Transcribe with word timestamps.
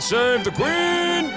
Save 0.00 0.44
the 0.44 0.50
Queen! 0.50 1.30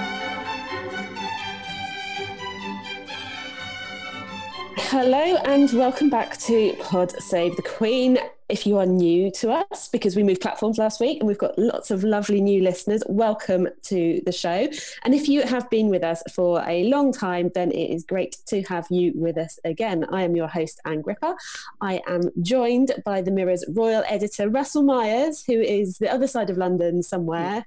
Hello 4.77 5.35
and 5.43 5.71
welcome 5.73 6.09
back 6.09 6.37
to 6.37 6.73
Pod 6.79 7.11
Save 7.21 7.57
the 7.57 7.61
Queen. 7.61 8.17
If 8.53 8.67
you 8.67 8.77
are 8.77 8.85
new 8.85 9.31
to 9.31 9.49
us, 9.49 9.87
because 9.87 10.15
we 10.15 10.21
moved 10.21 10.39
platforms 10.39 10.77
last 10.77 11.01
week 11.01 11.17
and 11.17 11.27
we've 11.27 11.39
got 11.39 11.57
lots 11.57 11.89
of 11.89 12.03
lovely 12.03 12.39
new 12.39 12.61
listeners, 12.61 13.01
welcome 13.09 13.67
to 13.85 14.21
the 14.27 14.31
show. 14.31 14.69
And 15.03 15.15
if 15.15 15.27
you 15.27 15.41
have 15.41 15.67
been 15.71 15.87
with 15.89 16.03
us 16.03 16.21
for 16.31 16.63
a 16.67 16.83
long 16.83 17.11
time, 17.11 17.49
then 17.55 17.71
it 17.71 17.89
is 17.89 18.03
great 18.03 18.37
to 18.49 18.61
have 18.73 18.85
you 18.91 19.11
with 19.15 19.39
us 19.39 19.57
again. 19.65 20.05
I 20.11 20.21
am 20.21 20.35
your 20.35 20.47
host, 20.47 20.79
Ann 20.85 21.01
Gripper. 21.01 21.35
I 21.81 21.99
am 22.07 22.29
joined 22.43 22.91
by 23.03 23.23
the 23.23 23.31
Mirror's 23.31 23.65
royal 23.69 24.03
editor, 24.07 24.47
Russell 24.49 24.83
Myers, 24.83 25.43
who 25.43 25.59
is 25.59 25.97
the 25.97 26.13
other 26.13 26.27
side 26.27 26.51
of 26.51 26.57
London 26.57 27.01
somewhere. 27.01 27.65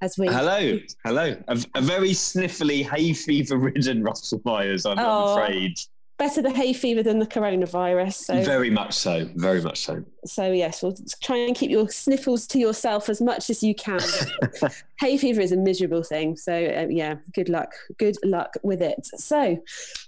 As 0.00 0.18
we 0.18 0.26
hello, 0.26 0.80
hello, 1.04 1.36
a, 1.46 1.64
a 1.76 1.80
very 1.80 2.10
sniffly, 2.10 2.84
hay 2.84 3.12
fever 3.12 3.56
ridden 3.56 4.02
Russell 4.02 4.42
Myers. 4.44 4.84
I'm, 4.84 4.98
Oh. 4.98 5.36
I'm 5.36 5.42
afraid. 5.44 5.78
Better 6.18 6.40
the 6.40 6.50
hay 6.50 6.72
fever 6.72 7.02
than 7.02 7.18
the 7.18 7.26
coronavirus. 7.26 8.14
So 8.14 8.42
Very 8.42 8.70
much 8.70 8.94
so. 8.94 9.28
Very 9.34 9.60
much 9.60 9.84
so. 9.84 10.04
So 10.24 10.52
yes, 10.52 10.82
we'll 10.82 10.96
try 11.22 11.38
and 11.38 11.54
keep 11.54 11.70
your 11.70 11.88
sniffles 11.88 12.46
to 12.48 12.58
yourself 12.58 13.08
as 13.08 13.20
much 13.20 13.50
as 13.50 13.62
you 13.62 13.74
can. 13.74 14.00
Hay 15.00 15.18
fever 15.18 15.40
is 15.40 15.52
a 15.52 15.56
miserable 15.56 16.02
thing, 16.02 16.36
so 16.36 16.52
uh, 16.52 16.86
yeah, 16.88 17.16
good 17.34 17.48
luck. 17.48 17.72
Good 17.98 18.16
luck 18.24 18.54
with 18.62 18.80
it. 18.80 19.06
So, 19.16 19.60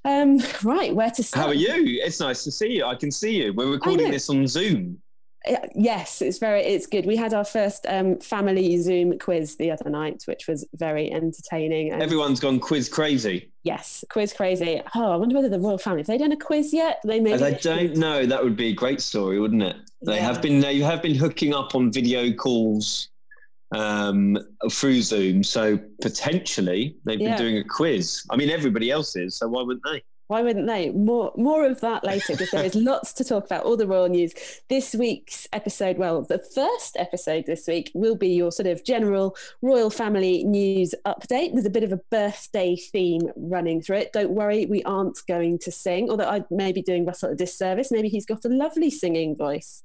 um, 0.04 0.38
right, 0.62 0.94
where 0.94 1.10
to 1.10 1.22
start? 1.22 1.44
How 1.44 1.50
are 1.50 1.54
you? 1.54 2.00
It's 2.02 2.20
nice 2.20 2.44
to 2.44 2.52
see 2.52 2.76
you. 2.76 2.84
I 2.84 2.94
can 2.94 3.10
see 3.10 3.42
you. 3.42 3.52
We're 3.52 3.70
recording 3.70 4.10
this 4.10 4.30
on 4.30 4.46
Zoom. 4.46 5.00
Yes, 5.74 6.22
it's 6.22 6.38
very, 6.38 6.62
it's 6.62 6.86
good. 6.86 7.06
We 7.06 7.16
had 7.16 7.32
our 7.34 7.44
first 7.44 7.86
um, 7.88 8.18
family 8.18 8.78
Zoom 8.78 9.18
quiz 9.18 9.56
the 9.56 9.70
other 9.70 9.88
night, 9.90 10.22
which 10.26 10.48
was 10.48 10.66
very 10.74 11.12
entertaining. 11.12 11.92
Everyone's 11.92 12.40
gone 12.40 12.58
quiz 12.58 12.88
crazy. 12.88 13.52
yes, 13.62 14.04
quiz 14.10 14.32
crazy. 14.32 14.80
Oh, 14.94 15.12
I 15.12 15.16
wonder 15.16 15.34
whether 15.36 15.48
the 15.48 15.60
royal 15.60 15.78
family 15.78 16.00
have 16.00 16.06
they 16.06 16.18
done 16.18 16.32
a 16.32 16.36
quiz 16.36 16.72
yet? 16.72 17.00
They 17.04 17.20
maybe 17.20 17.34
As 17.34 17.42
I 17.42 17.52
don't 17.52 17.96
know, 17.96 18.26
that 18.26 18.42
would 18.42 18.56
be 18.56 18.68
a 18.68 18.74
great 18.74 19.00
story, 19.00 19.38
wouldn't 19.38 19.62
it? 19.62 19.76
They 20.04 20.16
Yeah. 20.16 20.22
have 20.22 20.42
been. 20.42 20.60
They 20.60 20.78
have 20.80 21.02
been 21.02 21.14
hooking 21.14 21.54
up 21.54 21.74
on 21.74 21.92
video 21.92 22.32
calls 22.32 23.08
um, 23.74 24.38
through 24.70 25.02
Zoom. 25.02 25.42
So 25.42 25.78
potentially 26.00 26.96
they've 27.04 27.18
been 27.18 27.28
Yeah. 27.28 27.36
doing 27.36 27.58
a 27.58 27.64
quiz. 27.64 28.22
I 28.30 28.36
mean, 28.36 28.48
everybody 28.50 28.90
else 28.90 29.16
is. 29.16 29.36
So 29.38 29.48
why 29.48 29.62
wouldn't 29.62 29.84
they? 29.84 30.02
Why 30.28 30.42
wouldn't 30.42 30.66
they? 30.66 30.90
More 30.90 31.32
more 31.36 31.64
of 31.64 31.80
that 31.82 32.04
later 32.04 32.32
because 32.32 32.50
there 32.50 32.64
is 32.64 32.74
lots 32.90 33.12
to 33.14 33.24
talk 33.24 33.46
about. 33.46 33.64
All 33.64 33.76
the 33.76 33.86
royal 33.86 34.08
news. 34.08 34.34
This 34.68 34.94
week's 34.94 35.46
episode, 35.52 35.98
well, 35.98 36.22
the 36.22 36.38
first 36.38 36.96
episode 36.98 37.46
this 37.46 37.66
week 37.66 37.90
will 37.94 38.16
be 38.16 38.28
your 38.28 38.50
sort 38.50 38.66
of 38.66 38.84
general 38.84 39.36
royal 39.62 39.90
family 39.90 40.42
news 40.44 40.94
update. 41.06 41.52
There's 41.52 41.66
a 41.66 41.70
bit 41.70 41.84
of 41.84 41.92
a 41.92 42.00
birthday 42.10 42.76
theme 42.76 43.30
running 43.36 43.80
through 43.80 43.98
it. 43.98 44.12
Don't 44.12 44.32
worry, 44.32 44.66
we 44.66 44.82
aren't 44.82 45.18
going 45.28 45.58
to 45.60 45.70
sing, 45.70 46.10
although 46.10 46.28
I 46.28 46.44
may 46.50 46.72
be 46.72 46.82
doing 46.82 47.04
Russell 47.04 47.30
a 47.30 47.36
disservice. 47.36 47.90
Maybe 47.90 48.08
he's 48.08 48.26
got 48.26 48.44
a 48.44 48.48
lovely 48.48 48.90
singing 48.90 49.36
voice. 49.36 49.84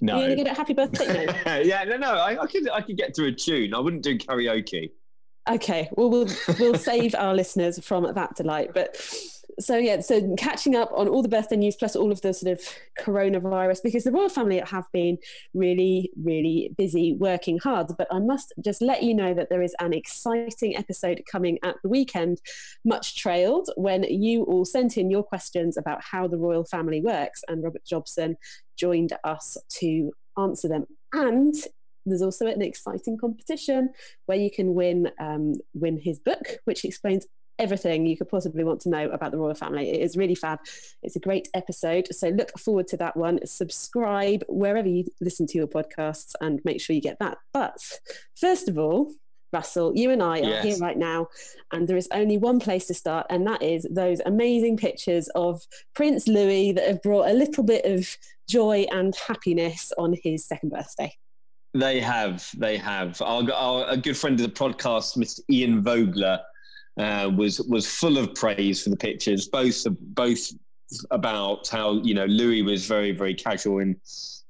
No. 0.00 0.14
Are 0.14 0.22
you 0.22 0.28
gonna 0.28 0.44
get 0.44 0.52
a 0.52 0.54
happy 0.54 0.74
birthday? 0.74 1.26
No. 1.26 1.58
yeah, 1.60 1.84
no, 1.84 1.96
no. 1.96 2.14
I, 2.14 2.42
I 2.42 2.46
could, 2.46 2.68
I 2.70 2.80
could 2.80 2.96
get 2.96 3.14
to 3.14 3.26
a 3.26 3.32
tune. 3.32 3.74
I 3.74 3.78
wouldn't 3.78 4.02
do 4.02 4.18
karaoke. 4.18 4.90
Okay, 5.50 5.88
well, 5.92 6.08
we'll 6.08 6.28
we'll 6.60 6.78
save 6.78 7.16
our 7.16 7.34
listeners 7.34 7.84
from 7.84 8.12
that 8.14 8.36
delight. 8.36 8.70
But 8.74 8.96
so 9.60 9.76
yeah, 9.76 10.00
so 10.00 10.34
catching 10.36 10.74
up 10.76 10.90
on 10.94 11.08
all 11.08 11.22
the 11.22 11.28
birthday 11.28 11.56
news 11.56 11.76
plus 11.76 11.96
all 11.96 12.12
of 12.12 12.20
the 12.22 12.32
sort 12.32 12.52
of 12.52 12.64
coronavirus 13.00 13.80
because 13.82 14.04
the 14.04 14.12
royal 14.12 14.28
family 14.28 14.58
have 14.58 14.86
been 14.92 15.18
really, 15.54 16.10
really 16.22 16.74
busy 16.76 17.14
working 17.18 17.58
hard. 17.58 17.88
But 17.96 18.08
I 18.10 18.18
must 18.18 18.52
just 18.64 18.82
let 18.82 19.02
you 19.02 19.14
know 19.14 19.34
that 19.34 19.48
there 19.50 19.62
is 19.62 19.74
an 19.80 19.92
exciting 19.92 20.76
episode 20.76 21.22
coming 21.30 21.58
at 21.62 21.76
the 21.82 21.88
weekend, 21.88 22.40
much 22.84 23.16
trailed, 23.16 23.70
when 23.76 24.04
you 24.04 24.44
all 24.44 24.64
sent 24.64 24.96
in 24.96 25.10
your 25.10 25.22
questions 25.22 25.76
about 25.76 26.02
how 26.02 26.26
the 26.26 26.38
royal 26.38 26.64
family 26.64 27.00
works, 27.00 27.42
and 27.48 27.62
Robert 27.62 27.84
Jobson 27.84 28.36
joined 28.76 29.12
us 29.24 29.56
to 29.80 30.12
answer 30.38 30.68
them. 30.68 30.86
And 31.12 31.54
there's 32.06 32.22
also 32.22 32.46
an 32.46 32.62
exciting 32.62 33.16
competition 33.16 33.90
where 34.26 34.38
you 34.38 34.50
can 34.50 34.74
win 34.74 35.10
um, 35.20 35.54
win 35.74 36.00
his 36.00 36.18
book, 36.18 36.42
which 36.64 36.84
explains 36.84 37.26
everything 37.58 38.06
you 38.06 38.16
could 38.16 38.28
possibly 38.28 38.64
want 38.64 38.80
to 38.82 38.88
know 38.88 39.08
about 39.10 39.30
the 39.32 39.38
royal 39.38 39.54
family. 39.54 39.90
It 39.90 40.00
is 40.00 40.16
really 40.16 40.34
fab. 40.34 40.58
It's 41.02 41.16
a 41.16 41.20
great 41.20 41.48
episode. 41.54 42.08
So 42.10 42.28
look 42.28 42.58
forward 42.58 42.88
to 42.88 42.96
that 42.98 43.16
one. 43.16 43.44
Subscribe 43.46 44.42
wherever 44.48 44.88
you 44.88 45.04
listen 45.20 45.46
to 45.48 45.58
your 45.58 45.66
podcasts 45.68 46.32
and 46.40 46.60
make 46.64 46.80
sure 46.80 46.94
you 46.94 47.02
get 47.02 47.18
that. 47.20 47.38
But 47.52 47.76
first 48.36 48.68
of 48.68 48.78
all, 48.78 49.12
Russell, 49.52 49.92
you 49.94 50.10
and 50.10 50.22
I 50.22 50.38
are 50.40 50.44
Yes. 50.44 50.64
here 50.64 50.76
right 50.78 50.96
now, 50.96 51.28
and 51.72 51.86
there 51.86 51.98
is 51.98 52.08
only 52.12 52.38
one 52.38 52.58
place 52.58 52.86
to 52.86 52.94
start, 52.94 53.26
and 53.28 53.46
that 53.46 53.62
is 53.62 53.86
those 53.90 54.20
amazing 54.24 54.78
pictures 54.78 55.28
of 55.34 55.60
Prince 55.94 56.26
Louis 56.26 56.72
that 56.72 56.88
have 56.88 57.02
brought 57.02 57.28
a 57.28 57.34
little 57.34 57.62
bit 57.62 57.84
of 57.84 58.16
joy 58.48 58.86
and 58.90 59.14
happiness 59.14 59.92
on 59.98 60.16
his 60.22 60.46
second 60.46 60.70
birthday. 60.70 61.14
They 61.74 62.00
have, 62.00 62.48
they 62.56 62.78
have. 62.78 63.20
Our, 63.20 63.50
our 63.52 63.86
a 63.90 63.96
good 63.96 64.16
friend 64.16 64.40
of 64.40 64.46
the 64.46 64.52
podcast, 64.52 65.18
Mr. 65.18 65.40
Ian 65.50 65.82
Vogler, 65.82 66.40
uh, 66.98 67.30
was 67.34 67.60
was 67.62 67.86
full 67.86 68.18
of 68.18 68.34
praise 68.34 68.82
for 68.82 68.90
the 68.90 68.96
pictures, 68.96 69.48
both 69.48 69.86
both 69.90 70.52
about 71.10 71.68
how 71.68 71.94
you 72.02 72.14
know 72.14 72.26
Louis 72.26 72.62
was 72.62 72.86
very 72.86 73.12
very 73.12 73.34
casual 73.34 73.78
in 73.78 73.98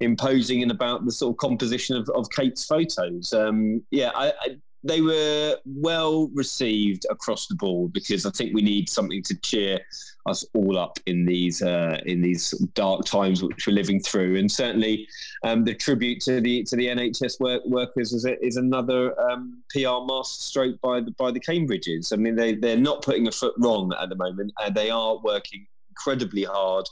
imposing 0.01 0.63
and 0.63 0.71
about 0.71 1.05
the 1.05 1.13
sort 1.13 1.33
of 1.33 1.37
composition 1.39 1.97
of, 1.97 2.09
of 2.11 2.29
Kate's 2.31 2.65
photos. 2.65 3.33
Um, 3.33 3.83
yeah, 3.91 4.11
I, 4.15 4.33
I, 4.41 4.57
they 4.85 5.01
were 5.01 5.57
well 5.65 6.29
received 6.35 7.07
across 7.11 7.47
the 7.47 7.55
board 7.55 7.93
because 7.93 8.27
I 8.27 8.31
think 8.31 8.55
we 8.55 8.63
need 8.63 8.89
something 8.89 9.23
to 9.25 9.35
cheer 9.41 9.79
us 10.27 10.45
all 10.55 10.79
up 10.79 10.99
in 11.07 11.25
these 11.25 11.63
uh, 11.63 12.01
in 12.07 12.21
these 12.21 12.51
dark 12.75 13.05
times 13.05 13.43
which 13.43 13.67
we're 13.67 13.75
living 13.75 14.01
through, 14.01 14.37
and 14.37 14.51
certainly 14.51 15.07
um, 15.43 15.65
the 15.65 15.75
tribute 15.75 16.21
to 16.23 16.41
the 16.41 16.63
to 16.65 16.77
the 16.77 16.87
NHS 16.87 17.41
work, 17.41 17.63
workers 17.67 18.13
is, 18.13 18.25
a, 18.25 18.45
is 18.45 18.57
another 18.57 19.19
um, 19.31 19.63
PR 19.71 20.05
masterstroke 20.07 20.81
by 20.81 21.01
the 21.01 21.11
by 21.13 21.31
the 21.31 21.41
Cambridges. 21.41 22.13
I 22.13 22.17
mean, 22.17 22.37
they 22.37 22.55
they're 22.55 22.77
not 22.77 23.03
putting 23.03 23.27
a 23.29 23.33
foot 23.33 23.55
wrong 23.59 23.93
at 24.01 24.09
the 24.09 24.17
moment, 24.17 24.53
and 24.65 24.75
they 24.75 24.91
are 24.91 25.19
working 25.23 25.67
incredibly 25.91 26.45
hard, 26.45 26.87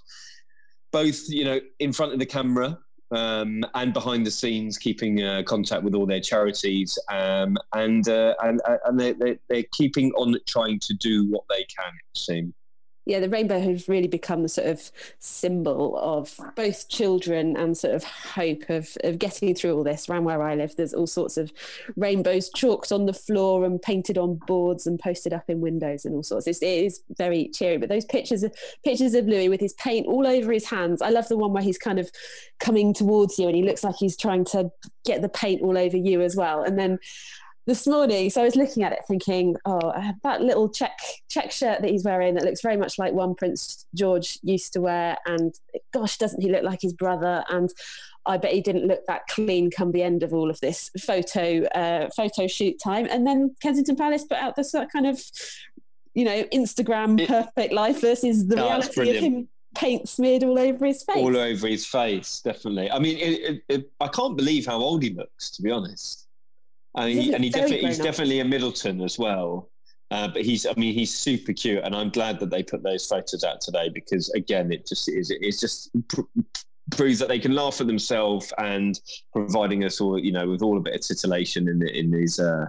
both 0.92 1.28
you 1.28 1.44
know 1.44 1.60
in 1.78 1.92
front 1.92 2.12
of 2.12 2.18
the 2.18 2.26
camera. 2.26 2.78
Um, 3.12 3.64
and 3.74 3.92
behind 3.92 4.24
the 4.24 4.30
scenes, 4.30 4.78
keeping 4.78 5.22
uh, 5.22 5.42
contact 5.44 5.82
with 5.82 5.94
all 5.94 6.06
their 6.06 6.20
charities, 6.20 6.96
um, 7.10 7.56
and 7.72 8.08
uh, 8.08 8.34
and 8.42 8.60
uh, 8.68 8.76
and 8.84 9.00
they, 9.00 9.12
they, 9.12 9.38
they're 9.48 9.64
keeping 9.72 10.12
on 10.12 10.36
trying 10.46 10.78
to 10.80 10.94
do 10.94 11.28
what 11.28 11.42
they 11.48 11.64
can. 11.64 11.92
It 11.92 12.18
seems. 12.18 12.54
Yeah, 13.10 13.18
the 13.18 13.28
rainbow 13.28 13.58
has 13.58 13.88
really 13.88 14.06
become 14.06 14.44
the 14.44 14.48
sort 14.48 14.68
of 14.68 14.92
symbol 15.18 15.98
of 15.98 16.38
both 16.54 16.88
children 16.88 17.56
and 17.56 17.76
sort 17.76 17.92
of 17.92 18.04
hope 18.04 18.70
of, 18.70 18.96
of 19.02 19.18
getting 19.18 19.52
through 19.52 19.76
all 19.76 19.82
this. 19.82 20.08
Around 20.08 20.24
where 20.24 20.40
I 20.40 20.54
live, 20.54 20.76
there's 20.76 20.94
all 20.94 21.08
sorts 21.08 21.36
of 21.36 21.52
rainbows 21.96 22.50
chalked 22.54 22.92
on 22.92 23.06
the 23.06 23.12
floor 23.12 23.64
and 23.64 23.82
painted 23.82 24.16
on 24.16 24.36
boards 24.46 24.86
and 24.86 24.96
posted 24.96 25.32
up 25.32 25.50
in 25.50 25.60
windows 25.60 26.04
and 26.04 26.14
all 26.14 26.22
sorts. 26.22 26.46
It's, 26.46 26.62
it 26.62 26.84
is 26.84 27.00
very 27.18 27.48
cheery. 27.48 27.78
But 27.78 27.88
those 27.88 28.04
pictures, 28.04 28.44
of, 28.44 28.54
pictures 28.84 29.14
of 29.14 29.26
Louis 29.26 29.48
with 29.48 29.60
his 29.60 29.72
paint 29.72 30.06
all 30.06 30.24
over 30.24 30.52
his 30.52 30.66
hands. 30.66 31.02
I 31.02 31.08
love 31.08 31.26
the 31.26 31.36
one 31.36 31.52
where 31.52 31.64
he's 31.64 31.78
kind 31.78 31.98
of 31.98 32.12
coming 32.60 32.94
towards 32.94 33.40
you 33.40 33.48
and 33.48 33.56
he 33.56 33.64
looks 33.64 33.82
like 33.82 33.96
he's 33.96 34.16
trying 34.16 34.44
to 34.46 34.70
get 35.04 35.20
the 35.20 35.28
paint 35.28 35.62
all 35.62 35.76
over 35.76 35.96
you 35.96 36.20
as 36.20 36.36
well. 36.36 36.62
And 36.62 36.78
then 36.78 37.00
this 37.70 37.86
morning, 37.86 38.28
so 38.30 38.40
I 38.40 38.44
was 38.44 38.56
looking 38.56 38.82
at 38.82 38.90
it 38.90 38.98
thinking, 39.06 39.54
oh, 39.64 39.92
that 40.24 40.42
little 40.42 40.68
check 40.68 40.98
check 41.28 41.52
shirt 41.52 41.82
that 41.82 41.88
he's 41.88 42.02
wearing 42.02 42.34
that 42.34 42.44
looks 42.44 42.62
very 42.62 42.76
much 42.76 42.98
like 42.98 43.12
one 43.12 43.36
Prince 43.36 43.86
George 43.94 44.40
used 44.42 44.72
to 44.72 44.80
wear, 44.80 45.16
and 45.24 45.54
gosh, 45.92 46.18
doesn't 46.18 46.42
he 46.42 46.50
look 46.50 46.64
like 46.64 46.82
his 46.82 46.92
brother? 46.92 47.44
And 47.48 47.72
I 48.26 48.38
bet 48.38 48.52
he 48.52 48.60
didn't 48.60 48.88
look 48.88 49.06
that 49.06 49.28
clean 49.28 49.70
come 49.70 49.92
the 49.92 50.02
end 50.02 50.24
of 50.24 50.34
all 50.34 50.50
of 50.50 50.58
this 50.58 50.90
photo 50.98 51.64
uh, 51.66 52.10
photo 52.16 52.48
shoot 52.48 52.80
time. 52.82 53.06
And 53.08 53.24
then 53.24 53.54
Kensington 53.62 53.94
Palace 53.94 54.24
put 54.24 54.38
out 54.38 54.56
this 54.56 54.74
kind 54.92 55.06
of, 55.06 55.22
you 56.14 56.24
know, 56.24 56.42
Instagram 56.52 57.24
perfect 57.24 57.72
life 57.72 58.00
versus 58.00 58.48
the 58.48 58.56
reality 58.56 59.16
of 59.16 59.22
him 59.22 59.48
paint 59.76 60.08
smeared 60.08 60.42
all 60.42 60.58
over 60.58 60.84
his 60.86 61.04
face. 61.04 61.18
All 61.18 61.36
over 61.36 61.68
his 61.68 61.86
face, 61.86 62.40
definitely. 62.40 62.90
I 62.90 62.98
mean, 62.98 63.16
it, 63.16 63.22
it, 63.22 63.62
it, 63.68 63.90
I 64.00 64.08
can't 64.08 64.36
believe 64.36 64.66
how 64.66 64.78
old 64.78 65.04
he 65.04 65.10
looks, 65.10 65.50
to 65.52 65.62
be 65.62 65.70
honest. 65.70 66.26
And 66.96 67.10
he, 67.10 67.32
and 67.32 67.44
he 67.44 67.50
definitely, 67.50 67.86
he's 67.86 67.98
definitely 67.98 68.40
a 68.40 68.44
Middleton 68.44 69.00
as 69.00 69.18
well. 69.18 69.70
Uh, 70.10 70.26
but 70.26 70.42
he's, 70.42 70.66
I 70.66 70.74
mean, 70.76 70.92
he's 70.92 71.16
super 71.16 71.52
cute, 71.52 71.84
and 71.84 71.94
I'm 71.94 72.10
glad 72.10 72.40
that 72.40 72.50
they 72.50 72.64
put 72.64 72.82
those 72.82 73.06
photos 73.06 73.44
out 73.44 73.60
today 73.60 73.88
because, 73.88 74.28
again, 74.30 74.72
it 74.72 74.84
just 74.84 75.08
is, 75.08 75.30
it's 75.30 75.60
just 75.60 75.90
proves 76.90 77.18
that 77.18 77.28
they 77.28 77.38
can 77.38 77.54
laugh 77.54 77.80
at 77.80 77.86
themselves 77.86 78.52
and 78.58 79.00
providing 79.32 79.84
us 79.84 80.00
all, 80.00 80.18
you 80.18 80.32
know, 80.32 80.48
with 80.48 80.62
all 80.62 80.76
a 80.76 80.80
bit 80.80 80.94
of 80.94 81.00
titillation 81.00 81.68
in 81.68 81.86
in 81.88 82.10
these 82.10 82.38
uh, 82.38 82.66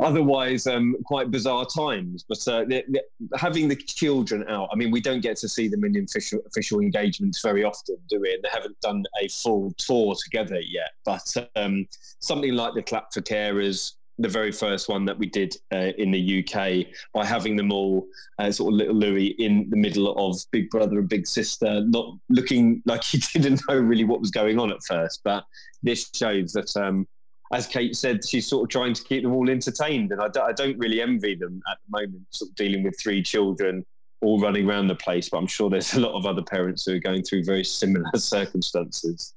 otherwise 0.00 0.66
um, 0.66 0.96
quite 1.04 1.30
bizarre 1.30 1.66
times. 1.66 2.24
But 2.28 2.46
uh, 2.48 2.64
the, 2.64 2.84
the, 2.88 3.02
having 3.36 3.68
the 3.68 3.76
children 3.76 4.44
out, 4.48 4.68
I 4.72 4.76
mean, 4.76 4.90
we 4.90 5.00
don't 5.00 5.20
get 5.20 5.36
to 5.38 5.48
see 5.48 5.68
them 5.68 5.84
in 5.84 5.96
official 6.04 6.40
official 6.46 6.80
engagements 6.80 7.40
very 7.42 7.64
often, 7.64 7.96
do 8.08 8.20
we? 8.20 8.32
And 8.32 8.42
they 8.42 8.50
haven't 8.52 8.80
done 8.80 9.04
a 9.22 9.28
full 9.28 9.72
tour 9.78 10.14
together 10.22 10.60
yet. 10.60 10.90
But 11.04 11.34
um, 11.56 11.86
something 12.20 12.54
like 12.54 12.74
the 12.74 12.82
Clap 12.82 13.12
for 13.12 13.20
Carers 13.20 13.94
the 14.18 14.28
very 14.28 14.52
first 14.52 14.88
one 14.88 15.04
that 15.04 15.18
we 15.18 15.26
did 15.26 15.56
uh, 15.72 15.92
in 15.98 16.10
the 16.10 16.44
UK 16.44 16.86
by 17.12 17.24
having 17.24 17.56
them 17.56 17.72
all 17.72 18.06
uh, 18.38 18.50
sort 18.50 18.72
of 18.72 18.78
little 18.78 18.94
Louis 18.94 19.28
in 19.38 19.68
the 19.70 19.76
middle 19.76 20.14
of 20.16 20.38
Big 20.52 20.70
Brother 20.70 20.98
and 20.98 21.08
Big 21.08 21.26
Sister, 21.26 21.82
not 21.86 22.16
looking 22.28 22.82
like 22.86 23.02
he 23.04 23.18
didn't 23.18 23.62
know 23.68 23.76
really 23.76 24.04
what 24.04 24.20
was 24.20 24.30
going 24.30 24.58
on 24.58 24.70
at 24.70 24.82
first. 24.86 25.20
But 25.24 25.44
this 25.82 26.10
shows 26.14 26.52
that, 26.52 26.74
um, 26.76 27.06
as 27.52 27.66
Kate 27.66 27.96
said, 27.96 28.26
she's 28.26 28.46
sort 28.46 28.64
of 28.64 28.70
trying 28.70 28.94
to 28.94 29.02
keep 29.02 29.22
them 29.22 29.34
all 29.34 29.50
entertained. 29.50 30.12
And 30.12 30.20
I 30.20 30.28
d- 30.28 30.40
I 30.40 30.52
don't 30.52 30.78
really 30.78 31.02
envy 31.02 31.34
them 31.34 31.60
at 31.70 31.78
the 31.84 32.00
moment, 32.00 32.22
sort 32.30 32.50
of 32.50 32.56
dealing 32.56 32.84
with 32.84 32.98
three 33.00 33.22
children 33.22 33.84
all 34.22 34.40
running 34.40 34.68
around 34.68 34.86
the 34.86 34.94
place. 34.94 35.28
But 35.28 35.38
I'm 35.38 35.46
sure 35.46 35.68
there's 35.68 35.94
a 35.94 36.00
lot 36.00 36.14
of 36.14 36.24
other 36.24 36.42
parents 36.42 36.84
who 36.86 36.94
are 36.94 37.00
going 37.00 37.24
through 37.24 37.44
very 37.44 37.64
similar 37.64 38.06
circumstances. 38.16 39.33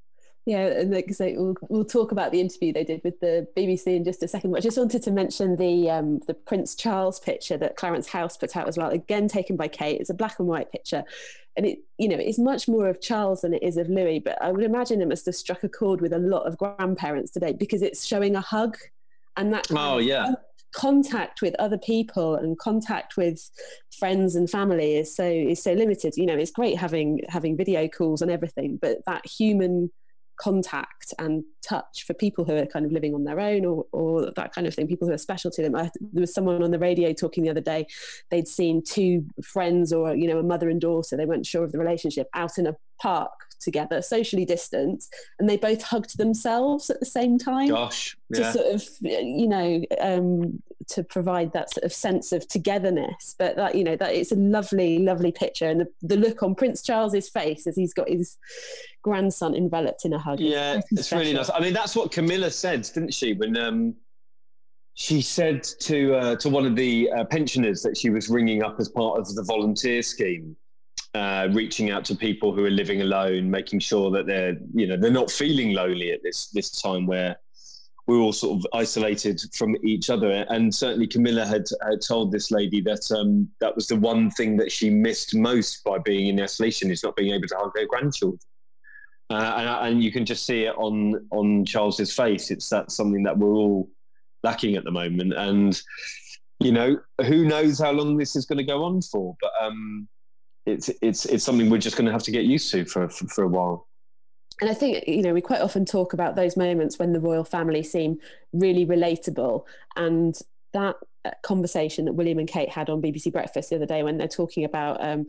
Yeah, 0.48 0.68
and 0.68 0.94
like, 0.94 1.14
so 1.14 1.26
we'll, 1.36 1.56
we'll 1.68 1.84
talk 1.84 2.14
about 2.14 2.32
the 2.32 2.40
interview 2.40 2.72
they 2.72 2.86
did 2.86 3.02
with 3.04 3.20
the 3.20 3.46
BBC 3.58 3.88
in 3.88 4.06
just 4.06 4.24
a 4.24 4.30
second. 4.30 4.52
But 4.52 4.60
I 4.60 4.62
just 4.62 4.78
wanted 4.78 5.04
to 5.04 5.12
mention 5.12 5.58
the 5.58 5.90
um, 5.90 6.20
the 6.26 6.34
Prince 6.34 6.74
Charles 6.74 7.20
picture 7.20 7.58
that 7.58 7.76
Clarence 7.76 8.08
House 8.08 8.38
put 8.38 8.56
out 8.56 8.66
as 8.66 8.78
well. 8.78 8.90
Again, 8.90 9.28
taken 9.28 9.58
by 9.58 9.68
Kate. 9.68 10.00
It's 10.00 10.10
a 10.10 10.14
black 10.14 10.40
and 10.40 10.48
white 10.48 10.72
picture, 10.72 11.04
and 11.58 11.66
it 11.66 11.80
you 11.98 12.08
know 12.08 12.16
it's 12.16 12.40
much 12.40 12.70
more 12.70 12.88
of 12.88 13.02
Charles 13.02 13.42
than 13.42 13.54
it 13.54 13.62
is 13.62 13.76
of 13.76 13.90
Louis. 13.90 14.20
But 14.20 14.42
I 14.42 14.54
would 14.54 14.64
imagine 14.64 15.02
it 15.02 15.10
must 15.10 15.26
have 15.26 15.36
struck 15.36 15.66
a 15.66 15.70
chord 15.70 16.00
with 16.00 16.14
a 16.14 16.18
lot 16.18 16.44
of 16.44 16.58
grandparents 16.58 17.32
today 17.32 17.52
because 17.52 17.82
it's 17.82 18.06
showing 18.06 18.38
a 18.38 18.42
hug, 18.42 18.78
and 19.36 19.52
that 19.52 19.68
oh 19.72 19.98
yeah 19.98 20.36
contact 20.74 21.42
with 21.42 21.56
other 21.60 21.78
people 21.78 22.36
and 22.36 22.58
contact 22.58 23.18
with 23.18 23.50
friends 24.00 24.36
and 24.36 24.50
family 24.50 24.98
is 24.98 25.14
so 25.16 25.26
is 25.26 25.64
so 25.64 25.72
limited 25.72 26.14
you 26.18 26.26
know 26.26 26.36
it's 26.36 26.52
great 26.52 26.78
having 26.78 27.22
having 27.30 27.56
video 27.56 27.88
calls 27.88 28.22
and 28.22 28.30
everything 28.30 28.78
but 28.80 28.98
that 29.06 29.26
human 29.26 29.90
contact 30.38 31.14
and 31.20 31.44
touch 31.62 32.04
for 32.06 32.14
people 32.14 32.46
who 32.46 32.56
are 32.56 32.66
kind 32.66 32.86
of 32.86 32.92
living 32.92 33.14
on 33.14 33.24
their 33.24 33.40
own 33.40 33.66
or, 33.66 33.86
or 33.92 34.32
that 34.36 34.54
kind 34.54 34.68
of 34.68 34.74
thing, 34.74 34.88
people 34.88 35.08
who 35.08 35.14
are 35.14 35.18
special 35.18 35.52
to 35.52 35.62
them. 35.62 35.76
I, 35.76 35.90
there 36.14 36.22
was 36.22 36.34
someone 36.34 36.64
on 36.64 36.72
the 36.72 36.80
radio 36.80 37.14
talking 37.14 37.44
the 37.44 37.50
other 37.50 37.62
day, 37.62 37.88
they'd 38.30 38.48
seen 38.48 38.84
two 38.84 39.26
friends 39.44 39.92
or, 39.92 40.16
you 40.16 40.28
know, 40.28 40.40
a 40.40 40.44
mother 40.44 40.70
and 40.70 40.80
daughter, 40.80 41.18
they 41.18 41.26
weren't 41.26 41.46
sure 41.46 41.64
of 41.64 41.72
the 41.72 41.80
relationship, 41.80 42.28
out 42.34 42.58
in 42.58 42.68
a 42.68 42.76
park 43.02 43.32
together, 43.60 44.02
socially 44.02 44.46
distanced, 44.46 45.14
and 45.40 45.50
they 45.50 45.58
both 45.58 45.82
hugged 45.82 46.18
themselves 46.18 46.90
at 46.90 47.00
the 47.00 47.06
same 47.06 47.38
time. 47.38 47.70
Gosh, 47.70 48.18
yeah. 48.30 48.52
to 48.52 48.52
sort 48.54 48.76
of, 48.76 48.84
you 49.02 49.48
know, 49.48 49.84
um, 50.00 50.62
to 50.90 51.04
provide 51.04 51.52
that 51.54 51.72
sort 51.74 51.84
of 51.84 51.92
sense 51.92 52.32
of 52.32 52.48
togetherness. 52.48 53.36
But 53.38 53.56
that, 53.58 53.76
you 53.76 53.84
know, 53.84 53.96
that 53.96 54.14
it's 54.14 54.32
a 54.32 54.36
lovely, 54.36 55.00
lovely 55.00 55.32
picture, 55.32 55.68
and 55.68 55.82
the, 55.82 55.88
the 56.02 56.18
look 56.18 56.44
on 56.44 56.56
Prince 56.56 56.82
Charles's 56.82 57.30
face 57.30 57.68
as 57.68 57.76
he's 57.76 57.94
got 57.94 58.10
his 58.10 58.38
grandson 59.02 59.56
enveloped 59.56 60.06
in 60.06 60.14
a 60.14 60.20
hug. 60.20 60.40
Yeah, 60.40 60.82
it's 60.92 61.12
really 61.12 61.34
nice. 61.34 61.50
I 61.50 61.60
mean, 61.60 61.74
that's 61.74 61.96
what 61.96 62.12
Camilla 62.12 62.52
said, 62.52 62.84
didn't 62.94 63.14
she? 63.14 63.34
When 63.34 63.58
um, 63.58 63.96
she 64.94 65.22
said 65.22 65.64
to 65.64 66.16
uh, 66.16 66.36
to 66.38 66.50
one 66.50 66.66
of 66.66 66.76
the 66.76 67.10
uh, 67.12 67.26
pensioners 67.26 67.82
that 67.84 67.96
she 67.96 68.10
was 68.10 68.30
ringing 68.30 68.64
up 68.64 68.80
as 68.80 68.90
part 68.90 69.20
of 69.20 69.34
the 69.36 69.44
volunteer 69.44 70.02
scheme 70.02 70.56
uh, 71.18 71.48
reaching 71.52 71.90
out 71.90 72.06
to 72.06 72.16
people 72.16 72.54
who 72.54 72.64
are 72.64 72.70
living 72.70 73.02
alone, 73.02 73.50
making 73.50 73.80
sure 73.80 74.12
that 74.12 74.28
they're 74.28 74.56
you 74.74 74.86
know 74.86 74.98
they're 74.98 75.10
not 75.10 75.32
feeling 75.32 75.74
lonely 75.74 76.12
at 76.12 76.22
this 76.22 76.50
this 76.50 76.80
time 76.80 77.08
where 77.08 77.36
we're 78.06 78.20
all 78.20 78.32
sort 78.32 78.60
of 78.60 78.68
isolated 78.74 79.42
from 79.54 79.76
each 79.84 80.10
other. 80.10 80.46
And 80.50 80.74
certainly 80.74 81.08
Camilla 81.08 81.46
had, 81.46 81.66
had 81.82 82.02
told 82.08 82.32
this 82.32 82.52
lady 82.52 82.80
that 82.82 83.12
um, 83.12 83.50
that 83.60 83.76
was 83.76 83.88
the 83.88 83.98
one 83.98 84.32
thing 84.32 84.56
that 84.58 84.72
she 84.72 84.90
missed 84.90 85.36
most 85.36 85.84
by 85.84 85.98
being 85.98 86.28
in 86.28 86.42
isolation 86.42 86.90
is 86.90 87.04
not 87.04 87.18
being 87.18 87.34
able 87.34 87.48
to 87.48 87.58
hug 87.58 87.72
her 87.76 87.86
grandchildren. 87.86 88.40
Uh, 89.30 89.54
and, 89.58 89.88
and, 89.88 90.04
you 90.04 90.10
can 90.10 90.26
just 90.26 90.46
see 90.46 90.64
it 90.64 90.76
on 90.78 91.28
on 91.32 91.66
Charles's 91.66 92.14
face. 92.14 92.50
It's 92.52 92.70
that 92.70 92.92
something 92.92 93.24
that 93.24 93.38
we're 93.38 93.56
all 93.56 93.90
lacking 94.44 94.76
at 94.76 94.86
the 94.86 94.92
moment. 94.92 95.34
And 95.34 95.82
you 96.60 96.72
know, 96.72 96.98
who 97.26 97.44
knows 97.46 97.80
how 97.80 97.92
long 97.92 98.18
this 98.18 98.36
is 98.36 98.46
going 98.46 98.60
to 98.60 98.64
go 98.64 98.84
on 98.84 99.02
for? 99.02 99.36
But 99.42 99.52
um, 99.60 100.08
it's 100.68 100.90
it's 101.02 101.26
it's 101.26 101.44
something 101.44 101.70
we're 101.70 101.78
just 101.78 101.96
going 101.96 102.06
to 102.06 102.12
have 102.12 102.24
to 102.24 102.32
get 102.32 102.46
used 102.46 102.70
to 102.72 102.86
for, 102.86 103.08
for, 103.10 103.28
for 103.28 103.44
a 103.44 103.48
while. 103.48 103.88
And 104.60 104.70
I 104.70 104.74
think 104.74 105.08
you 105.08 105.22
know 105.22 105.34
we 105.34 105.42
quite 105.42 105.62
often 105.62 105.86
talk 105.86 106.14
about 106.14 106.36
those 106.36 106.58
moments 106.58 107.00
when 107.00 107.14
the 107.14 107.20
royal 107.20 107.44
family 107.44 107.84
seem 107.84 108.20
really 108.54 108.86
relatable, 108.86 109.64
and 109.96 110.38
that 110.74 110.96
uh, 111.26 111.32
conversation 111.44 112.06
that 112.06 112.14
William 112.14 112.40
and 112.40 112.48
Kate 112.48 112.70
had 112.70 112.90
on 112.90 113.02
BBC 113.02 113.32
Breakfast 113.32 113.70
the 113.70 113.78
other 113.78 113.86
day 113.86 114.04
when 114.04 114.18
they're 114.18 114.28
talking 114.28 114.66
about 114.66 115.04
um, 115.04 115.28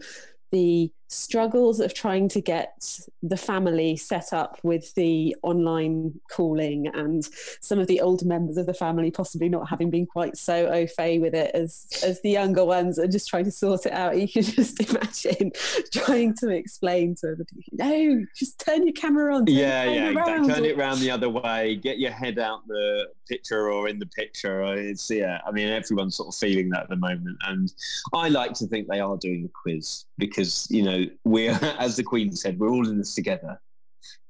the 0.50 0.90
struggles 1.08 1.80
of 1.80 1.94
trying 1.94 2.28
to 2.28 2.40
get 2.40 2.98
the 3.22 3.36
family 3.36 3.96
set 3.96 4.32
up 4.32 4.58
with 4.62 4.94
the 4.94 5.34
online 5.42 6.12
calling 6.30 6.86
and 6.88 7.26
some 7.60 7.78
of 7.78 7.86
the 7.86 8.00
older 8.00 8.26
members 8.26 8.58
of 8.58 8.66
the 8.66 8.74
family 8.74 9.10
possibly 9.10 9.48
not 9.48 9.68
having 9.68 9.88
been 9.88 10.04
quite 10.04 10.36
so 10.36 10.66
au 10.66 10.86
fait 10.86 11.18
with 11.18 11.34
it 11.34 11.50
as 11.54 11.86
as 12.04 12.20
the 12.20 12.30
younger 12.30 12.64
ones 12.64 12.98
are 12.98 13.06
just 13.06 13.26
trying 13.26 13.44
to 13.44 13.50
sort 13.50 13.86
it 13.86 13.92
out. 13.92 14.16
You 14.18 14.26
can 14.26 14.42
just 14.42 14.80
imagine 14.80 15.52
trying 15.92 16.34
to 16.36 16.48
explain 16.48 17.14
to 17.20 17.36
them 17.36 17.46
no 17.72 18.26
just 18.34 18.58
turn 18.58 18.84
your 18.84 18.92
camera 18.92 19.34
on 19.36 19.44
yeah 19.46 19.84
yeah 19.84 20.10
around. 20.10 20.48
turn 20.48 20.64
it 20.64 20.76
around 20.76 20.98
the 20.98 21.10
other 21.10 21.28
way. 21.30 21.76
Get 21.76 21.98
your 21.98 22.10
head 22.10 22.38
out 22.38 22.66
the 22.66 23.06
picture 23.28 23.70
or 23.70 23.88
in 23.88 23.98
the 23.98 24.06
picture. 24.06 24.64
It's 24.74 25.08
yeah 25.08 25.40
i 25.46 25.52
mean 25.52 25.68
everyone's 25.68 26.16
sort 26.16 26.34
of 26.34 26.38
feeling 26.38 26.68
that 26.70 26.82
at 26.82 26.88
the 26.88 26.96
moment. 26.96 27.38
And 27.46 27.72
i 28.12 28.28
like 28.28 28.54
to 28.54 28.66
think 28.66 28.88
they 28.88 29.00
are 29.00 29.16
doing 29.16 29.44
the 29.44 29.50
quiz 29.50 30.04
because 30.18 30.66
you 30.70 30.82
know 30.82 30.97
we're, 31.24 31.52
as 31.78 31.96
the 31.96 32.02
Queen 32.02 32.32
said, 32.32 32.58
we're 32.58 32.70
all 32.70 32.88
in 32.88 32.98
this 32.98 33.14
together. 33.14 33.60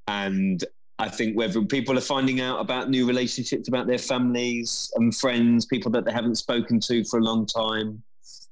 And 0.06 0.64
I 0.98 1.08
think 1.08 1.36
whether 1.36 1.62
people 1.62 1.96
are 1.96 2.02
finding 2.02 2.40
out 2.40 2.60
about 2.60 2.90
new 2.90 3.06
relationships, 3.06 3.68
about 3.68 3.86
their 3.86 3.98
families 3.98 4.90
and 4.96 5.14
friends, 5.14 5.64
people 5.66 5.92
that 5.92 6.04
they 6.04 6.12
haven't 6.12 6.36
spoken 6.36 6.80
to 6.80 7.04
for 7.04 7.18
a 7.18 7.22
long 7.22 7.46
time. 7.46 8.02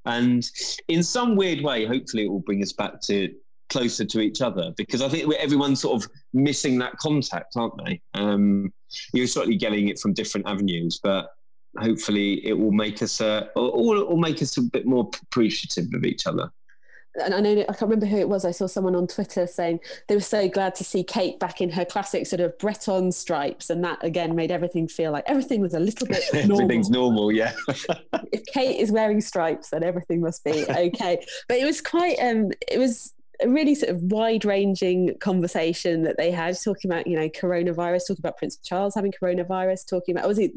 And 0.04 0.48
in 0.86 1.02
some 1.02 1.34
weird 1.34 1.62
way, 1.62 1.84
hopefully 1.84 2.26
it 2.26 2.28
will 2.28 2.40
bring 2.40 2.62
us 2.62 2.72
back 2.72 3.00
to 3.02 3.34
closer 3.68 4.04
to 4.04 4.20
each 4.20 4.42
other 4.42 4.72
because 4.76 5.02
I 5.02 5.08
think 5.08 5.32
everyone's 5.34 5.80
sort 5.80 6.00
of 6.00 6.08
missing 6.32 6.78
that 6.78 6.96
contact, 6.98 7.56
aren't 7.56 7.84
they? 7.84 8.00
Um, 8.14 8.72
you're 9.12 9.26
certainly 9.26 9.56
getting 9.56 9.88
it 9.88 9.98
from 9.98 10.12
different 10.12 10.46
avenues, 10.46 11.00
but 11.02 11.30
hopefully 11.78 12.46
it 12.46 12.52
will 12.52 12.70
make 12.70 13.02
us, 13.02 13.20
uh, 13.20 13.46
or, 13.56 13.96
or 13.96 14.18
make 14.18 14.40
us 14.40 14.56
a 14.56 14.62
bit 14.62 14.86
more 14.86 15.10
appreciative 15.24 15.86
of 15.92 16.04
each 16.04 16.28
other 16.28 16.48
and 17.22 17.34
I 17.34 17.40
know 17.40 17.60
I 17.60 17.64
can't 17.64 17.82
remember 17.82 18.06
who 18.06 18.18
it 18.18 18.28
was. 18.28 18.44
I 18.44 18.50
saw 18.50 18.66
someone 18.66 18.94
on 18.94 19.06
Twitter 19.06 19.46
saying 19.46 19.80
they 20.08 20.14
were 20.14 20.20
so 20.20 20.48
glad 20.48 20.74
to 20.76 20.84
see 20.84 21.02
Kate 21.02 21.38
back 21.38 21.60
in 21.60 21.70
her 21.70 21.84
classic 21.84 22.26
sort 22.26 22.40
of 22.40 22.56
Breton 22.58 23.12
stripes, 23.12 23.70
and 23.70 23.82
that 23.84 24.02
again 24.02 24.34
made 24.34 24.50
everything 24.50 24.88
feel 24.88 25.12
like 25.12 25.24
everything 25.26 25.60
was 25.60 25.74
a 25.74 25.80
little 25.80 26.06
bit 26.06 26.22
normal. 26.34 26.62
Everything's 26.62 26.90
normal, 26.90 27.32
yeah. 27.32 27.52
if 28.32 28.44
Kate 28.46 28.80
is 28.80 28.92
wearing 28.92 29.20
stripes, 29.20 29.70
then 29.70 29.82
everything 29.82 30.20
must 30.20 30.44
be 30.44 30.64
okay. 30.70 31.24
but 31.48 31.58
it 31.58 31.64
was 31.64 31.80
quite, 31.80 32.16
um, 32.20 32.50
it 32.68 32.78
was 32.78 33.12
a 33.42 33.48
really 33.48 33.74
sort 33.74 33.90
of 33.94 34.00
wide 34.02 34.44
ranging 34.44 35.16
conversation 35.18 36.02
that 36.02 36.16
they 36.16 36.30
had 36.30 36.56
talking 36.62 36.90
about 36.90 37.06
you 37.06 37.16
know 37.18 37.28
coronavirus 37.28 38.08
talking 38.08 38.20
about 38.20 38.36
prince 38.36 38.56
charles 38.56 38.94
having 38.94 39.12
coronavirus 39.12 39.88
talking 39.88 40.16
about 40.16 40.28
was 40.28 40.38
it 40.38 40.52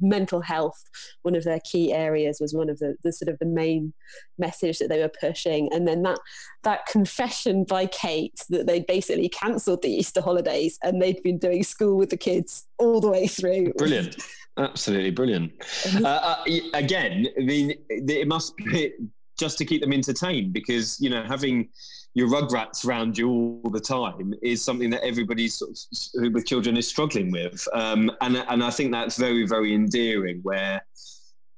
mental 0.00 0.40
health 0.40 0.82
one 1.22 1.34
of 1.34 1.44
their 1.44 1.60
key 1.60 1.92
areas 1.92 2.38
was 2.40 2.54
one 2.54 2.70
of 2.70 2.78
the, 2.78 2.96
the 3.02 3.12
sort 3.12 3.28
of 3.28 3.38
the 3.38 3.46
main 3.46 3.92
message 4.38 4.78
that 4.78 4.88
they 4.88 5.00
were 5.00 5.12
pushing. 5.20 5.72
And 5.72 5.86
then 5.86 6.02
that 6.02 6.18
that 6.62 6.86
confession 6.86 7.64
by 7.64 7.86
kate 7.86 8.40
that 8.48 8.66
they 8.66 8.80
basically 8.80 9.28
cancelled 9.28 9.82
the 9.82 9.88
easter 9.88 10.20
holidays 10.20 10.78
and 10.82 11.00
they'd 11.00 11.22
been 11.22 11.38
doing 11.38 11.62
school 11.62 11.96
with 11.96 12.10
the 12.10 12.16
kids 12.16 12.66
all 12.78 13.00
the 13.00 13.10
way 13.10 13.26
through. 13.26 13.72
Brilliant. 13.74 14.16
Absolutely 14.56 15.10
brilliant. 15.10 15.52
Uh, 16.04 16.08
uh, 16.08 16.44
again 16.74 17.26
i 17.38 17.42
mean 17.42 17.72
it 17.88 18.26
must 18.26 18.56
be 18.56 18.92
just 19.38 19.56
to 19.58 19.64
keep 19.64 19.80
them 19.80 19.92
entertained 19.92 20.52
because 20.52 21.00
you 21.00 21.08
know 21.08 21.22
having 21.22 21.68
your 22.14 22.28
rugrats 22.28 22.86
around 22.86 23.18
you 23.18 23.28
all 23.28 23.70
the 23.70 23.80
time 23.80 24.34
is 24.40 24.64
something 24.64 24.88
that 24.90 25.04
everybody 25.04 25.48
sort 25.48 25.70
of, 25.70 26.32
with 26.32 26.46
children 26.46 26.76
is 26.76 26.88
struggling 26.88 27.30
with, 27.30 27.66
um, 27.72 28.10
and 28.20 28.36
and 28.36 28.62
I 28.62 28.70
think 28.70 28.92
that's 28.92 29.16
very 29.16 29.46
very 29.46 29.74
endearing. 29.74 30.40
Where 30.42 30.80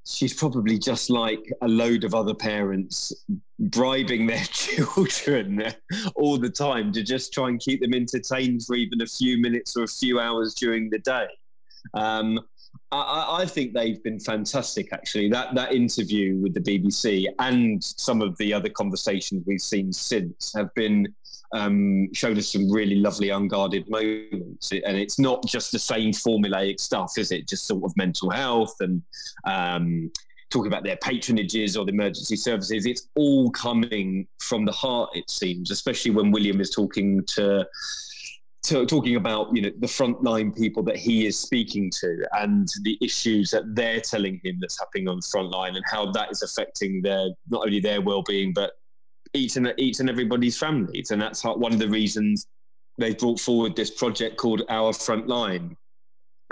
she's 0.06 0.32
probably 0.32 0.78
just 0.78 1.10
like 1.10 1.52
a 1.62 1.68
load 1.68 2.04
of 2.04 2.14
other 2.14 2.34
parents 2.34 3.12
bribing 3.58 4.26
their 4.26 4.44
children 4.52 5.64
all 6.14 6.38
the 6.38 6.50
time 6.50 6.92
to 6.92 7.02
just 7.02 7.32
try 7.32 7.48
and 7.48 7.60
keep 7.60 7.80
them 7.80 7.92
entertained 7.92 8.64
for 8.64 8.76
even 8.76 9.02
a 9.02 9.06
few 9.06 9.38
minutes 9.38 9.76
or 9.76 9.82
a 9.82 9.88
few 9.88 10.20
hours 10.20 10.54
during 10.54 10.88
the 10.88 10.98
day. 11.00 11.26
Um, 11.94 12.40
I, 12.92 13.40
I, 13.42 13.46
think 13.46 13.72
they've 13.74 14.02
been 14.02 14.20
fantastic. 14.20 14.92
Actually, 14.92 15.28
that 15.30 15.54
that 15.54 15.72
interview 15.72 16.36
with 16.36 16.54
the 16.54 16.60
BBC 16.60 17.26
and 17.38 17.82
some 17.82 18.22
of 18.22 18.36
the 18.38 18.52
other 18.52 18.68
conversations 18.68 19.44
we've 19.46 19.60
seen 19.60 19.92
since 19.92 20.52
have 20.54 20.72
been 20.74 21.06
um, 21.52 22.12
showed 22.12 22.38
us 22.38 22.52
some 22.52 22.70
really 22.70 22.96
lovely 22.96 23.30
unguarded 23.30 23.88
moments. 23.88 24.72
And 24.72 24.96
it's 24.96 25.18
not 25.18 25.44
just 25.46 25.72
the 25.72 25.78
same 25.78 26.12
formulaic 26.12 26.80
stuff, 26.80 27.12
is 27.18 27.32
it? 27.32 27.48
Just 27.48 27.66
sort 27.66 27.84
of 27.84 27.96
mental 27.96 28.30
health 28.30 28.74
and 28.80 29.02
um, 29.44 30.10
talking 30.50 30.68
about 30.68 30.84
their 30.84 30.96
patronages 30.96 31.78
or 31.78 31.84
the 31.84 31.92
emergency 31.92 32.36
services. 32.36 32.86
It's 32.86 33.08
all 33.14 33.50
coming 33.50 34.26
from 34.40 34.64
the 34.64 34.72
heart, 34.72 35.10
it 35.14 35.28
seems, 35.30 35.70
especially 35.70 36.12
when 36.12 36.30
William 36.30 36.60
is 36.60 36.70
talking 36.70 37.24
to 37.34 37.66
talking 38.66 39.16
about 39.16 39.54
you 39.54 39.62
know 39.62 39.70
the 39.78 39.86
frontline 39.86 40.56
people 40.56 40.82
that 40.82 40.96
he 40.96 41.26
is 41.26 41.38
speaking 41.38 41.90
to 41.90 42.24
and 42.38 42.68
the 42.82 42.98
issues 43.00 43.50
that 43.50 43.74
they're 43.74 44.00
telling 44.00 44.40
him 44.44 44.58
that's 44.60 44.78
happening 44.78 45.08
on 45.08 45.16
the 45.16 45.28
front 45.30 45.50
line 45.50 45.76
and 45.76 45.84
how 45.90 46.10
that 46.12 46.30
is 46.30 46.42
affecting 46.42 47.02
their 47.02 47.28
not 47.48 47.64
only 47.64 47.80
their 47.80 48.00
well-being 48.00 48.52
but 48.52 48.72
each 49.34 49.56
and 49.56 49.72
each 49.78 50.00
and 50.00 50.08
everybody's 50.08 50.58
families 50.58 51.10
and 51.10 51.20
that's 51.20 51.44
one 51.44 51.72
of 51.72 51.78
the 51.78 51.88
reasons 51.88 52.46
they 52.98 53.14
brought 53.14 53.38
forward 53.38 53.76
this 53.76 53.90
project 53.90 54.36
called 54.36 54.62
Our 54.68 54.92
Front 54.92 55.28
Line 55.28 55.76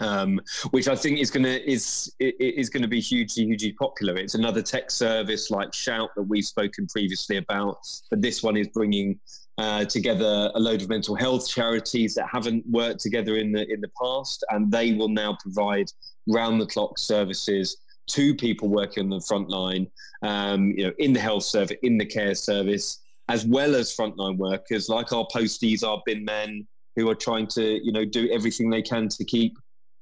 um, 0.00 0.40
which 0.71 0.88
I 0.88 0.97
think 0.97 1.21
is 1.21 1.30
going 1.30 1.44
to 1.44 1.71
is 1.71 2.12
is 2.18 2.68
going 2.68 2.83
to 2.83 2.88
be 2.88 3.00
hugely 3.00 3.44
hugely 3.44 3.73
popular. 3.73 4.16
It's 4.16 4.35
another 4.35 4.61
tech 4.61 4.90
service 4.90 5.50
like 5.50 5.73
Shout 5.73 6.11
that 6.16 6.23
we've 6.23 6.44
spoken 6.44 6.87
previously 6.88 7.37
about, 7.37 7.78
but 8.11 8.21
this 8.21 8.42
one 8.42 8.56
is 8.56 8.68
bringing 8.68 9.21
uh, 9.58 9.84
together 9.84 10.50
a 10.54 10.61
load 10.61 10.82
of 10.82 10.88
mental 10.88 11.14
health 11.14 11.49
charities 11.49 12.14
that 12.14 12.26
haven't 12.30 12.64
worked 12.66 13.00
together 13.00 13.37
in 13.37 13.52
the 13.52 13.70
in 13.73 13.80
the 13.80 13.90
past, 14.00 14.44
and 14.50 14.70
they 14.70 14.94
will 14.94 15.08
now 15.08 15.37
provide 15.40 15.87
round 16.26 16.61
the 16.61 16.66
clock 16.66 16.99
services 16.99 17.76
to 18.06 18.34
people 18.34 18.68
working 18.68 19.04
on 19.04 19.11
the 19.11 19.25
front 19.26 19.49
line, 19.49 19.87
um, 20.23 20.75
you 20.76 20.84
know, 20.84 20.92
in 20.99 21.12
the 21.12 21.20
health 21.20 21.44
service, 21.44 21.76
in 21.82 21.96
the 21.96 22.04
care 22.04 22.34
service, 22.34 23.00
as 23.28 23.46
well 23.46 23.75
as 23.75 23.96
frontline 23.96 24.37
workers 24.37 24.88
like 24.88 25.12
our 25.12 25.26
posties, 25.34 25.82
our 25.82 26.02
bin 26.04 26.25
men, 26.25 26.66
who 26.96 27.08
are 27.08 27.14
trying 27.14 27.46
to 27.46 27.84
you 27.84 27.92
know 27.92 28.04
do 28.04 28.28
everything 28.30 28.70
they 28.70 28.82
can 28.82 29.08
to 29.08 29.25
keep 29.25 29.56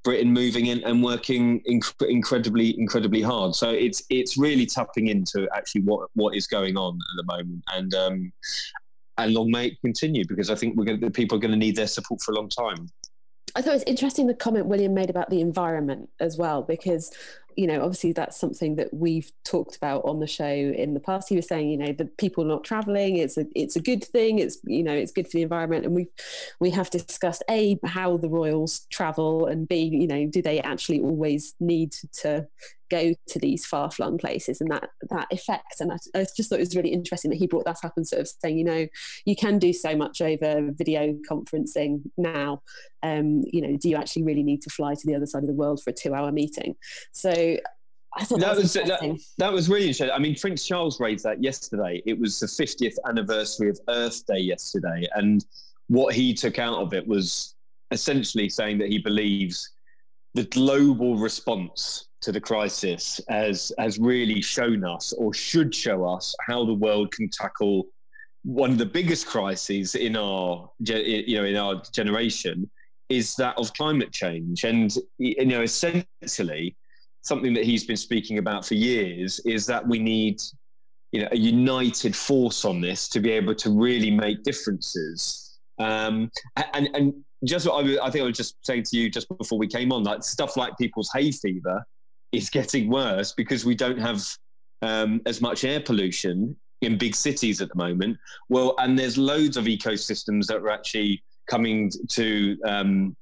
Britain 0.05 0.33
moving 0.33 0.67
in 0.67 0.83
and 0.85 1.03
working 1.03 1.61
inc- 1.61 2.09
incredibly, 2.09 2.79
incredibly 2.79 3.23
hard. 3.23 3.55
So 3.55 3.71
it's 3.71 4.03
it's 4.11 4.37
really 4.37 4.67
tapping 4.67 5.09
into 5.09 5.49
actually 5.55 5.83
what 5.83 6.09
what 6.15 6.35
is 6.35 6.47
going 6.47 6.77
on 6.77 6.95
at 6.95 7.17
the 7.17 7.25
moment, 7.25 7.63
and 7.75 7.95
um, 7.95 8.33
and 9.25 9.35
long 9.35 9.51
may 9.51 9.69
it 9.69 9.81
continue 9.81 10.25
because 10.27 10.51
I 10.51 10.55
think 10.55 10.77
we're 10.77 10.85
going 10.85 11.01
to, 11.01 11.07
the 11.07 11.13
people 11.13 11.37
are 11.39 11.41
going 11.41 11.53
to 11.53 11.57
need 11.57 11.77
their 11.77 11.87
support 11.87 12.21
for 12.23 12.33
a 12.33 12.35
long 12.35 12.49
time. 12.49 12.89
I 13.55 13.61
thought 13.61 13.73
it 13.73 13.75
was 13.75 13.85
interesting 13.85 14.27
the 14.27 14.35
comment 14.35 14.67
William 14.67 14.95
made 14.95 15.11
about 15.11 15.29
the 15.29 15.41
environment 15.41 16.09
as 16.21 16.39
well, 16.39 16.63
because 16.63 17.13
you 17.55 17.67
know 17.67 17.83
obviously 17.83 18.13
that's 18.13 18.41
something 18.41 18.77
that 18.77 18.95
we've 18.95 19.31
talked 19.45 19.77
about 19.77 20.07
on 20.07 20.21
the 20.21 20.27
show 20.27 20.47
in 20.47 20.95
the 20.95 21.01
past. 21.01 21.29
He 21.29 21.37
was 21.37 21.49
saying, 21.49 21.69
you 21.69 21.77
know, 21.77 21.93
the 21.93 22.07
people 22.07 22.45
not 22.45 22.65
travelling, 22.65 23.19
it's 23.19 23.37
a 23.37 23.45
it's 23.55 23.77
a 23.77 23.81
good 23.81 24.05
thing. 24.05 24.39
It's 24.39 24.57
you 24.65 24.83
know 24.83 24.95
it's 24.95 25.13
good 25.13 25.27
for 25.27 25.37
the 25.37 25.43
environment, 25.43 25.85
and 25.85 25.95
we 25.95 26.09
we 26.61 26.71
have 26.71 26.89
discussed 26.89 27.43
a 27.51 27.79
how 27.85 28.17
the 28.17 28.31
royals 28.31 28.87
travel, 28.91 29.47
and 29.47 29.69
b 29.69 29.83
you 29.83 30.07
know 30.07 30.27
do 30.27 30.41
they 30.41 30.61
actually 30.61 31.01
always 31.01 31.55
need 31.61 31.93
to 32.21 32.47
go 32.93 33.15
to 33.27 33.39
these 33.39 33.65
far 33.65 33.91
flung 33.91 34.19
places 34.19 34.61
and 34.61 34.71
that 34.71 34.91
that 35.11 35.27
effect. 35.31 35.81
And 35.81 35.93
I, 35.93 35.97
I, 36.15 36.27
just 36.37 36.51
thought 36.51 36.57
it 36.57 36.69
was 36.69 36.77
really 36.77 36.93
interesting 36.93 37.31
that 37.31 37.39
he 37.39 37.47
brought 37.47 37.65
that 37.65 37.79
up 37.83 37.95
and 37.97 38.07
sort 38.07 38.21
of 38.21 38.29
saying, 38.29 38.59
you 38.59 38.65
know, 38.65 38.87
you 39.25 39.35
can 39.35 39.59
do 39.59 39.73
so 39.73 39.97
much 39.97 40.21
over 40.21 40.71
video 40.73 41.15
conferencing 41.29 42.03
now. 42.19 42.63
Um, 43.03 43.43
you 43.51 43.63
know, 43.63 43.77
do 43.81 43.89
you 43.89 43.97
actually 43.97 44.25
really 44.25 44.43
need 44.43 44.63
to 44.63 44.71
fly 44.71 44.95
to 44.95 45.07
the 45.07 45.15
other 45.15 45.27
side 45.27 45.43
of 45.43 45.49
the 45.49 45.55
world 45.55 45.81
for 45.83 45.91
a 45.91 45.95
two 45.95 46.15
hour 46.15 46.31
meeting? 46.31 46.77
So 47.13 47.31
I 48.15 48.25
thought 48.25 48.41
that, 48.41 48.55
that 48.55 48.57
was, 48.57 48.73
that, 48.75 49.19
that, 49.39 49.53
was 49.53 49.71
really 49.71 49.87
interesting. 49.87 50.11
I 50.11 50.19
mean, 50.19 50.37
Prince 50.39 50.67
Charles 50.67 51.01
raised 51.01 51.25
that 51.25 51.43
yesterday. 51.43 52.03
It 52.05 52.19
was 52.19 52.39
the 52.39 52.47
50th 52.47 52.97
anniversary 53.09 53.71
of 53.71 53.81
Earth 53.89 54.23
Day 54.27 54.41
yesterday, 54.41 55.09
and 55.15 55.45
what 55.89 56.15
he 56.15 56.35
took 56.35 56.59
out 56.59 56.77
of 56.79 56.93
it 56.93 57.07
was 57.07 57.55
essentially 57.91 58.49
saying 58.49 58.79
that 58.79 58.89
he 58.89 58.99
believes 58.99 59.72
the 60.35 60.45
global 60.45 61.17
response 61.17 62.09
to 62.23 62.33
the 62.33 62.41
crisis 62.41 63.21
has 63.29 63.73
has 63.79 63.99
really 63.99 64.41
shown 64.41 64.85
us 64.85 65.13
or 65.13 65.35
should 65.35 65.75
show 65.75 66.05
us 66.05 66.35
how 66.47 66.65
the 66.65 66.75
world 66.75 67.13
can 67.13 67.29
tackle 67.29 67.87
one 68.45 68.71
of 68.71 68.79
the 68.79 68.87
biggest 68.87 69.27
crises 69.27 69.95
in 69.95 70.17
our 70.17 70.71
you 70.79 71.37
know 71.37 71.45
in 71.45 71.57
our 71.57 71.83
generation 71.93 72.69
is 73.09 73.37
that 73.37 73.57
of 73.59 73.73
climate 73.75 74.13
change. 74.13 74.65
And 74.65 74.95
you 75.19 75.45
know 75.45 75.63
essentially 75.63 76.77
something 77.23 77.55
that 77.55 77.65
he's 77.65 77.85
been 77.85 77.97
speaking 77.97 78.39
about 78.39 78.67
for 78.67 78.75
years 78.75 79.41
is 79.45 79.67
that 79.67 79.87
we 79.87 79.99
need 79.99 80.41
you 81.13 81.23
know 81.23 81.29
a 81.31 81.37
united 81.37 82.17
force 82.17 82.65
on 82.65 82.81
this 82.81 83.09
to 83.11 83.21
be 83.21 83.31
able 83.31 83.55
to 83.57 83.71
really 83.71 84.11
make 84.11 84.43
differences. 84.43 85.59
Um, 85.79 86.31
and 86.75 86.89
and 86.95 87.25
just 87.45 87.69
I, 87.69 87.81
I 88.03 88.11
think 88.11 88.23
I 88.23 88.27
was 88.27 88.37
just 88.37 88.57
saying 88.65 88.85
to 88.85 88.97
you 88.97 89.11
just 89.11 89.29
before 89.37 89.59
we 89.59 89.67
came 89.67 89.93
on 89.93 90.05
like 90.05 90.23
stuff 90.23 90.57
like 90.57 90.77
people's 90.79 91.11
hay 91.15 91.31
fever 91.31 91.85
is 92.33 92.49
getting 92.49 92.89
worse 92.89 93.33
because 93.33 93.65
we 93.65 93.75
don't 93.75 93.99
have 93.99 94.25
um, 94.83 95.21
as 95.27 95.41
much 95.41 95.65
air 95.65 95.81
pollution 95.81 96.57
in 96.81 96.99
big 96.99 97.15
cities 97.15 97.61
at 97.61 97.69
the 97.69 97.77
moment. 97.77 98.19
Well, 98.49 98.75
and 98.79 98.99
there's 98.99 99.17
loads 99.17 99.57
of 99.57 99.65
ecosystems 99.67 100.47
that 100.47 100.57
are 100.57 100.71
actually 100.71 101.23
coming 101.49 101.91
to 102.09 102.59
um, 102.67 103.17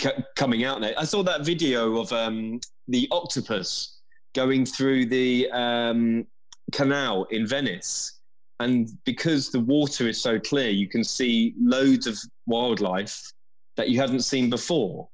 c- 0.00 0.10
coming 0.36 0.64
out 0.64 0.80
now. 0.80 0.92
I 0.96 1.04
saw 1.04 1.22
that 1.22 1.44
video 1.44 1.98
of 1.98 2.12
um, 2.12 2.60
the 2.88 3.08
octopus 3.10 3.98
going 4.34 4.66
through 4.66 5.06
the 5.06 5.50
um, 5.52 6.26
canal 6.72 7.24
in 7.30 7.46
Venice. 7.46 8.14
And 8.60 8.90
because 9.04 9.50
the 9.50 9.60
water 9.60 10.08
is 10.08 10.20
so 10.20 10.38
clear, 10.40 10.70
you 10.70 10.88
can 10.88 11.04
see 11.04 11.54
loads 11.60 12.08
of 12.08 12.18
wildlife 12.46 13.32
that 13.78 13.88
you 13.88 13.98
haven't 13.98 14.22
seen 14.22 14.50
before. 14.50 15.08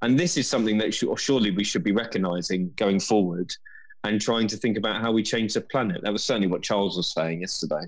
And 0.00 0.18
this 0.18 0.38
is 0.38 0.48
something 0.48 0.78
that 0.78 0.94
surely 0.94 1.50
we 1.50 1.64
should 1.64 1.82
be 1.82 1.92
recognizing 1.92 2.72
going 2.76 3.00
forward 3.00 3.52
and 4.04 4.20
trying 4.20 4.46
to 4.48 4.56
think 4.56 4.78
about 4.78 5.02
how 5.02 5.10
we 5.12 5.22
change 5.22 5.52
the 5.54 5.60
planet. 5.60 6.00
That 6.02 6.12
was 6.12 6.24
certainly 6.24 6.46
what 6.46 6.62
Charles 6.62 6.96
was 6.96 7.12
saying 7.12 7.40
yesterday. 7.40 7.82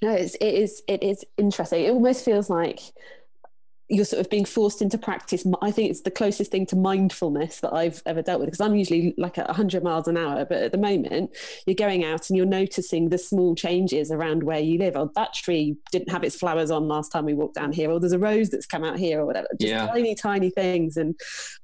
No, 0.00 0.10
it's, 0.10 0.36
it 0.36 0.54
is 0.54 0.82
it 0.86 1.02
is 1.02 1.24
interesting. 1.36 1.84
It 1.84 1.90
almost 1.90 2.24
feels 2.24 2.48
like 2.48 2.80
you're 3.88 4.04
sort 4.04 4.20
of 4.20 4.30
being 4.30 4.44
forced 4.44 4.80
into 4.80 4.96
practice. 4.96 5.46
I 5.60 5.70
think 5.70 5.90
it's 5.90 6.00
the 6.02 6.10
closest 6.10 6.50
thing 6.50 6.64
to 6.66 6.76
mindfulness 6.76 7.60
that 7.60 7.74
I've 7.74 8.02
ever 8.06 8.22
dealt 8.22 8.40
with 8.40 8.48
because 8.48 8.60
I'm 8.60 8.74
usually 8.74 9.14
like 9.18 9.36
at 9.36 9.46
100 9.46 9.82
miles 9.82 10.08
an 10.08 10.16
hour. 10.16 10.44
But 10.44 10.62
at 10.62 10.72
the 10.72 10.78
moment, 10.78 11.36
you're 11.66 11.74
going 11.74 12.04
out 12.04 12.30
and 12.30 12.36
you're 12.36 12.46
noticing 12.46 13.10
the 13.10 13.18
small 13.18 13.54
changes 13.54 14.10
around 14.10 14.42
where 14.42 14.60
you 14.60 14.78
live. 14.78 14.96
Oh, 14.96 15.10
that 15.14 15.34
tree 15.34 15.76
didn't 15.92 16.10
have 16.10 16.24
its 16.24 16.36
flowers 16.36 16.70
on 16.70 16.88
last 16.88 17.12
time 17.12 17.26
we 17.26 17.34
walked 17.34 17.56
down 17.56 17.72
here, 17.72 17.90
or 17.90 18.00
there's 18.00 18.12
a 18.12 18.18
rose 18.18 18.48
that's 18.50 18.66
come 18.66 18.84
out 18.84 18.98
here, 18.98 19.20
or 19.20 19.26
whatever. 19.26 19.48
Just 19.60 19.70
yeah. 19.70 19.86
tiny, 19.86 20.14
tiny 20.14 20.50
things 20.50 20.96
and 20.96 21.14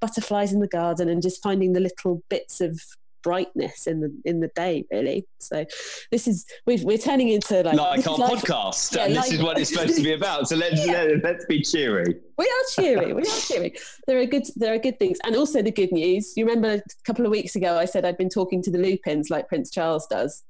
butterflies 0.01 0.53
in 0.53 0.61
the 0.61 0.69
garden 0.69 1.09
and 1.09 1.23
just 1.23 1.43
finding 1.43 1.73
the 1.73 1.81
little 1.81 2.23
bits 2.29 2.61
of 2.61 2.83
brightness 3.23 3.87
in 3.87 4.01
the 4.01 4.11
in 4.25 4.41
the 4.41 4.49
day 4.55 4.85
really 4.91 5.27
so 5.39 5.65
this 6.11 6.27
is 6.27 6.47
we 6.67 6.77
are 6.77 6.99
turning 6.99 7.29
into 7.29 7.63
like 7.63 7.77
like 7.77 8.07
our 8.07 8.17
like, 8.17 8.39
podcast 8.39 8.97
yeah, 8.97 9.05
and 9.05 9.15
like, 9.15 9.25
this 9.25 9.35
is 9.35 9.43
what 9.43 9.59
it's 9.59 9.71
supposed 9.73 9.97
to 9.97 10.03
be 10.03 10.13
about 10.13 10.49
so 10.49 10.57
let's 10.57 10.85
yeah. 10.87 10.93
let, 10.93 11.25
let's 11.25 11.45
be 11.47 11.61
cheery 11.61 12.17
we 12.39 12.45
are 12.45 12.83
cheery 12.83 13.13
we 13.13 13.23
are 13.23 13.41
cheery 13.41 13.75
there 14.07 14.19
are 14.19 14.27
good 14.27 14.45
there 14.57 14.75
are 14.75 14.79
good 14.79 14.99
things 14.99 15.19
and 15.25 15.37
also 15.37 15.63
the 15.63 15.71
good 15.71 15.93
news 15.93 16.33
you 16.37 16.45
remember 16.45 16.75
a 16.75 17.05
couple 17.05 17.25
of 17.25 17.31
weeks 17.31 17.57
ago 17.57 17.79
i 17.79 17.85
said 17.85 18.05
i'd 18.05 18.19
been 18.19 18.31
talking 18.31 18.63
to 18.63 18.71
the 18.71 18.79
lupins 18.79 19.31
like 19.31 19.49
prince 19.49 19.71
charles 19.71 20.07
does 20.07 20.45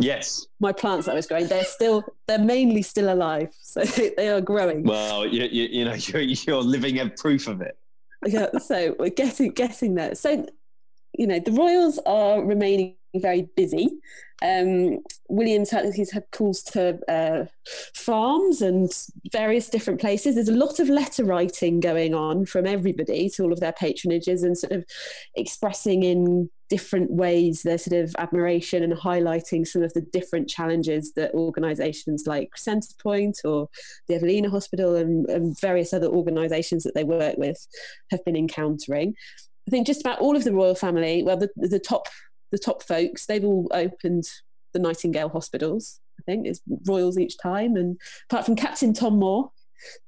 Yes. 0.00 0.46
My 0.60 0.72
plants 0.72 1.06
that 1.06 1.12
I 1.12 1.14
was 1.14 1.26
growing, 1.26 1.48
they're 1.48 1.64
still, 1.64 2.04
they're 2.26 2.38
mainly 2.38 2.82
still 2.82 3.12
alive. 3.12 3.48
So 3.68 3.82
they 3.84 4.28
are 4.28 4.40
growing. 4.40 4.82
Well, 4.82 5.26
you, 5.26 5.44
you, 5.44 5.64
you 5.64 5.84
know, 5.84 5.94
you're, 5.98 6.22
you're 6.22 6.62
living 6.62 6.98
a 7.00 7.10
proof 7.10 7.48
of 7.48 7.60
it. 7.60 7.76
Yeah. 8.26 8.58
So 8.58 8.96
we're 8.98 9.10
getting, 9.10 9.50
getting 9.50 9.94
there. 9.94 10.14
So, 10.14 10.46
you 11.12 11.26
know, 11.26 11.40
the 11.40 11.52
Royals 11.52 11.98
are 12.06 12.42
remaining 12.42 12.96
very 13.14 13.48
busy. 13.56 13.88
Um, 14.40 15.00
William's 15.28 15.70
had, 15.70 15.92
he's 15.94 16.12
had 16.12 16.24
calls 16.30 16.62
to 16.64 17.00
uh, 17.08 17.46
farms 17.94 18.62
and 18.62 18.90
various 19.32 19.68
different 19.68 20.00
places. 20.00 20.34
There's 20.34 20.48
a 20.48 20.52
lot 20.52 20.78
of 20.78 20.88
letter 20.88 21.24
writing 21.24 21.80
going 21.80 22.14
on 22.14 22.46
from 22.46 22.66
everybody 22.66 23.28
to 23.30 23.42
all 23.42 23.52
of 23.52 23.60
their 23.60 23.72
patronages 23.72 24.44
and 24.44 24.56
sort 24.56 24.72
of 24.72 24.84
expressing 25.34 26.04
in 26.04 26.48
different 26.68 27.10
ways 27.10 27.62
their 27.62 27.78
sort 27.78 27.98
of 28.00 28.14
admiration 28.18 28.82
and 28.82 28.92
highlighting 28.92 29.66
some 29.66 29.82
of 29.82 29.92
the 29.94 30.02
different 30.02 30.48
challenges 30.48 31.14
that 31.14 31.32
organisations 31.32 32.24
like 32.26 32.50
Centrepoint 32.56 33.44
or 33.44 33.68
the 34.06 34.14
Evelina 34.14 34.50
Hospital 34.50 34.94
and, 34.94 35.28
and 35.30 35.58
various 35.60 35.92
other 35.92 36.08
organisations 36.08 36.84
that 36.84 36.94
they 36.94 37.04
work 37.04 37.36
with 37.38 37.66
have 38.10 38.24
been 38.24 38.36
encountering. 38.36 39.14
I 39.68 39.70
think 39.70 39.86
just 39.86 40.00
about 40.00 40.20
all 40.20 40.34
of 40.34 40.44
the 40.44 40.54
royal 40.54 40.74
family, 40.74 41.22
well, 41.22 41.36
the, 41.36 41.50
the 41.56 41.78
top 41.78 42.08
the 42.50 42.58
top 42.58 42.82
folks, 42.82 43.26
they've 43.26 43.44
all 43.44 43.68
opened 43.70 44.24
the 44.72 44.78
Nightingale 44.78 45.28
hospitals. 45.28 46.00
I 46.18 46.22
think 46.24 46.46
it's 46.46 46.62
royals 46.86 47.18
each 47.18 47.36
time, 47.36 47.76
and 47.76 48.00
apart 48.30 48.46
from 48.46 48.56
Captain 48.56 48.94
Tom 48.94 49.18
Moore, 49.18 49.50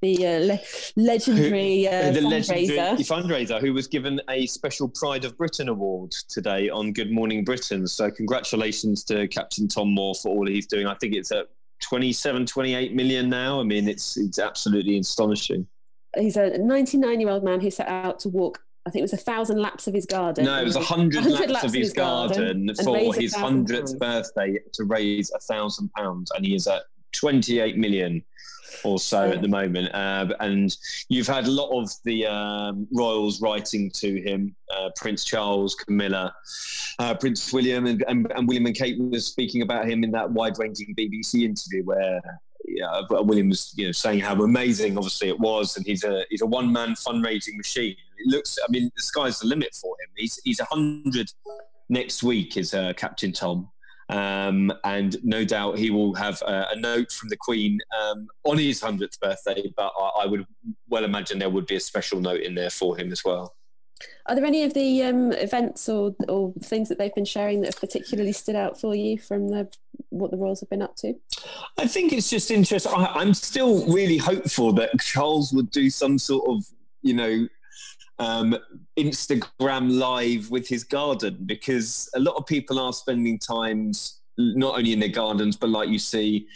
the 0.01 0.27
uh, 0.27 0.39
le- 0.39 0.61
legendary, 0.97 1.87
uh, 1.87 2.11
the 2.11 2.21
fundraiser. 2.21 2.77
legendary 2.77 3.05
fundraiser 3.05 3.61
who 3.61 3.75
was 3.75 3.87
given 3.87 4.19
a 4.31 4.47
special 4.47 4.89
Pride 4.89 5.27
of 5.27 5.37
Britain 5.37 5.69
award 5.69 6.13
today 6.31 6.71
on 6.71 6.95
Good 6.95 7.13
Morning 7.13 7.45
Britain. 7.45 7.87
So 7.87 8.11
congratulations 8.11 9.05
to 9.05 9.29
Captain 9.29 9.69
Tom 9.69 9.93
Moore 9.95 10.15
for 10.15 10.31
all 10.31 10.47
he's 10.47 10.67
doing. 10.67 10.87
I 10.87 10.95
think 10.95 11.15
it's 11.15 11.33
at 11.33 11.49
27, 11.83 12.47
28 12.47 12.95
million 12.95 13.29
now. 13.29 13.61
I 13.61 13.65
mean, 13.65 13.87
it's 13.91 14.17
it's 14.17 14.39
absolutely 14.39 14.99
astonishing. 14.99 15.67
He's 16.19 16.39
a 16.39 16.57
99 16.57 17.21
year 17.21 17.29
old 17.29 17.45
man 17.45 17.61
who 17.61 17.71
set 17.71 17.89
out 17.89 18.21
to 18.21 18.31
walk 18.31 18.59
I 18.91 18.93
think 18.93 19.03
it 19.03 19.05
was 19.05 19.13
a 19.13 19.19
thousand 19.19 19.59
laps 19.59 19.87
of 19.87 19.95
his 19.95 20.05
garden. 20.05 20.47
No, 20.47 20.61
it 20.61 20.65
was 20.65 20.75
a 20.75 20.81
hundred 20.81 21.25
laps, 21.25 21.49
laps, 21.49 21.65
of 21.65 21.73
his, 21.73 21.93
garden, 21.93 22.67
garden 22.67 22.85
for 22.85 23.15
his 23.15 23.33
hundredth 23.33 23.97
birthday 24.01 24.59
to 24.73 24.83
raise 24.83 25.31
a 25.31 25.39
thousand 25.39 25.93
pounds, 25.93 26.33
and 26.35 26.45
he 26.45 26.57
is 26.57 26.67
at 26.67 26.83
twenty-eight 27.13 27.77
million 27.77 28.21
or 28.83 28.99
so 28.99 29.31
at 29.31 29.43
the 29.43 29.49
moment. 29.49 29.95
Uh, 29.95 30.35
and 30.41 30.77
you've 31.09 31.29
had 31.29 31.47
a 31.47 31.51
lot 31.53 31.71
of 31.71 31.89
the 32.05 32.27
um, 32.27 32.89
royals 32.93 33.41
writing 33.41 33.93
to 33.93 34.21
him, 34.21 34.57
uh, 34.77 34.91
Prince 34.97 35.25
Charles, 35.25 35.77
Camilla, 35.77 36.35
uh, 36.99 37.15
Prince 37.15 37.53
William, 37.53 37.87
and, 37.87 38.03
and, 38.09 38.27
and, 38.35 38.49
William 38.49 38.67
and 38.67 38.75
Kate 38.75 38.99
was 38.99 39.25
speaking 39.25 39.63
about 39.63 39.89
him 39.89 40.03
in 40.03 40.11
that 40.11 40.29
wide-ranging 40.29 40.97
BBC 40.99 41.45
interview 41.45 41.85
where. 41.85 42.21
Yeah, 42.77 43.01
William 43.11 43.49
was, 43.49 43.73
you 43.77 43.87
know, 43.87 43.93
saying 43.93 44.21
how 44.21 44.35
amazing, 44.43 44.97
obviously, 44.97 45.29
it 45.29 45.39
was, 45.39 45.77
and 45.77 45.85
he's 45.87 46.05
a 46.05 46.25
he's 46.31 46.43
a 46.43 46.47
one 46.47 46.73
man 46.73 46.95
fundraising 46.95 47.57
machine 47.57 47.97
it 48.21 48.27
looks. 48.27 48.59
I 48.63 48.71
mean, 48.71 48.91
the 48.97 49.03
sky's 49.03 49.41
the 49.41 49.47
limit 49.47 49.75
for 49.75 49.97
him. 50.01 50.11
He's 50.17 50.41
he's 50.45 50.61
hundred 50.61 51.33
next 51.89 52.23
week. 52.23 52.57
Is 52.57 52.75
uh, 52.75 52.93
Captain 52.95 53.33
Tom. 53.33 53.71
Um, 54.09 54.73
and 54.83 55.23
no 55.23 55.45
doubt 55.45 55.79
he 55.79 55.91
will 55.91 56.15
have 56.15 56.43
a, 56.43 56.67
a 56.73 56.77
note 56.77 57.13
from 57.13 57.29
the 57.29 57.37
Queen 57.37 57.79
um, 57.97 58.27
on 58.43 58.59
his 58.59 58.81
100th 58.81 59.21
birthday, 59.21 59.73
but 59.77 59.93
I, 59.97 60.23
I, 60.23 60.27
would 60.27 60.45
well 60.89 61.05
imagine 61.05 61.39
there 61.39 61.49
would 61.49 61.67
be 61.67 61.77
a 61.77 61.81
special 61.81 62.21
note 62.21 62.41
in 62.41 62.57
there 62.57 62.71
for 62.71 62.99
him 62.99 63.13
as 63.13 63.25
well. 63.25 63.55
Are 64.27 64.35
there 64.35 64.45
any 64.45 64.65
of 64.65 64.75
the 64.75 65.03
um, 65.03 65.33
events 65.33 65.89
or, 65.89 66.15
or 66.29 66.53
things 66.63 66.89
that 66.89 66.99
they've 66.99 67.15
been 67.15 67.25
sharing 67.25 67.61
that 67.61 67.75
have 67.75 67.81
particularly 67.81 68.33
stood 68.33 68.57
out 68.57 68.81
for 68.81 68.95
you 68.95 69.19
from 69.19 69.49
the, 69.49 69.69
what 70.11 70.31
the 70.31 70.37
Royals 70.37 70.61
have 70.61 70.71
been 70.71 70.83
up 70.83 70.97
to? 70.97 71.15
I 71.79 71.87
think 71.87 72.13
it's 72.13 72.31
just 72.31 72.51
interesting. 72.51 72.93
I, 72.95 73.07
I'm 73.15 73.35
still 73.35 73.87
really 73.93 74.19
hopeful 74.19 74.73
that 74.75 74.99
Charles 75.01 75.53
would 75.53 75.71
do 75.71 75.91
some 75.91 76.19
sort 76.19 76.49
of, 76.49 76.65
you 77.03 77.15
know, 77.15 77.49
um, 78.19 78.57
Instagram 78.99 79.99
live 79.99 80.51
with 80.51 80.69
his 80.69 80.85
garden 80.85 81.39
because 81.47 82.11
a 82.15 82.21
lot 82.21 82.37
of 82.37 82.47
people 82.47 82.79
are 82.79 82.93
spending 82.93 83.39
times 83.39 84.21
not 84.37 84.77
only 84.77 84.93
in 84.93 85.01
their 85.01 85.09
gardens, 85.09 85.57
but 85.57 85.71
like 85.71 85.89
you 85.89 85.99
see, 85.99 86.47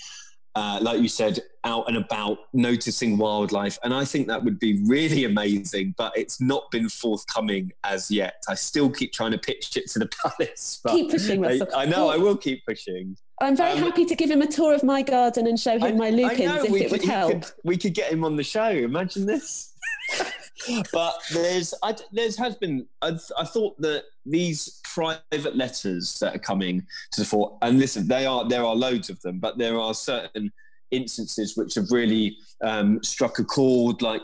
uh, 0.55 0.79
like 0.81 1.01
you 1.01 1.09
said, 1.09 1.41
out 1.65 1.89
and 1.89 1.97
about 1.97 2.39
noticing 2.53 3.19
wildlife. 3.19 3.79
And 3.83 3.93
I 3.93 4.05
think 4.05 4.29
that 4.29 4.45
would 4.45 4.59
be 4.59 4.83
really 4.87 5.25
amazing, 5.25 5.95
but 5.97 6.17
it's 6.17 6.41
not 6.41 6.71
been 6.71 6.89
forthcoming 6.89 7.73
as 7.83 8.11
yet. 8.11 8.43
I 8.49 8.55
still 8.55 8.91
keep 8.91 9.13
trying 9.13 9.33
to 9.33 9.39
pitch 9.39 9.77
it 9.77 9.91
to 9.91 9.99
the 9.99 10.09
palace. 10.23 10.81
keep 10.89 11.11
pushing, 11.11 11.45
I, 11.45 11.61
I, 11.75 11.87
know, 11.87 12.09
I 12.09 12.17
will 12.17 12.37
keep 12.37 12.65
pushing. 12.67 13.17
I'm 13.41 13.57
very 13.57 13.73
um, 13.73 13.79
happy 13.79 14.05
to 14.05 14.15
give 14.15 14.31
him 14.31 14.43
a 14.43 14.47
tour 14.47 14.75
of 14.75 14.85
my 14.85 15.03
garden 15.03 15.47
and 15.47 15.59
show 15.59 15.75
him 15.75 15.83
I, 15.83 15.93
my 15.93 16.11
lupins 16.11 16.65
if 16.65 16.71
it 16.71 16.83
could, 16.83 16.91
would 16.93 17.05
help. 17.05 17.33
Could, 17.33 17.53
we 17.65 17.77
could 17.77 17.95
get 17.95 18.13
him 18.13 18.25
on 18.25 18.37
the 18.37 18.45
show. 18.45 18.69
Imagine 18.69 19.27
this. 19.27 19.75
but 20.93 21.15
there's 21.33 21.75
I, 21.83 21.97
there's 22.13 22.37
has 22.37 22.57
been 22.57 22.87
I, 23.03 23.19
I, 23.39 23.45
thought 23.45 23.81
that 23.81 24.05
these 24.25 24.81
private 24.95 25.57
letters 25.57 26.19
that 26.21 26.37
are 26.37 26.39
coming 26.39 26.87
to 27.11 27.21
the 27.21 27.27
fore 27.27 27.59
and 27.63 27.79
listen 27.79 28.07
they 28.07 28.27
are 28.27 28.49
there 28.49 28.65
are 28.65 28.77
loads 28.77 29.11
of 29.11 29.21
them 29.23 29.39
but 29.39 29.59
there 29.59 29.79
are 29.79 29.93
certain 29.93 30.53
instances 30.91 31.57
which 31.57 31.75
have 31.75 31.91
really 31.91 32.37
um, 32.63 33.03
struck 33.03 33.39
a 33.41 33.45
chord 33.45 34.01
like 34.03 34.23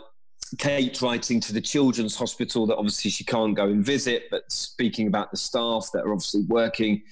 Kate 0.58 1.00
writing 1.02 1.40
to 1.40 1.52
the 1.52 1.60
children's 1.60 2.16
hospital 2.16 2.66
that 2.66 2.76
obviously 2.76 3.10
she 3.10 3.24
can't 3.24 3.54
go 3.56 3.66
and 3.66 3.84
visit 3.84 4.24
but 4.30 4.50
speaking 4.50 5.08
about 5.08 5.30
the 5.30 5.36
staff 5.36 5.90
that 5.92 6.04
are 6.04 6.12
obviously 6.12 6.42
working 6.48 7.02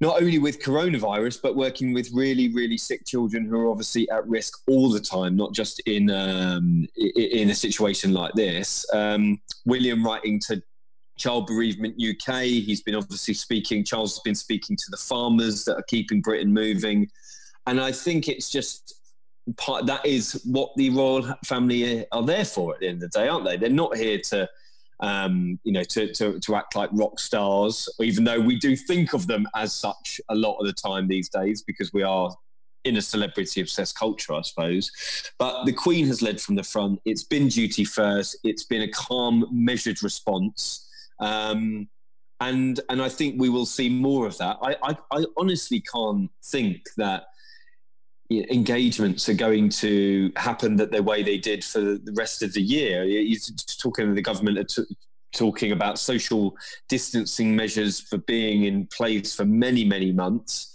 not 0.00 0.20
only 0.20 0.40
with 0.40 0.60
coronavirus, 0.60 1.40
but 1.40 1.54
working 1.54 1.92
with 1.92 2.10
really, 2.12 2.52
really 2.52 2.76
sick 2.76 3.06
children 3.06 3.44
who 3.44 3.56
are 3.56 3.68
obviously 3.70 4.10
at 4.10 4.26
risk 4.26 4.60
all 4.66 4.90
the 4.90 4.98
time, 4.98 5.36
not 5.36 5.54
just 5.54 5.78
in 5.86 6.10
um, 6.10 6.88
in 6.96 7.50
a 7.50 7.54
situation 7.54 8.12
like 8.12 8.32
this. 8.34 8.84
Um, 8.92 9.40
William 9.64 10.04
writing 10.04 10.40
to 10.48 10.60
Child 11.18 11.46
Bereavement 11.46 11.94
UK. 12.00 12.42
He's 12.42 12.82
been 12.82 12.94
obviously 12.94 13.34
speaking. 13.34 13.84
Charles 13.84 14.16
has 14.16 14.22
been 14.22 14.34
speaking 14.34 14.76
to 14.76 14.90
the 14.90 14.96
farmers 14.96 15.64
that 15.64 15.76
are 15.76 15.84
keeping 15.88 16.20
Britain 16.20 16.52
moving, 16.52 17.10
and 17.66 17.80
I 17.80 17.92
think 17.92 18.28
it's 18.28 18.50
just 18.50 18.94
part. 19.56 19.86
That 19.86 20.04
is 20.06 20.42
what 20.44 20.70
the 20.76 20.90
royal 20.90 21.34
family 21.44 22.06
are 22.10 22.22
there 22.22 22.44
for 22.44 22.74
at 22.74 22.80
the 22.80 22.88
end 22.88 23.02
of 23.02 23.10
the 23.10 23.18
day, 23.18 23.28
aren't 23.28 23.44
they? 23.44 23.56
They're 23.56 23.70
not 23.70 23.96
here 23.96 24.18
to 24.30 24.48
um, 25.02 25.58
you 25.64 25.72
know, 25.72 25.82
to, 25.82 26.12
to, 26.14 26.38
to 26.38 26.54
act 26.54 26.76
like 26.76 26.88
rock 26.92 27.18
stars, 27.18 27.88
even 28.00 28.22
though 28.22 28.40
we 28.40 28.56
do 28.56 28.76
think 28.76 29.12
of 29.12 29.26
them 29.26 29.48
as 29.54 29.74
such 29.74 30.20
a 30.28 30.34
lot 30.34 30.58
of 30.58 30.66
the 30.66 30.72
time 30.72 31.08
these 31.08 31.28
days 31.28 31.62
because 31.62 31.92
we 31.92 32.04
are 32.04 32.34
in 32.84 32.96
a 32.96 33.02
celebrity 33.02 33.60
obsessed 33.60 33.98
culture, 33.98 34.32
I 34.32 34.42
suppose. 34.42 34.90
But 35.38 35.64
the 35.64 35.72
Queen 35.72 36.06
has 36.06 36.22
led 36.22 36.40
from 36.40 36.54
the 36.54 36.62
front. 36.62 37.00
It's 37.04 37.24
been 37.24 37.48
duty 37.48 37.84
first. 37.84 38.38
It's 38.44 38.64
been 38.64 38.82
a 38.82 38.88
calm, 38.88 39.44
measured 39.50 40.02
response. 40.04 40.88
Um, 41.22 41.88
and 42.40 42.80
and 42.88 43.00
I 43.00 43.08
think 43.08 43.40
we 43.40 43.48
will 43.48 43.66
see 43.66 43.88
more 43.88 44.26
of 44.26 44.36
that. 44.38 44.58
I, 44.60 44.76
I, 44.82 44.96
I 45.12 45.24
honestly 45.36 45.80
can't 45.80 46.30
think 46.44 46.82
that 46.96 47.26
engagements 48.30 49.28
are 49.28 49.34
going 49.34 49.68
to 49.68 50.32
happen 50.36 50.76
that 50.76 50.90
the 50.90 51.02
way 51.02 51.22
they 51.22 51.38
did 51.38 51.62
for 51.64 51.80
the 51.80 52.14
rest 52.16 52.42
of 52.42 52.52
the 52.52 52.62
year. 52.62 53.04
You're 53.04 53.38
talking 53.80 54.14
the 54.14 54.22
government 54.22 54.58
are 54.58 54.64
t- 54.64 54.96
talking 55.32 55.72
about 55.72 55.98
social 55.98 56.56
distancing 56.88 57.54
measures 57.54 58.00
for 58.00 58.18
being 58.18 58.64
in 58.64 58.86
place 58.86 59.34
for 59.34 59.44
many, 59.44 59.84
many 59.84 60.12
months. 60.12 60.70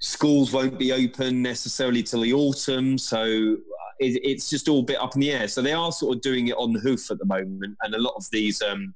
Schools 0.00 0.52
won't 0.52 0.78
be 0.78 0.92
open 0.92 1.42
necessarily 1.42 2.02
till 2.02 2.22
the 2.22 2.32
autumn, 2.32 2.96
so 2.96 3.20
uh, 3.22 3.92
it, 4.00 4.20
it's 4.24 4.48
just 4.48 4.68
all 4.68 4.80
a 4.80 4.84
bit 4.84 5.00
up 5.00 5.14
in 5.14 5.20
the 5.20 5.32
air. 5.32 5.46
So 5.46 5.60
they 5.60 5.74
are 5.74 5.92
sort 5.92 6.16
of 6.16 6.22
doing 6.22 6.48
it 6.48 6.56
on 6.56 6.72
the 6.72 6.80
hoof 6.80 7.10
at 7.10 7.18
the 7.18 7.26
moment, 7.26 7.76
and 7.82 7.94
a 7.94 8.00
lot 8.00 8.14
of 8.16 8.24
these. 8.32 8.62
Um, 8.62 8.94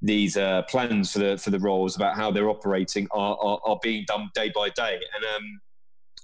these 0.00 0.36
uh, 0.36 0.62
plans 0.62 1.12
for 1.12 1.18
the 1.18 1.38
for 1.38 1.50
the 1.50 1.58
roles 1.58 1.96
about 1.96 2.14
how 2.14 2.30
they're 2.30 2.50
operating 2.50 3.08
are, 3.10 3.36
are, 3.40 3.60
are 3.64 3.78
being 3.82 4.04
done 4.06 4.30
day 4.34 4.50
by 4.54 4.68
day, 4.70 5.00
and 5.14 5.24
um, 5.36 5.60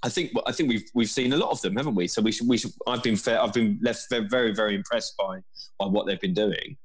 I 0.03 0.09
think 0.09 0.31
I 0.45 0.51
think 0.51 0.69
we've 0.69 0.89
we've 0.93 1.09
seen 1.09 1.33
a 1.33 1.37
lot 1.37 1.51
of 1.51 1.61
them, 1.61 1.75
haven't 1.75 1.95
we? 1.95 2.07
So 2.07 2.21
we 2.21 2.31
should 2.31 2.47
we 2.47 2.57
should. 2.57 2.71
I've 2.87 3.03
been 3.03 3.15
fair, 3.15 3.41
I've 3.41 3.53
been 3.53 3.79
left 3.81 4.07
very 4.09 4.27
very 4.27 4.53
very 4.53 4.75
impressed 4.75 5.15
by 5.17 5.39
by 5.79 5.87
what 5.87 6.05
they've 6.05 6.21
been 6.21 6.33
doing. 6.33 6.77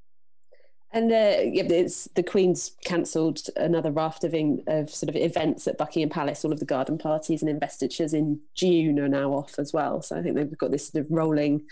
And 0.92 1.12
uh, 1.12 1.36
it's 1.38 2.08
the 2.16 2.22
Queen's 2.22 2.72
cancelled 2.84 3.42
another 3.56 3.92
raft 3.92 4.24
of, 4.24 4.34
in, 4.34 4.64
of 4.66 4.90
sort 4.90 5.08
of 5.08 5.14
events 5.14 5.68
at 5.68 5.78
Buckingham 5.78 6.10
Palace. 6.10 6.44
All 6.44 6.52
of 6.52 6.58
the 6.58 6.66
garden 6.66 6.98
parties 6.98 7.42
and 7.42 7.48
investitures 7.48 8.12
in 8.12 8.40
June 8.56 8.98
are 8.98 9.08
now 9.08 9.30
off 9.30 9.54
as 9.58 9.72
well. 9.72 10.02
So 10.02 10.16
I 10.16 10.22
think 10.22 10.34
they've 10.34 10.58
got 10.58 10.72
this 10.72 10.88
sort 10.88 11.04
of 11.04 11.10
rolling 11.10 11.62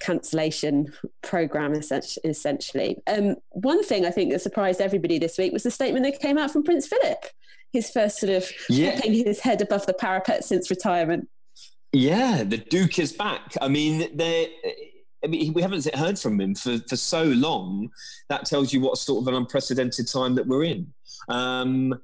cancellation 0.00 0.92
program 1.22 1.72
essentially. 1.72 3.00
Um, 3.06 3.36
one 3.50 3.84
thing 3.84 4.06
I 4.06 4.10
think 4.10 4.32
that 4.32 4.40
surprised 4.40 4.80
everybody 4.80 5.18
this 5.18 5.38
week 5.38 5.52
was 5.52 5.62
the 5.62 5.70
statement 5.70 6.04
that 6.04 6.20
came 6.20 6.36
out 6.36 6.50
from 6.50 6.64
Prince 6.64 6.88
Philip. 6.88 7.24
His 7.72 7.90
first 7.90 8.18
sort 8.18 8.32
of 8.32 8.50
yeah. 8.68 9.00
his 9.04 9.40
head 9.40 9.60
above 9.60 9.86
the 9.86 9.94
parapet 9.94 10.44
since 10.44 10.68
retirement. 10.68 11.28
Yeah, 11.92 12.42
the 12.42 12.56
Duke 12.58 12.98
is 12.98 13.12
back. 13.12 13.54
I 13.60 13.68
mean, 13.68 14.16
they 14.16 14.52
I 15.24 15.26
mean, 15.26 15.54
we 15.54 15.62
haven't 15.62 15.92
heard 15.94 16.18
from 16.18 16.40
him 16.40 16.54
for, 16.54 16.78
for 16.88 16.96
so 16.96 17.24
long. 17.24 17.90
That 18.28 18.44
tells 18.44 18.72
you 18.72 18.80
what 18.80 18.98
sort 18.98 19.22
of 19.22 19.28
an 19.28 19.34
unprecedented 19.34 20.06
time 20.06 20.34
that 20.34 20.46
we're 20.46 20.64
in. 20.64 20.92
Um, 21.28 21.98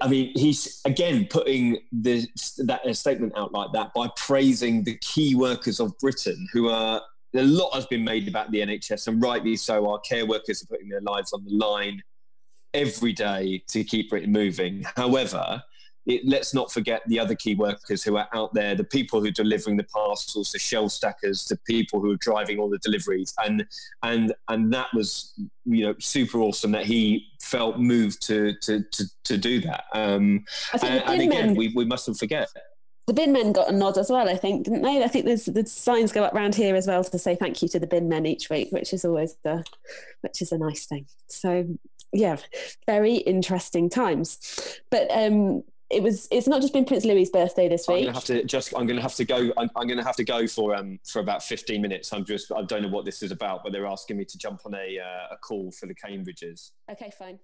I 0.00 0.08
mean, 0.08 0.32
he's 0.36 0.80
again 0.84 1.26
putting 1.28 1.78
the, 1.92 2.26
that 2.58 2.96
statement 2.96 3.32
out 3.36 3.52
like 3.52 3.72
that 3.72 3.92
by 3.94 4.08
praising 4.16 4.84
the 4.84 4.96
key 4.98 5.34
workers 5.34 5.80
of 5.80 5.96
Britain, 5.98 6.46
who 6.52 6.68
are 6.68 7.02
a 7.34 7.42
lot 7.42 7.74
has 7.74 7.86
been 7.86 8.04
made 8.04 8.28
about 8.28 8.50
the 8.50 8.60
NHS, 8.60 9.08
and 9.08 9.20
rightly 9.22 9.56
so. 9.56 9.90
Our 9.90 9.98
care 10.00 10.24
workers 10.24 10.62
are 10.62 10.66
putting 10.66 10.88
their 10.88 11.00
lives 11.00 11.32
on 11.32 11.44
the 11.44 11.52
line 11.52 12.02
every 12.72 13.12
day 13.12 13.62
to 13.68 13.84
keep 13.84 14.10
Britain 14.10 14.32
moving. 14.32 14.84
However, 14.96 15.62
it, 16.06 16.22
let's 16.24 16.52
not 16.52 16.70
forget 16.70 17.02
the 17.06 17.18
other 17.18 17.34
key 17.34 17.54
workers 17.54 18.02
who 18.02 18.16
are 18.16 18.28
out 18.34 18.52
there, 18.52 18.74
the 18.74 18.84
people 18.84 19.20
who 19.20 19.28
are 19.28 19.32
delivering 19.32 19.76
the 19.76 19.84
parcels, 19.84 20.52
the 20.52 20.58
shelf 20.58 20.92
stackers, 20.92 21.44
the 21.46 21.56
people 21.66 22.00
who 22.00 22.12
are 22.12 22.16
driving 22.16 22.58
all 22.58 22.68
the 22.68 22.78
deliveries, 22.78 23.32
and 23.44 23.66
and 24.02 24.34
and 24.48 24.72
that 24.72 24.88
was 24.94 25.34
you 25.64 25.84
know 25.84 25.94
super 25.98 26.38
awesome 26.38 26.72
that 26.72 26.84
he 26.84 27.26
felt 27.40 27.78
moved 27.78 28.20
to 28.26 28.54
to 28.62 28.82
to, 28.92 29.04
to 29.24 29.38
do 29.38 29.60
that. 29.60 29.84
Um, 29.94 30.44
and, 30.72 30.84
and, 30.84 31.22
again, 31.22 31.28
men, 31.28 31.54
we, 31.54 31.72
we 31.74 31.84
mustn't 31.84 32.18
forget. 32.18 32.48
The 33.06 33.12
bin 33.12 33.32
men 33.32 33.52
got 33.52 33.68
a 33.68 33.72
nod 33.72 33.98
as 33.98 34.10
well, 34.10 34.28
I 34.28 34.36
think, 34.36 34.64
didn't 34.64 34.82
they? 34.82 35.02
I 35.02 35.08
think 35.08 35.26
there's 35.26 35.44
the 35.44 35.66
signs 35.66 36.10
go 36.10 36.24
up 36.24 36.34
around 36.34 36.54
here 36.54 36.74
as 36.74 36.86
well 36.86 37.04
to 37.04 37.18
say 37.18 37.36
thank 37.36 37.60
you 37.60 37.68
to 37.68 37.78
the 37.78 37.86
bin 37.86 38.08
men 38.08 38.26
each 38.26 38.48
week, 38.48 38.68
which 38.72 38.92
is 38.92 39.04
always 39.04 39.36
the 39.42 39.64
which 40.20 40.42
is 40.42 40.52
a 40.52 40.58
nice 40.58 40.86
thing. 40.86 41.06
So 41.28 41.66
yeah, 42.14 42.36
very 42.86 43.16
interesting 43.16 43.90
times. 43.90 44.80
But 44.90 45.08
um, 45.10 45.64
it 45.90 46.02
was 46.02 46.28
it's 46.30 46.46
not 46.46 46.60
just 46.60 46.72
been 46.72 46.84
Prince 46.84 47.04
Louis's 47.04 47.30
birthday 47.30 47.68
this 47.68 47.86
week. 47.86 47.98
I'm 47.98 48.02
gonna 48.04 48.14
have 48.14 48.24
to 48.24 48.44
just 48.44 48.74
I'm 48.76 48.86
gonna 48.86 49.02
have 49.02 49.14
to 49.16 49.24
go 49.24 49.52
I'm, 49.56 49.70
I'm, 49.76 49.86
gonna 49.86 50.04
have 50.04 50.16
to 50.16 50.24
go 50.24 50.46
for 50.46 50.74
um 50.74 50.98
for 51.06 51.20
about 51.20 51.42
15 51.42 51.80
minutes. 51.80 52.12
I'm 52.12 52.24
just 52.24 52.50
I 52.52 52.62
don't 52.62 52.82
know 52.82 52.88
what 52.88 53.04
this 53.04 53.22
is 53.22 53.30
about, 53.30 53.62
but 53.62 53.72
they're 53.72 53.86
asking 53.86 54.16
me 54.16 54.24
to 54.24 54.38
jump 54.38 54.62
on 54.64 54.74
a 54.74 54.98
uh, 54.98 55.34
a 55.34 55.36
call 55.36 55.70
for 55.72 55.86
the 55.86 55.94
Cambridges. 55.94 56.70
Okay, 56.90 57.10
fine. 57.16 57.38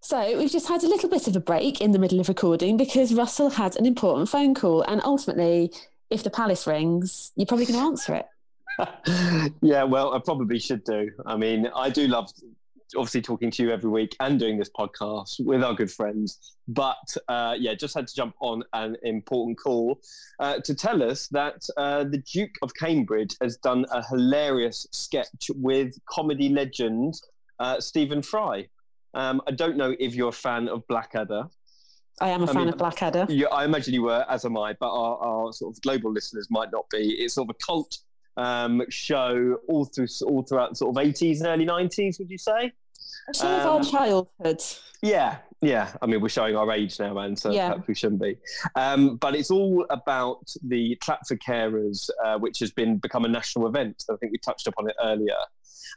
So 0.00 0.36
we've 0.36 0.50
just 0.50 0.68
had 0.68 0.82
a 0.82 0.88
little 0.88 1.08
bit 1.08 1.28
of 1.28 1.36
a 1.36 1.40
break 1.40 1.80
in 1.80 1.92
the 1.92 1.98
middle 1.98 2.20
of 2.20 2.28
recording 2.28 2.76
because 2.76 3.14
Russell 3.14 3.48
had 3.48 3.76
an 3.76 3.86
important 3.86 4.28
phone 4.28 4.54
call, 4.54 4.82
and 4.82 5.00
ultimately, 5.02 5.72
if 6.10 6.22
the 6.22 6.28
palace 6.28 6.66
rings, 6.66 7.32
you're 7.36 7.46
probably 7.46 7.64
going 7.64 7.80
to 7.80 7.86
answer 7.86 8.14
it. 8.14 9.52
yeah, 9.62 9.82
well, 9.82 10.12
I 10.12 10.18
probably 10.18 10.58
should 10.58 10.84
do. 10.84 11.10
I 11.24 11.38
mean, 11.38 11.70
I 11.74 11.88
do 11.88 12.06
love 12.06 12.30
obviously 12.96 13.22
talking 13.22 13.50
to 13.50 13.62
you 13.62 13.70
every 13.70 13.90
week 13.90 14.16
and 14.20 14.38
doing 14.38 14.58
this 14.58 14.70
podcast 14.70 15.44
with 15.44 15.62
our 15.62 15.74
good 15.74 15.90
friends. 15.90 16.56
But 16.68 17.16
uh, 17.28 17.54
yeah, 17.58 17.74
just 17.74 17.94
had 17.94 18.06
to 18.06 18.14
jump 18.14 18.34
on 18.40 18.62
an 18.72 18.96
important 19.02 19.58
call 19.58 20.00
uh, 20.40 20.58
to 20.64 20.74
tell 20.74 21.02
us 21.02 21.28
that 21.28 21.62
uh, 21.76 22.04
the 22.04 22.18
Duke 22.18 22.54
of 22.62 22.74
Cambridge 22.74 23.36
has 23.40 23.56
done 23.58 23.84
a 23.90 24.06
hilarious 24.06 24.86
sketch 24.92 25.50
with 25.54 25.94
comedy 26.08 26.48
legend 26.48 27.14
uh, 27.58 27.80
Stephen 27.80 28.22
Fry. 28.22 28.66
Um, 29.14 29.40
I 29.46 29.52
don't 29.52 29.76
know 29.76 29.94
if 29.98 30.14
you're 30.14 30.30
a 30.30 30.32
fan 30.32 30.68
of 30.68 30.86
Blackadder. 30.88 31.44
I 32.20 32.28
am 32.30 32.42
a 32.42 32.44
I 32.44 32.46
fan 32.46 32.56
mean, 32.56 32.68
of 32.68 32.78
Blackadder. 32.78 33.26
Yeah, 33.28 33.48
I 33.48 33.64
imagine 33.64 33.92
you 33.94 34.02
were, 34.02 34.24
as 34.28 34.44
am 34.44 34.56
I, 34.56 34.74
but 34.74 34.90
our, 34.90 35.18
our 35.18 35.52
sort 35.52 35.76
of 35.76 35.82
global 35.82 36.12
listeners 36.12 36.48
might 36.50 36.70
not 36.72 36.88
be. 36.90 37.14
It's 37.18 37.34
sort 37.34 37.48
of 37.48 37.56
a 37.60 37.64
cult 37.64 37.98
um, 38.36 38.82
show 38.88 39.58
all 39.68 39.84
through 39.84 40.08
all 40.26 40.42
throughout 40.42 40.76
sort 40.76 40.96
of 40.96 41.02
80s 41.02 41.38
and 41.38 41.46
early 41.46 41.66
90s. 41.66 42.18
Would 42.18 42.30
you 42.30 42.38
say? 42.38 42.72
Show 43.34 43.46
um, 43.46 43.60
of 43.60 43.66
our 43.66 43.76
um, 43.76 43.84
childhood. 43.84 44.62
Yeah, 45.02 45.38
yeah. 45.60 45.92
I 46.02 46.06
mean, 46.06 46.20
we're 46.20 46.28
showing 46.28 46.56
our 46.56 46.70
age 46.72 46.98
now, 46.98 47.18
and 47.18 47.38
so 47.38 47.50
yeah. 47.50 47.68
perhaps 47.68 47.88
we 47.88 47.94
shouldn't 47.94 48.20
be. 48.20 48.36
Um, 48.74 49.16
but 49.16 49.34
it's 49.34 49.50
all 49.50 49.86
about 49.90 50.50
the 50.62 50.96
Clap 50.96 51.26
for 51.26 51.36
Carers, 51.36 52.08
uh, 52.24 52.38
which 52.38 52.58
has 52.60 52.70
been 52.70 52.98
become 52.98 53.24
a 53.24 53.28
national 53.28 53.66
event. 53.66 54.04
I 54.10 54.16
think 54.16 54.32
we 54.32 54.38
touched 54.38 54.66
upon 54.66 54.88
it 54.88 54.96
earlier. 55.02 55.36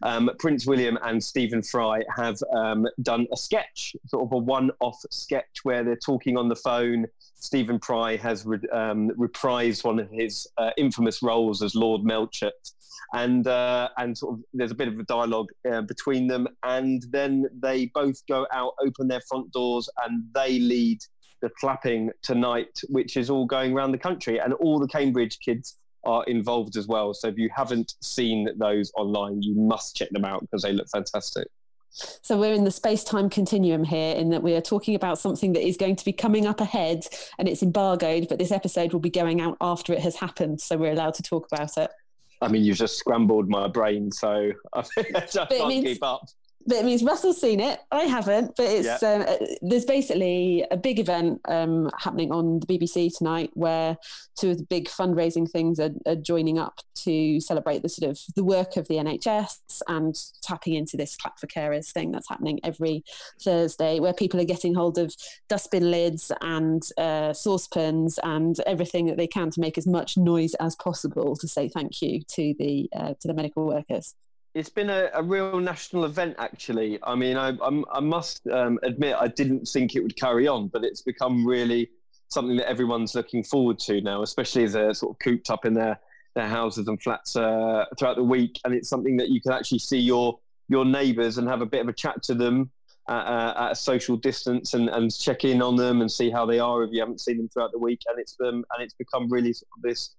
Um, 0.04 0.30
Prince 0.40 0.68
William 0.68 0.98
and 1.04 1.24
Stephen 1.24 1.62
Fry 1.62 2.04
have 2.16 2.38
um, 2.56 2.86
done 3.02 3.28
a 3.34 3.38
sketch, 3.38 3.96
sort 4.08 4.24
of 4.24 4.32
a 4.32 4.38
one-off 4.38 5.00
sketch 5.10 5.60
where 5.64 5.84
they're 5.84 5.96
talking 5.96 6.38
on 6.38 6.50
the 6.50 6.56
phone. 6.56 7.06
Stephen 7.40 7.80
Fry 7.80 8.18
has 8.18 8.46
re- 8.46 8.60
um, 8.72 9.12
reprised 9.12 9.84
one 9.84 10.00
of 10.00 10.10
his 10.10 10.48
uh, 10.58 10.72
infamous 10.78 11.22
roles 11.22 11.62
as 11.62 11.76
Lord 11.76 12.02
Melchett, 12.02 12.74
and 13.14 13.48
uh, 13.48 13.90
and 13.98 14.18
sort 14.18 14.36
of 14.36 14.44
there's 14.54 14.72
a 14.72 14.76
bit 14.76 14.88
of 14.88 15.00
a 15.00 15.04
dialogue 15.04 15.50
uh, 15.72 15.82
between 15.82 16.28
them, 16.28 16.48
and 16.64 17.04
then 17.12 17.46
they 17.62 17.88
both 17.94 18.26
go 18.28 18.48
out, 18.52 18.74
open 18.84 19.08
their 19.08 19.22
front 19.22 19.52
doors, 19.52 19.90
and 20.04 20.24
they 20.34 20.60
lead 20.60 21.00
the 21.42 21.50
clapping 21.60 22.10
tonight, 22.24 22.80
which 22.90 23.16
is 23.16 23.30
all 23.30 23.46
going 23.46 23.74
around 23.74 23.92
the 23.92 23.98
country, 23.98 24.40
and 24.40 24.54
all 24.54 24.80
the 24.80 24.88
Cambridge 24.88 25.38
kids 25.40 25.78
are 26.04 26.24
involved 26.24 26.76
as 26.78 26.88
well. 26.88 27.14
So 27.14 27.28
if 27.28 27.38
you 27.38 27.50
haven't 27.56 27.94
seen 28.02 28.48
those 28.58 28.92
online, 28.98 29.42
you 29.42 29.54
must 29.56 29.96
check 29.96 30.10
them 30.10 30.26
out 30.26 30.42
because 30.42 30.64
they 30.64 30.74
look 30.74 30.88
fantastic. 30.90 31.48
So 31.90 32.38
we're 32.38 32.54
in 32.54 32.64
the 32.64 32.72
space 32.72 33.04
time 33.04 33.30
continuum 33.30 33.84
here, 33.84 34.16
in 34.16 34.30
that 34.30 34.44
we 34.44 34.54
are 34.54 34.62
talking 34.62 34.96
about 34.96 35.18
something 35.18 35.54
that 35.54 35.66
is 35.66 35.78
going 35.78 35.96
to 35.96 36.06
be 36.06 36.14
coming 36.14 36.46
up 36.46 36.62
ahead 36.62 37.08
and 37.40 37.48
it's 37.48 37.64
embargoed, 37.64 38.28
but 38.30 38.38
this 38.38 38.52
episode 38.52 38.94
will 38.94 39.00
be 39.00 39.10
going 39.10 39.42
out 39.42 39.58
after 39.62 39.94
it 39.94 40.00
has 40.00 40.16
happened. 40.16 40.62
So 40.62 40.78
we're 40.78 40.92
allowed 40.92 41.16
to 41.16 41.24
talk 41.24 41.48
about 41.52 41.78
it. 41.78 41.90
I 42.42 42.50
mean, 42.50 42.64
you've 42.64 42.78
just 42.78 42.98
scrambled 42.98 43.50
my 43.50 43.68
brain, 43.68 44.12
so 44.12 44.52
I, 44.74 44.84
I 44.98 45.02
can't 45.02 45.68
means, 45.68 45.86
keep 45.86 46.04
up 46.04 46.28
but 46.68 46.76
it 46.76 46.86
means 46.86 47.02
Russell's 47.02 47.40
seen 47.40 47.62
it. 47.62 47.80
I 47.92 48.04
haven't, 48.04 48.56
but 48.58 48.66
it's 48.66 49.02
yeah. 49.02 49.26
um, 49.26 49.48
there's 49.62 49.86
basically 49.86 50.66
a 50.70 50.76
big 50.76 51.00
event 51.00 51.40
um, 51.48 51.90
happening 51.98 52.34
on 52.34 52.60
the 52.60 52.68
BBC 52.68 53.18
tonight 53.18 53.52
where 53.54 53.98
two 54.38 54.52
of 54.52 54.58
the 54.58 54.66
big 54.66 54.90
fundraising 54.90 55.50
things 55.50 55.80
are, 55.80 55.92
are, 56.06 56.16
joining 56.16 56.60
up 56.60 56.82
to 56.96 57.40
celebrate 57.40 57.84
the 57.84 57.90
sort 57.90 58.12
of 58.12 58.20
the 58.36 58.44
work 58.44 58.76
of 58.76 58.88
the 58.90 58.96
NHS 58.96 59.82
and 59.88 60.14
tapping 60.44 60.74
into 60.74 60.98
this 60.98 61.16
clap 61.16 61.40
for 61.40 61.48
carers 61.48 61.92
thing 61.94 62.12
that's 62.12 62.28
happening 62.28 62.60
every 62.64 63.04
Thursday, 63.42 64.02
where 64.02 64.14
people 64.14 64.40
are 64.42 64.46
getting 64.46 64.74
hold 64.74 64.98
of 64.98 65.16
dustbin 65.48 65.90
lids 65.90 66.34
and 66.42 66.84
uh, 66.98 67.32
saucepans 67.32 68.20
and 68.24 68.60
everything 68.66 69.06
that 69.06 69.16
they 69.16 69.28
can 69.28 69.50
to 69.52 69.62
make 69.62 69.78
as 69.78 69.88
much 69.88 70.18
noise 70.18 70.54
as 70.56 70.76
possible 70.76 71.38
to 71.38 71.48
say 71.48 71.70
thank 71.70 72.02
you 72.02 72.22
to 72.28 72.54
the 72.60 72.90
uh, 72.94 73.14
to 73.22 73.28
the 73.30 73.34
medical 73.34 73.66
workers 73.66 74.16
it's 74.58 74.70
been 74.70 74.90
a, 74.90 75.10
a, 75.14 75.22
real 75.22 75.60
national 75.60 76.06
event, 76.06 76.36
actually. 76.40 76.98
I 77.04 77.14
mean, 77.14 77.38
I, 77.38 77.54
I'm, 77.62 77.86
i 77.94 78.00
must 78.00 78.48
um, 78.48 78.80
admit, 78.82 79.16
I 79.16 79.28
didn't 79.28 79.68
think 79.68 79.96
it 79.96 80.02
would 80.02 80.16
carry 80.16 80.48
on, 80.48 80.68
but 80.70 80.84
it's 80.84 81.02
become 81.02 81.46
really 81.46 81.92
something 82.30 82.58
that 82.58 82.68
everyone's 82.68 83.14
looking 83.14 83.44
forward 83.44 83.78
to 83.80 84.02
now, 84.02 84.24
especially 84.24 84.64
as 84.64 84.74
they're 84.74 84.96
sort 84.96 85.16
of 85.16 85.20
cooped 85.20 85.52
up 85.52 85.66
in 85.66 85.76
their, 85.76 86.00
their 86.34 86.48
houses 86.48 86.88
and 86.88 87.02
flats 87.04 87.36
uh, 87.36 87.86
throughout 88.00 88.16
the 88.16 88.24
week. 88.24 88.60
And 88.66 88.74
it's 88.74 88.90
something 88.90 89.16
that 89.18 89.30
you 89.30 89.40
can 89.40 89.52
actually 89.52 89.80
see 89.80 90.00
your 90.00 90.40
your 90.70 90.84
neighbours 90.84 91.38
and 91.38 91.48
have 91.48 91.62
a 91.62 91.66
bit 91.66 91.80
of 91.80 91.88
a 91.88 91.94
chat 91.94 92.22
to 92.22 92.34
them 92.34 92.70
at, 93.08 93.26
uh, 93.26 93.54
at 93.58 93.72
a 93.72 93.76
social 93.76 94.18
distance 94.18 94.74
and, 94.74 94.90
and 94.90 95.18
check 95.18 95.46
in 95.46 95.62
on 95.62 95.78
them 95.78 96.02
and 96.02 96.12
see 96.12 96.30
how 96.30 96.46
they 96.46 96.60
are 96.60 96.84
if 96.84 96.90
you 96.92 97.00
haven't 97.00 97.22
seen 97.22 97.38
them 97.38 97.48
throughout 97.48 97.72
the 97.72 97.80
week. 97.80 98.02
And 98.08 98.20
it's 98.20 98.36
um, 98.42 98.66
and 98.74 98.82
it's 98.82 98.96
become 98.96 99.32
really 99.32 99.54
sort 99.54 99.70
of 99.78 99.84
this 99.84 100.16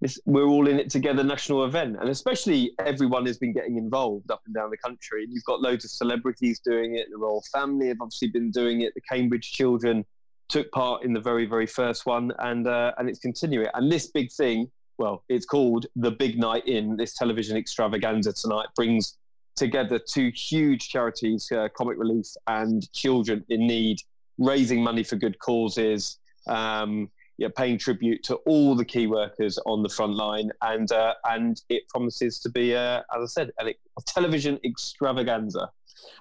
this, 0.00 0.20
we're 0.26 0.46
all 0.46 0.68
in 0.68 0.78
it 0.78 0.90
together 0.90 1.24
national 1.24 1.64
event. 1.64 1.96
And 2.00 2.08
especially 2.08 2.72
everyone 2.84 3.26
has 3.26 3.38
been 3.38 3.52
getting 3.52 3.76
involved 3.76 4.30
up 4.30 4.42
and 4.46 4.54
down 4.54 4.70
the 4.70 4.76
country. 4.76 5.24
And 5.24 5.32
you've 5.32 5.44
got 5.44 5.60
loads 5.60 5.84
of 5.84 5.90
celebrities 5.90 6.60
doing 6.60 6.96
it 6.96 7.08
the 7.10 7.18
royal 7.18 7.42
family 7.52 7.88
have 7.88 7.98
obviously 8.00 8.28
been 8.28 8.50
doing 8.50 8.82
it 8.82 8.94
the 8.94 9.00
cambridge 9.00 9.52
children 9.52 10.04
took 10.48 10.70
part 10.72 11.04
in 11.04 11.12
the 11.12 11.20
very 11.20 11.44
very 11.44 11.66
first 11.66 12.06
one 12.06 12.32
and 12.38 12.66
uh, 12.66 12.92
and 12.98 13.08
it's 13.08 13.18
continuing. 13.18 13.68
And 13.74 13.90
this 13.90 14.06
big 14.06 14.30
thing 14.32 14.70
well 14.98 15.24
it's 15.28 15.46
called 15.46 15.86
the 15.96 16.10
big 16.10 16.38
night 16.38 16.66
in. 16.66 16.96
This 16.96 17.14
television 17.14 17.56
extravaganza 17.56 18.32
tonight 18.32 18.68
brings 18.76 19.18
together 19.56 19.98
two 19.98 20.30
huge 20.30 20.88
charities 20.88 21.50
uh, 21.50 21.68
comic 21.76 21.98
relief 21.98 22.26
and 22.46 22.90
children 22.92 23.44
in 23.48 23.66
need 23.66 24.00
raising 24.38 24.82
money 24.82 25.02
for 25.02 25.16
good 25.16 25.36
causes 25.40 26.18
um, 26.46 27.10
yeah, 27.38 27.48
paying 27.56 27.78
tribute 27.78 28.22
to 28.24 28.34
all 28.46 28.74
the 28.74 28.84
key 28.84 29.06
workers 29.06 29.58
on 29.64 29.82
the 29.82 29.88
front 29.88 30.14
line, 30.14 30.50
and 30.62 30.90
uh, 30.92 31.14
and 31.24 31.62
it 31.68 31.88
promises 31.88 32.40
to 32.40 32.50
be, 32.50 32.74
uh, 32.74 33.02
as 33.16 33.22
I 33.22 33.26
said, 33.26 33.52
a 33.60 33.74
television 34.06 34.58
extravaganza. 34.64 35.70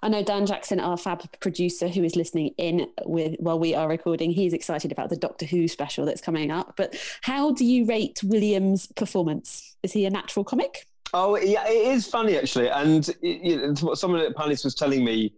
I 0.02 0.10
know 0.10 0.24
Dan 0.24 0.46
Jackson, 0.46 0.80
our 0.80 0.98
fab 0.98 1.24
producer, 1.40 1.88
who 1.88 2.04
is 2.04 2.16
listening 2.16 2.54
in 2.58 2.88
with 3.06 3.36
while 3.40 3.60
we 3.60 3.74
are 3.74 3.88
recording, 3.88 4.32
he's 4.32 4.54
excited 4.54 4.92
about 4.92 5.10
the 5.10 5.16
Doctor 5.16 5.46
Who 5.46 5.68
special 5.68 6.06
that's 6.06 6.22
coming 6.22 6.52
up. 6.52 6.76
But 6.78 6.96
how 7.22 7.52
do 7.52 7.66
you 7.66 7.86
rate 7.86 8.22
William's 8.24 8.88
performance? 8.88 9.76
Is 9.84 9.94
he 9.94 10.06
a 10.06 10.10
natural 10.10 10.46
comic? 10.46 10.86
Oh, 11.14 11.38
yeah, 11.38 11.68
it 11.68 11.88
is 11.88 12.06
funny 12.06 12.38
actually, 12.38 12.70
and 12.70 13.10
you 13.22 13.58
know, 13.58 13.74
what 13.82 13.98
someone 13.98 14.22
at 14.22 14.36
Palace 14.36 14.64
was 14.64 14.76
telling 14.76 15.04
me. 15.04 15.34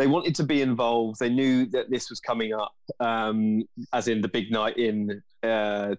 They 0.00 0.06
wanted 0.06 0.34
to 0.36 0.44
be 0.44 0.62
involved. 0.62 1.18
They 1.20 1.28
knew 1.28 1.66
that 1.66 1.90
this 1.90 2.08
was 2.08 2.20
coming 2.20 2.54
up, 2.54 2.72
um, 3.00 3.64
as 3.92 4.08
in 4.08 4.22
the 4.22 4.28
big 4.28 4.50
night 4.50 4.78
in 4.78 5.22
uh, 5.42 5.94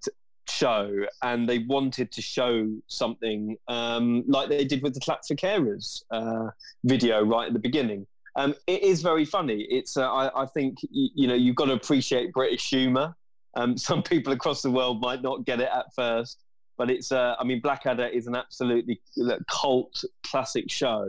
show, 0.49 1.05
and 1.21 1.47
they 1.47 1.59
wanted 1.59 2.11
to 2.13 2.19
show 2.19 2.67
something 2.87 3.57
um, 3.67 4.23
like 4.25 4.49
they 4.49 4.65
did 4.65 4.81
with 4.81 4.95
the 4.95 4.99
Clap 5.01 5.19
for 5.27 5.35
Carers 5.35 6.01
uh, 6.09 6.49
video 6.83 7.23
right 7.23 7.45
at 7.45 7.53
the 7.53 7.59
beginning. 7.59 8.07
Um, 8.35 8.55
it 8.65 8.81
is 8.81 9.03
very 9.03 9.23
funny. 9.23 9.67
It's 9.69 9.95
uh, 9.95 10.11
I, 10.11 10.41
I, 10.41 10.45
think 10.47 10.79
you 10.81 11.27
know 11.27 11.35
you've 11.35 11.55
got 11.55 11.65
to 11.65 11.73
appreciate 11.73 12.33
British 12.33 12.67
humour. 12.71 13.15
Um, 13.55 13.77
some 13.89 14.01
people 14.01 14.33
across 14.33 14.63
the 14.63 14.71
world 14.71 14.99
might 14.99 15.21
not 15.21 15.45
get 15.45 15.59
it 15.59 15.69
at 15.71 15.93
first, 15.95 16.43
but 16.75 16.89
it's 16.89 17.11
uh, 17.11 17.35
I 17.37 17.43
mean 17.43 17.61
Blackadder 17.61 18.07
is 18.07 18.25
an 18.25 18.35
absolutely 18.35 18.99
cult 19.47 20.03
classic 20.25 20.71
show. 20.71 21.05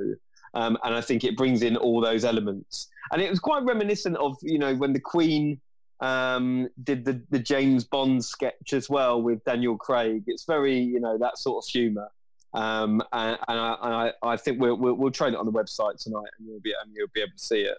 Um, 0.55 0.77
and 0.85 0.95
I 0.95 1.01
think 1.01 1.25
it 1.25 1.37
brings 1.37 1.63
in 1.63 1.77
all 1.77 2.01
those 2.01 2.25
elements. 2.25 2.89
And 3.11 3.23
it 3.23 3.31
was 3.31 3.41
quite 3.41 3.63
reminiscent 3.65 4.17
of, 4.17 4.37
you 4.43 4.59
know, 4.59 4.75
when 4.75 4.93
the 4.93 5.01
Queen 5.01 5.61
um, 6.01 6.69
did 6.83 7.05
the, 7.05 7.23
the 7.31 7.39
James 7.39 7.85
Bond 7.85 8.25
sketch 8.25 8.73
as 8.73 8.91
well 8.91 9.23
with 9.23 9.43
Daniel 9.45 9.77
Craig. 9.77 10.25
It's 10.27 10.45
very, 10.45 10.79
you 10.79 11.01
know, 11.01 11.17
that 11.19 11.39
sort 11.39 11.65
of 11.65 11.71
humour. 11.71 12.09
Um, 12.55 13.03
and, 13.13 13.39
and, 13.49 13.59
I, 13.59 13.77
and 13.83 13.95
I, 13.95 14.13
I, 14.23 14.37
think 14.37 14.61
we'll, 14.61 14.77
we'll, 14.77 14.95
we'll 14.95 15.11
train 15.11 15.33
it 15.33 15.39
on 15.39 15.47
the 15.47 15.53
website 15.53 16.03
tonight 16.03 16.29
and 16.39 16.47
you'll 16.47 16.61
be, 16.61 16.75
and 16.83 16.93
you'll 16.95 17.09
be 17.15 17.23
able 17.23 17.33
to 17.33 17.43
see 17.43 17.63
it. 17.63 17.79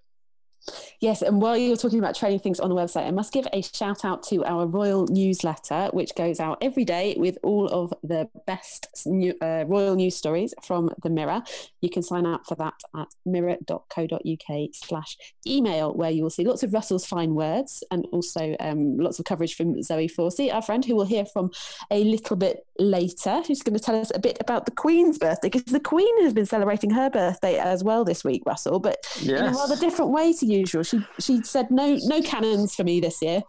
Yes, 0.99 1.21
and 1.21 1.41
while 1.41 1.57
you're 1.57 1.75
talking 1.75 1.99
about 1.99 2.15
training 2.15 2.39
things 2.39 2.59
on 2.59 2.69
the 2.69 2.75
website, 2.75 3.05
I 3.05 3.11
must 3.11 3.33
give 3.33 3.45
a 3.51 3.61
shout 3.61 4.05
out 4.05 4.23
to 4.23 4.45
our 4.45 4.65
royal 4.65 5.05
newsletter, 5.07 5.89
which 5.91 6.15
goes 6.15 6.39
out 6.39 6.57
every 6.61 6.85
day 6.85 7.15
with 7.17 7.37
all 7.43 7.67
of 7.67 7.93
the 8.03 8.29
best 8.47 8.87
new, 9.05 9.33
uh, 9.41 9.65
royal 9.67 9.95
news 9.95 10.15
stories 10.15 10.53
from 10.63 10.89
the 11.03 11.09
Mirror. 11.09 11.43
You 11.81 11.89
can 11.89 12.03
sign 12.03 12.25
up 12.25 12.45
for 12.47 12.55
that 12.55 12.75
at 12.95 13.07
mirror.co.uk 13.25 14.69
slash 14.73 15.17
email, 15.45 15.93
where 15.93 16.11
you 16.11 16.23
will 16.23 16.29
see 16.29 16.45
lots 16.45 16.63
of 16.63 16.73
Russell's 16.73 17.05
fine 17.05 17.35
words 17.35 17.83
and 17.91 18.05
also 18.13 18.55
um, 18.61 18.97
lots 18.97 19.19
of 19.19 19.25
coverage 19.25 19.55
from 19.55 19.81
Zoe 19.83 20.07
Forsey, 20.07 20.53
our 20.53 20.61
friend, 20.61 20.85
who 20.85 20.95
we'll 20.95 21.05
hear 21.05 21.25
from 21.25 21.51
a 21.91 22.03
little 22.05 22.37
bit 22.37 22.65
later, 22.79 23.41
who's 23.45 23.61
going 23.61 23.77
to 23.77 23.83
tell 23.83 23.99
us 23.99 24.11
a 24.15 24.19
bit 24.19 24.37
about 24.39 24.65
the 24.65 24.71
Queen's 24.71 25.17
birthday, 25.17 25.49
because 25.49 25.71
the 25.73 25.79
Queen 25.79 26.23
has 26.23 26.33
been 26.33 26.45
celebrating 26.45 26.91
her 26.91 27.09
birthday 27.09 27.57
as 27.59 27.83
well 27.83 28.05
this 28.05 28.23
week, 28.23 28.43
Russell, 28.45 28.79
but 28.79 29.05
yes. 29.21 29.41
in 29.41 29.45
a 29.47 29.51
rather 29.51 29.75
different 29.75 30.11
way 30.11 30.31
to 30.31 30.45
you 30.45 30.52
usual. 30.59 30.83
She 30.83 30.99
she 31.19 31.41
said 31.43 31.71
no 31.71 31.97
no 32.03 32.21
cannons 32.21 32.75
for 32.75 32.83
me 32.83 32.99
this 32.99 33.21
year. 33.21 33.43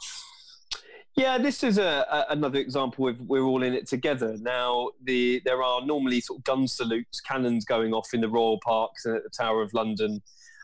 Yeah, 1.17 1.39
this 1.39 1.63
is 1.63 1.79
a, 1.79 2.05
a, 2.11 2.27
another 2.31 2.59
example 2.59 3.07
of 3.07 3.21
we're 3.21 3.45
all 3.45 3.63
in 3.63 3.73
it 3.73 3.87
together. 3.87 4.37
Now, 4.41 4.91
the 5.05 5.41
there 5.45 5.63
are 5.63 5.85
normally 5.85 6.21
sort 6.21 6.41
of 6.41 6.45
gun 6.45 6.67
salutes, 6.67 7.21
cannons 7.21 7.65
going 7.65 7.93
off 7.95 8.09
in 8.13 8.21
the 8.21 8.29
royal 8.29 8.59
parks 8.65 9.05
and 9.05 9.17
at 9.17 9.23
the 9.23 9.31
Tower 9.31 9.63
of 9.63 9.73
London 9.75 10.21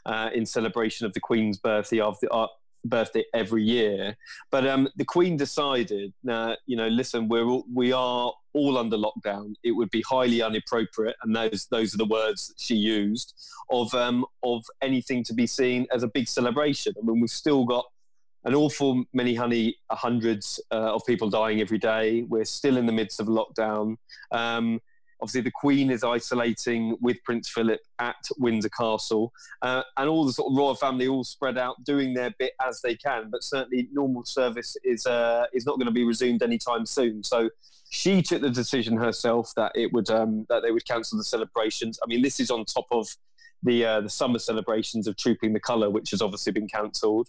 uh, 0.07 0.31
in 0.35 0.44
celebration 0.44 1.07
of 1.07 1.12
the 1.12 1.20
Queen's 1.20 1.59
birthday 1.59 2.00
of 2.00 2.18
the 2.20 2.29
uh, 2.31 2.48
birthday 2.85 3.24
every 3.33 3.62
year. 3.62 4.16
But 4.50 4.66
um, 4.66 4.88
the 4.96 5.05
Queen 5.05 5.37
decided, 5.37 6.12
uh, 6.29 6.57
you 6.66 6.76
know, 6.76 6.88
listen, 6.88 7.29
we're 7.29 7.44
all, 7.44 7.64
we 7.72 7.92
are 7.92 8.33
all 8.53 8.79
under 8.79 8.97
lockdown. 8.97 9.55
It 9.63 9.73
would 9.73 9.91
be 9.91 10.03
highly 10.03 10.41
inappropriate, 10.41 11.17
and 11.23 11.35
those 11.35 11.67
those 11.71 11.95
are 11.95 11.99
the 11.99 12.05
words 12.07 12.49
that 12.49 12.61
she 12.61 12.75
used 12.75 13.35
of 13.71 13.93
um, 13.95 14.25
of 14.43 14.65
anything 14.83 15.25
to 15.25 15.35
be 15.35 15.47
seen 15.47 15.87
as 15.93 16.03
a 16.03 16.09
big 16.09 16.29
celebration. 16.29 16.95
I 17.01 17.05
mean, 17.05 17.21
we've 17.21 17.31
still 17.31 17.65
got 17.65 17.87
an 18.45 18.55
awful 18.55 19.05
many 19.13 19.35
honey 19.35 19.77
hundreds 19.91 20.61
uh, 20.73 20.95
of 20.95 21.03
people 21.07 21.29
dying 21.29 21.61
every 21.61 21.79
day. 21.79 22.23
We're 22.23 22.45
still 22.45 22.77
in 22.77 22.87
the 22.87 22.93
midst 22.93 23.21
of 23.21 23.27
lockdown. 23.27 23.97
Um, 24.31 24.81
Obviously, 25.23 25.43
the 25.43 25.51
Queen 25.51 25.91
is 25.91 26.03
isolating 26.03 26.97
with 27.01 27.23
Prince 27.25 27.49
Philip 27.49 27.81
at 27.99 28.17
Windsor 28.39 28.71
Castle, 28.71 29.33
uh, 29.63 29.83
and 29.97 30.09
all 30.09 30.25
the 30.25 30.33
sort 30.33 30.51
of 30.51 30.57
royal 30.57 30.75
family 30.75 31.09
all 31.09 31.25
spread 31.25 31.59
out 31.59 31.83
doing 31.85 32.15
their 32.15 32.31
bit 32.39 32.53
as 32.67 32.81
they 32.81 32.97
can. 32.97 33.29
But 33.31 33.43
certainly, 33.43 33.89
normal 33.93 34.25
service 34.25 34.77
is 34.83 35.07
uh, 35.07 35.47
is 35.53 35.67
not 35.67 35.77
going 35.77 35.87
to 35.87 35.93
be 35.93 36.05
resumed 36.05 36.43
anytime 36.43 36.87
soon. 36.87 37.23
So 37.23 37.51
she 37.90 38.22
took 38.22 38.40
the 38.40 38.50
decision 38.50 38.96
herself 38.96 39.53
that 39.57 39.72
it 39.74 39.92
would 39.92 40.11
um, 40.11 40.46
that 40.48 40.62
they 40.62 40.70
would 40.70 40.87
cancel 40.87 41.18
the 41.18 41.24
celebrations. 41.24 41.98
I 42.03 42.07
mean, 42.07 42.22
this 42.22 42.40
is 42.40 42.50
on 42.50 42.64
top 42.64 42.87
of 42.90 43.07
the 43.62 43.85
uh, 43.85 44.00
the 44.00 44.09
summer 44.09 44.38
celebrations 44.38 45.07
of 45.07 45.16
Trooping 45.16 45.53
the 45.53 45.61
Colour, 45.61 45.90
which 45.90 46.12
has 46.12 46.22
obviously 46.22 46.53
been 46.53 46.68
cancelled. 46.68 47.29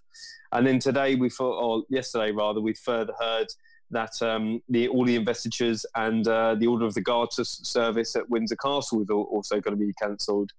And 0.52 0.66
then 0.66 0.80
today 0.80 1.16
we 1.16 1.30
thought, 1.30 1.60
or 1.60 1.84
yesterday 1.90 2.32
rather, 2.32 2.62
we 2.62 2.74
further 2.74 3.14
heard 3.20 3.48
that 3.90 4.22
um, 4.22 4.62
the, 4.70 4.88
all 4.88 5.04
the 5.04 5.16
investitures 5.16 5.86
and 5.96 6.26
uh, 6.28 6.56
the 6.56 6.68
Order 6.68 6.86
of 6.86 6.94
the 6.94 7.02
Garter 7.02 7.44
service 7.44 8.16
at 8.16 8.30
Windsor 8.30 8.56
Castle 8.56 9.02
is 9.02 9.10
also 9.10 9.60
going 9.60 9.78
to 9.78 9.86
be 9.86 9.94
cancelled. 10.02 10.52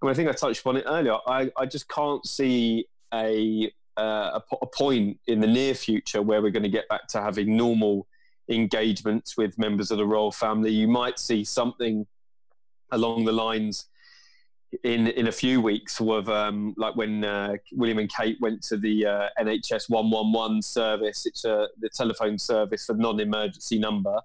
I, 0.00 0.06
mean, 0.06 0.10
I 0.12 0.14
think 0.14 0.28
I 0.28 0.32
touched 0.32 0.60
upon 0.60 0.78
it 0.78 0.84
earlier. 0.86 1.16
I, 1.26 1.50
I 1.56 1.66
just 1.66 1.88
can't 1.88 2.26
see 2.26 2.86
a, 3.14 3.70
uh, 3.96 4.40
a, 4.40 4.56
a 4.62 4.66
point 4.66 5.20
in 5.28 5.40
the 5.40 5.46
near 5.46 5.74
future 5.74 6.22
where 6.22 6.42
we're 6.42 6.50
going 6.50 6.64
to 6.64 6.68
get 6.68 6.88
back 6.88 7.06
to 7.08 7.22
having 7.22 7.56
normal 7.56 8.08
engagements 8.48 9.36
with 9.36 9.58
members 9.58 9.90
of 9.90 9.98
the 9.98 10.06
royal 10.06 10.32
family. 10.32 10.70
You 10.70 10.88
might 10.88 11.18
see 11.18 11.44
something 11.44 12.06
along 12.90 13.24
the 13.24 13.32
lines 13.32 13.86
in 14.84 15.08
in 15.08 15.26
a 15.28 15.32
few 15.32 15.60
weeks 15.60 16.00
of 16.00 16.28
um, 16.28 16.74
like 16.76 16.96
when 16.96 17.24
uh, 17.24 17.56
William 17.72 17.98
and 17.98 18.12
Kate 18.12 18.38
went 18.40 18.62
to 18.64 18.76
the 18.76 19.06
uh, 19.06 19.28
NHS 19.38 19.88
111 19.88 20.62
service. 20.62 21.26
It's 21.26 21.44
a, 21.44 21.68
the 21.80 21.90
telephone 21.90 22.38
service 22.38 22.86
for 22.86 22.94
non-emergency 22.94 23.78
number. 23.78 24.18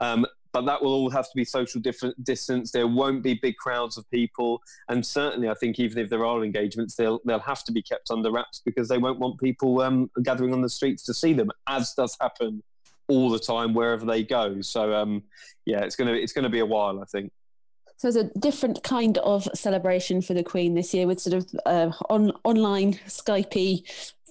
Um, 0.00 0.26
but 0.52 0.64
that 0.64 0.82
will 0.82 0.92
all 0.92 1.10
have 1.10 1.26
to 1.26 1.36
be 1.36 1.44
social 1.44 1.80
distance. 2.22 2.70
There 2.70 2.86
won't 2.86 3.22
be 3.22 3.34
big 3.34 3.56
crowds 3.58 3.98
of 3.98 4.10
people, 4.10 4.62
and 4.88 5.04
certainly, 5.04 5.50
I 5.50 5.54
think 5.54 5.78
even 5.78 5.98
if 5.98 6.08
there 6.08 6.24
are 6.24 6.42
engagements, 6.42 6.94
they'll 6.94 7.20
they'll 7.26 7.38
have 7.40 7.64
to 7.64 7.72
be 7.72 7.82
kept 7.82 8.10
under 8.10 8.32
wraps 8.32 8.62
because 8.64 8.88
they 8.88 8.98
won't 8.98 9.18
want 9.18 9.38
people 9.38 9.82
um, 9.82 10.10
gathering 10.22 10.54
on 10.54 10.62
the 10.62 10.70
streets 10.70 11.02
to 11.04 11.14
see 11.14 11.34
them, 11.34 11.50
as 11.68 11.92
does 11.94 12.16
happen 12.20 12.62
all 13.08 13.30
the 13.30 13.38
time 13.38 13.74
wherever 13.74 14.06
they 14.06 14.22
go. 14.22 14.60
So, 14.60 14.94
um, 14.94 15.22
yeah, 15.64 15.80
it's 15.80 15.96
gonna 15.96 16.12
it's 16.12 16.32
gonna 16.32 16.48
be 16.48 16.60
a 16.60 16.66
while, 16.66 17.00
I 17.00 17.04
think. 17.04 17.32
So 17.96 18.06
it's 18.06 18.16
a 18.16 18.30
different 18.38 18.82
kind 18.84 19.18
of 19.18 19.48
celebration 19.54 20.22
for 20.22 20.32
the 20.32 20.44
Queen 20.44 20.74
this 20.74 20.94
year 20.94 21.06
with 21.06 21.18
sort 21.18 21.34
of 21.34 21.48
uh, 21.66 21.90
on 22.08 22.32
online 22.44 22.94
Skypey, 23.08 23.82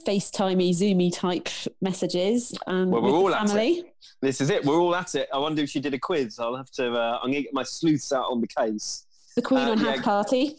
FaceTimey, 0.06 0.70
Zoomy 0.70 1.13
type 1.13 1.50
messages. 1.82 2.58
Um, 2.66 2.92
well, 2.92 3.02
we're 3.02 3.12
all 3.12 3.30
family. 3.30 3.80
at 3.80 3.86
it. 3.86 3.96
This 4.22 4.40
is 4.40 4.50
it. 4.50 4.63
We're 4.63 4.80
all 4.80 4.96
at 4.96 5.16
it. 5.16 5.28
I 5.34 5.38
wonder 5.38 5.62
if 5.63 5.70
she 5.70 5.82
did 5.82 5.94
a 5.94 6.00
quiz. 6.00 6.40
I'll 6.40 6.56
have 6.56 6.72
to. 6.72 6.94
Uh, 6.94 7.20
I'm 7.22 7.32
gonna 7.32 7.42
get 7.42 7.54
my 7.54 7.63
sleuths 7.63 8.13
out 8.13 8.32
on 8.32 8.40
the 8.40 8.48
case. 8.48 9.07
The 9.38 9.43
Queen 9.43 9.67
uh, 9.67 9.71
on 9.73 9.80
yeah. 9.80 9.91
house 9.91 10.02
party. 10.02 10.56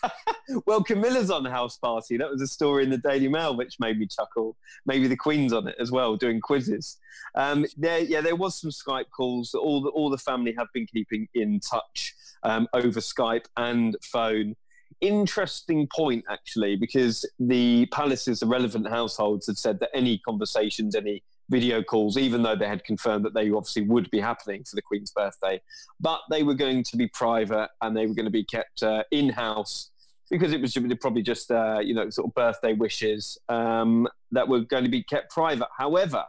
well, 0.66 0.84
Camilla's 0.84 1.30
on 1.30 1.46
house 1.46 1.78
party. 1.78 2.18
That 2.18 2.30
was 2.30 2.42
a 2.42 2.46
story 2.46 2.84
in 2.84 2.90
the 2.90 2.98
Daily 2.98 3.26
Mail 3.26 3.56
which 3.56 3.80
made 3.80 3.98
me 3.98 4.06
chuckle. 4.06 4.54
Maybe 4.84 5.08
the 5.08 5.16
Queen's 5.16 5.54
on 5.54 5.66
it 5.66 5.76
as 5.80 5.90
well, 5.90 6.16
doing 6.16 6.38
quizzes. 6.38 6.98
Um, 7.36 7.64
there, 7.74 8.00
yeah, 8.00 8.20
there 8.20 8.36
was 8.36 8.60
some 8.60 8.68
Skype 8.68 9.08
calls. 9.16 9.54
All 9.54 9.80
the 9.80 9.88
all 9.88 10.10
the 10.10 10.18
family 10.18 10.54
have 10.58 10.66
been 10.74 10.86
keeping 10.86 11.26
in 11.32 11.58
touch 11.60 12.14
um, 12.42 12.68
over 12.74 13.00
Skype 13.00 13.46
and 13.56 13.96
phone. 14.02 14.56
Interesting 15.00 15.88
point, 15.96 16.26
actually, 16.28 16.76
because 16.76 17.24
the 17.40 17.86
palaces, 17.92 18.40
the 18.40 18.46
relevant 18.46 18.90
households, 18.90 19.46
had 19.46 19.56
said 19.56 19.80
that 19.80 19.88
any 19.94 20.18
conversations, 20.18 20.94
any 20.94 21.22
video 21.50 21.82
calls, 21.82 22.16
even 22.16 22.42
though 22.42 22.56
they 22.56 22.68
had 22.68 22.84
confirmed 22.84 23.24
that 23.24 23.34
they 23.34 23.50
obviously 23.50 23.82
would 23.82 24.10
be 24.10 24.20
happening 24.20 24.64
for 24.64 24.76
the 24.76 24.82
Queen's 24.82 25.10
birthday, 25.10 25.60
but 26.00 26.20
they 26.30 26.42
were 26.42 26.54
going 26.54 26.82
to 26.84 26.96
be 26.96 27.08
private 27.08 27.68
and 27.80 27.96
they 27.96 28.06
were 28.06 28.14
going 28.14 28.26
to 28.26 28.30
be 28.30 28.44
kept 28.44 28.82
uh, 28.82 29.02
in 29.10 29.28
house 29.28 29.90
because 30.30 30.52
it 30.52 30.62
was 30.62 30.76
probably 31.00 31.22
just 31.22 31.50
uh, 31.50 31.78
you 31.80 31.94
know 31.94 32.08
sort 32.08 32.26
of 32.26 32.34
birthday 32.34 32.72
wishes 32.72 33.38
um, 33.48 34.08
that 34.30 34.48
were 34.48 34.60
going 34.60 34.84
to 34.84 34.90
be 34.90 35.02
kept 35.02 35.30
private. 35.30 35.68
However, 35.76 36.24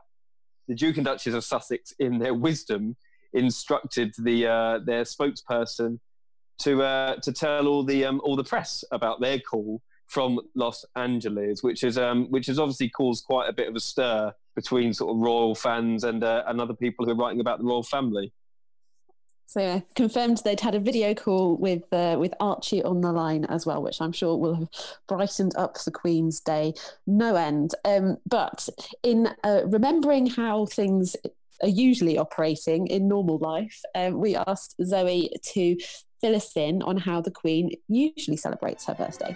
the 0.68 0.76
Duke 0.76 0.98
and 0.98 1.06
Duchess 1.06 1.34
of 1.34 1.44
Sussex, 1.44 1.94
in 2.00 2.20
their 2.20 2.34
wisdom, 2.34 2.98
instructed 3.34 4.14
the 4.20 4.48
uh, 4.48 4.80
their 4.86 5.04
spokesperson 5.04 6.00
to 6.60 6.84
uh, 6.84 7.16
to 7.22 7.32
tell 7.32 7.68
all 7.68 7.84
the 7.84 8.06
um, 8.06 8.22
all 8.24 8.36
the 8.36 8.44
press 8.44 8.84
about 8.92 9.22
their 9.22 9.40
call 9.40 9.82
from 10.08 10.40
Los 10.54 10.86
Angeles, 10.96 11.64
which 11.64 11.84
is 11.84 11.98
um, 11.98 12.30
which 12.30 12.48
has 12.48 12.60
obviously 12.60 12.90
caused 12.90 13.24
quite 13.24 13.50
a 13.50 13.54
bit 13.54 13.70
of 13.70 13.76
a 13.76 13.80
stir 13.80 14.34
between 14.56 14.94
sort 14.94 15.16
of 15.16 15.22
royal 15.22 15.56
fans 15.56 16.04
and 16.04 16.24
uh, 16.24 16.44
and 16.48 16.62
other 16.62 16.74
people 16.74 17.06
who 17.06 17.12
are 17.12 17.16
writing 17.16 17.40
about 17.40 17.60
the 17.60 17.66
royal 17.66 17.84
family. 17.84 18.32
So 19.46 19.60
yeah, 19.60 19.82
confirmed 19.96 20.42
they'd 20.44 20.60
had 20.60 20.74
a 20.74 20.80
video 20.80 21.14
call 21.14 21.58
with 21.58 21.84
uh, 21.92 22.16
with 22.20 22.34
Archie 22.40 22.84
on 22.84 23.02
the 23.02 23.12
line 23.12 23.46
as 23.46 23.66
well, 23.66 23.84
which 23.84 24.02
I'm 24.02 24.12
sure 24.12 24.36
will 24.36 24.56
have 24.56 24.70
brightened 25.08 25.56
up 25.56 25.78
the 25.84 25.92
Queen's 25.92 26.40
day 26.40 26.74
no 27.06 27.36
end. 27.36 27.76
Um, 27.86 28.18
but 28.26 28.68
in 29.04 29.30
uh, 29.44 29.62
remembering 29.66 30.28
how 30.28 30.66
things 30.66 31.16
are 31.62 31.70
usually 31.70 32.18
operating 32.18 32.88
in 32.88 33.08
normal 33.08 33.38
life, 33.38 33.80
um, 33.94 34.20
we 34.20 34.36
asked 34.36 34.76
Zoe 34.84 35.30
to 35.54 35.78
fill 36.20 36.36
us 36.36 36.56
in 36.56 36.82
on 36.82 36.98
how 36.98 37.22
the 37.22 37.32
Queen 37.32 37.70
usually 37.88 38.38
celebrates 38.38 38.86
her 38.86 38.96
birthday. 38.96 39.36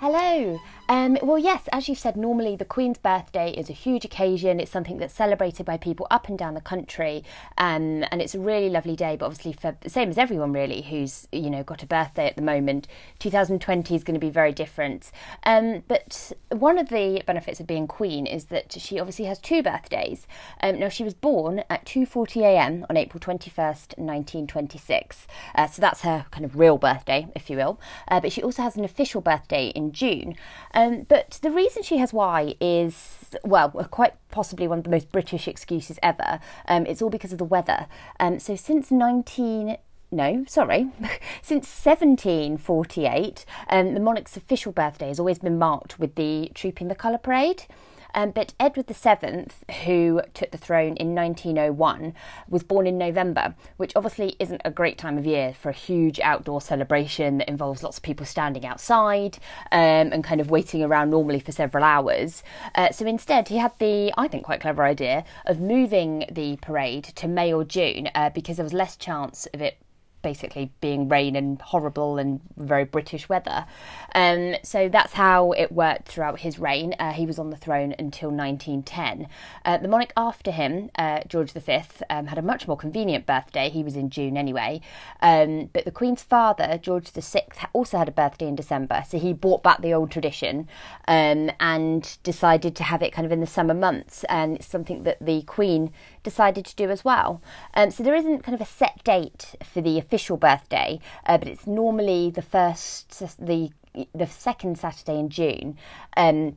Hello. 0.00 0.58
Um, 0.90 1.16
well, 1.22 1.38
yes, 1.38 1.68
as 1.70 1.88
you've 1.88 2.00
said, 2.00 2.16
normally 2.16 2.56
the 2.56 2.64
Queen's 2.64 2.98
birthday 2.98 3.52
is 3.52 3.70
a 3.70 3.72
huge 3.72 4.04
occasion. 4.04 4.58
It's 4.58 4.72
something 4.72 4.98
that's 4.98 5.14
celebrated 5.14 5.64
by 5.64 5.76
people 5.76 6.08
up 6.10 6.28
and 6.28 6.36
down 6.36 6.54
the 6.54 6.60
country, 6.60 7.22
um, 7.58 8.04
and 8.10 8.20
it's 8.20 8.34
a 8.34 8.40
really 8.40 8.68
lovely 8.68 8.96
day. 8.96 9.14
But 9.14 9.26
obviously, 9.26 9.52
for 9.52 9.76
the 9.82 9.88
same 9.88 10.10
as 10.10 10.18
everyone 10.18 10.52
really 10.52 10.82
who's 10.82 11.28
you 11.30 11.48
know 11.48 11.62
got 11.62 11.84
a 11.84 11.86
birthday 11.86 12.26
at 12.26 12.34
the 12.34 12.42
moment, 12.42 12.88
2020 13.20 13.94
is 13.94 14.02
going 14.02 14.14
to 14.14 14.20
be 14.20 14.30
very 14.30 14.50
different. 14.50 15.12
Um, 15.44 15.84
but 15.86 16.32
one 16.48 16.76
of 16.76 16.88
the 16.88 17.22
benefits 17.24 17.60
of 17.60 17.68
being 17.68 17.86
Queen 17.86 18.26
is 18.26 18.46
that 18.46 18.72
she 18.72 18.98
obviously 18.98 19.26
has 19.26 19.38
two 19.38 19.62
birthdays. 19.62 20.26
Um, 20.60 20.80
now, 20.80 20.88
she 20.88 21.04
was 21.04 21.14
born 21.14 21.62
at 21.70 21.84
2:40 21.84 22.42
a.m. 22.42 22.84
on 22.90 22.96
April 22.96 23.20
21st, 23.20 23.96
1926, 23.96 25.28
uh, 25.54 25.68
so 25.68 25.80
that's 25.80 26.00
her 26.00 26.26
kind 26.32 26.44
of 26.44 26.58
real 26.58 26.78
birthday, 26.78 27.28
if 27.36 27.48
you 27.48 27.56
will. 27.56 27.78
Uh, 28.08 28.18
but 28.18 28.32
she 28.32 28.42
also 28.42 28.62
has 28.62 28.74
an 28.74 28.84
official 28.84 29.20
birthday 29.20 29.68
in 29.68 29.92
June. 29.92 30.34
Um, 30.74 30.79
but 31.08 31.38
the 31.42 31.50
reason 31.50 31.82
she 31.82 31.98
has 31.98 32.12
why 32.12 32.54
is, 32.60 33.30
well, 33.44 33.70
quite 33.90 34.14
possibly 34.30 34.66
one 34.68 34.78
of 34.78 34.84
the 34.84 34.90
most 34.90 35.10
British 35.12 35.48
excuses 35.48 35.98
ever. 36.02 36.40
Um, 36.68 36.86
it's 36.86 37.02
all 37.02 37.10
because 37.10 37.32
of 37.32 37.38
the 37.38 37.44
weather. 37.44 37.86
Um, 38.18 38.38
so 38.38 38.56
since 38.56 38.90
19 38.90 39.76
no, 40.12 40.44
sorry, 40.48 40.88
since 41.42 41.68
1748, 41.84 43.44
um, 43.68 43.94
the 43.94 44.00
monarch's 44.00 44.36
official 44.36 44.72
birthday 44.72 45.06
has 45.08 45.20
always 45.20 45.38
been 45.38 45.56
marked 45.58 46.00
with 46.00 46.16
the 46.16 46.50
Trooping 46.54 46.88
the 46.88 46.96
Colour 46.96 47.18
Parade. 47.18 47.66
Um, 48.14 48.30
but 48.30 48.54
Edward 48.58 48.86
VII, 48.86 49.46
who 49.84 50.22
took 50.34 50.50
the 50.50 50.58
throne 50.58 50.96
in 50.96 51.14
1901, 51.14 52.14
was 52.48 52.62
born 52.62 52.86
in 52.86 52.98
November, 52.98 53.54
which 53.76 53.92
obviously 53.96 54.36
isn't 54.38 54.62
a 54.64 54.70
great 54.70 54.98
time 54.98 55.18
of 55.18 55.26
year 55.26 55.54
for 55.54 55.70
a 55.70 55.74
huge 55.74 56.20
outdoor 56.20 56.60
celebration 56.60 57.38
that 57.38 57.48
involves 57.48 57.82
lots 57.82 57.98
of 57.98 58.02
people 58.02 58.26
standing 58.26 58.66
outside 58.66 59.38
um, 59.72 60.12
and 60.12 60.24
kind 60.24 60.40
of 60.40 60.50
waiting 60.50 60.82
around 60.82 61.10
normally 61.10 61.40
for 61.40 61.52
several 61.52 61.84
hours. 61.84 62.42
Uh, 62.74 62.90
so 62.90 63.06
instead, 63.06 63.48
he 63.48 63.58
had 63.58 63.72
the, 63.78 64.12
I 64.16 64.28
think, 64.28 64.44
quite 64.44 64.60
clever 64.60 64.82
idea 64.82 65.24
of 65.46 65.60
moving 65.60 66.24
the 66.30 66.56
parade 66.56 67.04
to 67.04 67.28
May 67.28 67.52
or 67.52 67.64
June 67.64 68.08
uh, 68.14 68.30
because 68.30 68.56
there 68.56 68.64
was 68.64 68.72
less 68.72 68.96
chance 68.96 69.46
of 69.54 69.60
it 69.60 69.76
basically 70.22 70.72
being 70.80 71.08
rain 71.08 71.36
and 71.36 71.60
horrible 71.60 72.18
and 72.18 72.40
very 72.56 72.84
British 72.84 73.28
weather. 73.28 73.66
Um, 74.14 74.56
so 74.62 74.88
that's 74.88 75.14
how 75.14 75.52
it 75.52 75.72
worked 75.72 76.08
throughout 76.08 76.40
his 76.40 76.58
reign. 76.58 76.94
Uh, 76.98 77.12
he 77.12 77.26
was 77.26 77.38
on 77.38 77.50
the 77.50 77.56
throne 77.56 77.94
until 77.98 78.30
1910. 78.30 79.28
Uh, 79.64 79.78
the 79.78 79.88
monarch 79.88 80.12
after 80.16 80.50
him, 80.50 80.90
uh, 80.96 81.20
George 81.28 81.52
V, 81.52 81.80
um, 82.08 82.26
had 82.26 82.38
a 82.38 82.42
much 82.42 82.66
more 82.66 82.76
convenient 82.76 83.26
birthday. 83.26 83.68
He 83.70 83.82
was 83.82 83.96
in 83.96 84.10
June 84.10 84.36
anyway. 84.36 84.80
Um, 85.20 85.70
but 85.72 85.84
the 85.84 85.90
Queen's 85.90 86.22
father, 86.22 86.78
George 86.80 87.10
VI, 87.10 87.46
also 87.72 87.98
had 87.98 88.08
a 88.08 88.12
birthday 88.12 88.46
in 88.46 88.56
December. 88.56 89.04
So 89.08 89.18
he 89.18 89.32
brought 89.32 89.62
back 89.62 89.82
the 89.82 89.94
old 89.94 90.10
tradition 90.10 90.68
um, 91.08 91.50
and 91.60 92.18
decided 92.22 92.74
to 92.76 92.84
have 92.84 93.02
it 93.02 93.12
kind 93.12 93.26
of 93.26 93.32
in 93.32 93.40
the 93.40 93.46
summer 93.46 93.74
months. 93.74 94.24
And 94.24 94.56
it's 94.56 94.66
something 94.66 95.04
that 95.04 95.18
the 95.20 95.42
Queen 95.42 95.92
decided 96.22 96.64
to 96.66 96.76
do 96.76 96.90
as 96.90 97.04
well. 97.04 97.42
Um, 97.74 97.90
so 97.90 98.02
there 98.02 98.14
isn't 98.14 98.42
kind 98.42 98.54
of 98.54 98.60
a 98.60 98.70
set 98.70 99.02
date 99.04 99.54
for 99.64 99.80
the 99.80 99.98
official 99.98 100.36
birthday, 100.36 101.00
uh, 101.26 101.38
but 101.38 101.48
it's 101.48 101.66
normally 101.66 102.30
the 102.30 102.42
first, 102.42 103.18
the 103.38 103.70
the 104.14 104.26
second 104.26 104.78
Saturday 104.78 105.18
in 105.18 105.28
June. 105.28 105.76
Um, 106.16 106.56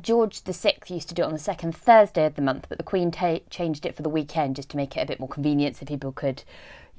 George 0.00 0.42
VI 0.42 0.76
used 0.86 1.08
to 1.08 1.14
do 1.14 1.22
it 1.22 1.26
on 1.26 1.32
the 1.32 1.38
second 1.38 1.74
Thursday 1.74 2.24
of 2.24 2.36
the 2.36 2.42
month, 2.42 2.66
but 2.68 2.78
the 2.78 2.84
Queen 2.84 3.10
ta- 3.10 3.40
changed 3.50 3.84
it 3.84 3.96
for 3.96 4.02
the 4.02 4.08
weekend 4.08 4.56
just 4.56 4.68
to 4.70 4.76
make 4.76 4.96
it 4.96 5.00
a 5.00 5.06
bit 5.06 5.18
more 5.18 5.28
convenient 5.28 5.76
so 5.76 5.84
people 5.84 6.12
could, 6.12 6.44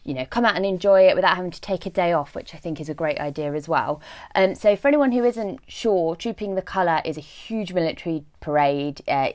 you 0.03 0.13
know, 0.13 0.25
come 0.25 0.43
out 0.43 0.57
and 0.57 0.65
enjoy 0.65 1.07
it 1.07 1.15
without 1.15 1.37
having 1.37 1.51
to 1.51 1.61
take 1.61 1.85
a 1.85 1.89
day 1.89 2.11
off, 2.11 2.35
which 2.35 2.53
I 2.53 2.57
think 2.57 2.81
is 2.81 2.89
a 2.89 2.93
great 2.93 3.19
idea 3.19 3.53
as 3.53 3.67
well. 3.67 4.01
Um, 4.35 4.55
so, 4.55 4.75
for 4.75 4.89
anyone 4.89 5.13
who 5.13 5.23
isn't 5.23 5.61
sure, 5.67 6.15
Trooping 6.17 6.55
the 6.55 6.61
Colour 6.61 7.01
is 7.05 7.17
a 7.17 7.21
huge 7.21 7.71
military 7.71 8.25
parade. 8.41 9.01
Uh, 9.07 9.31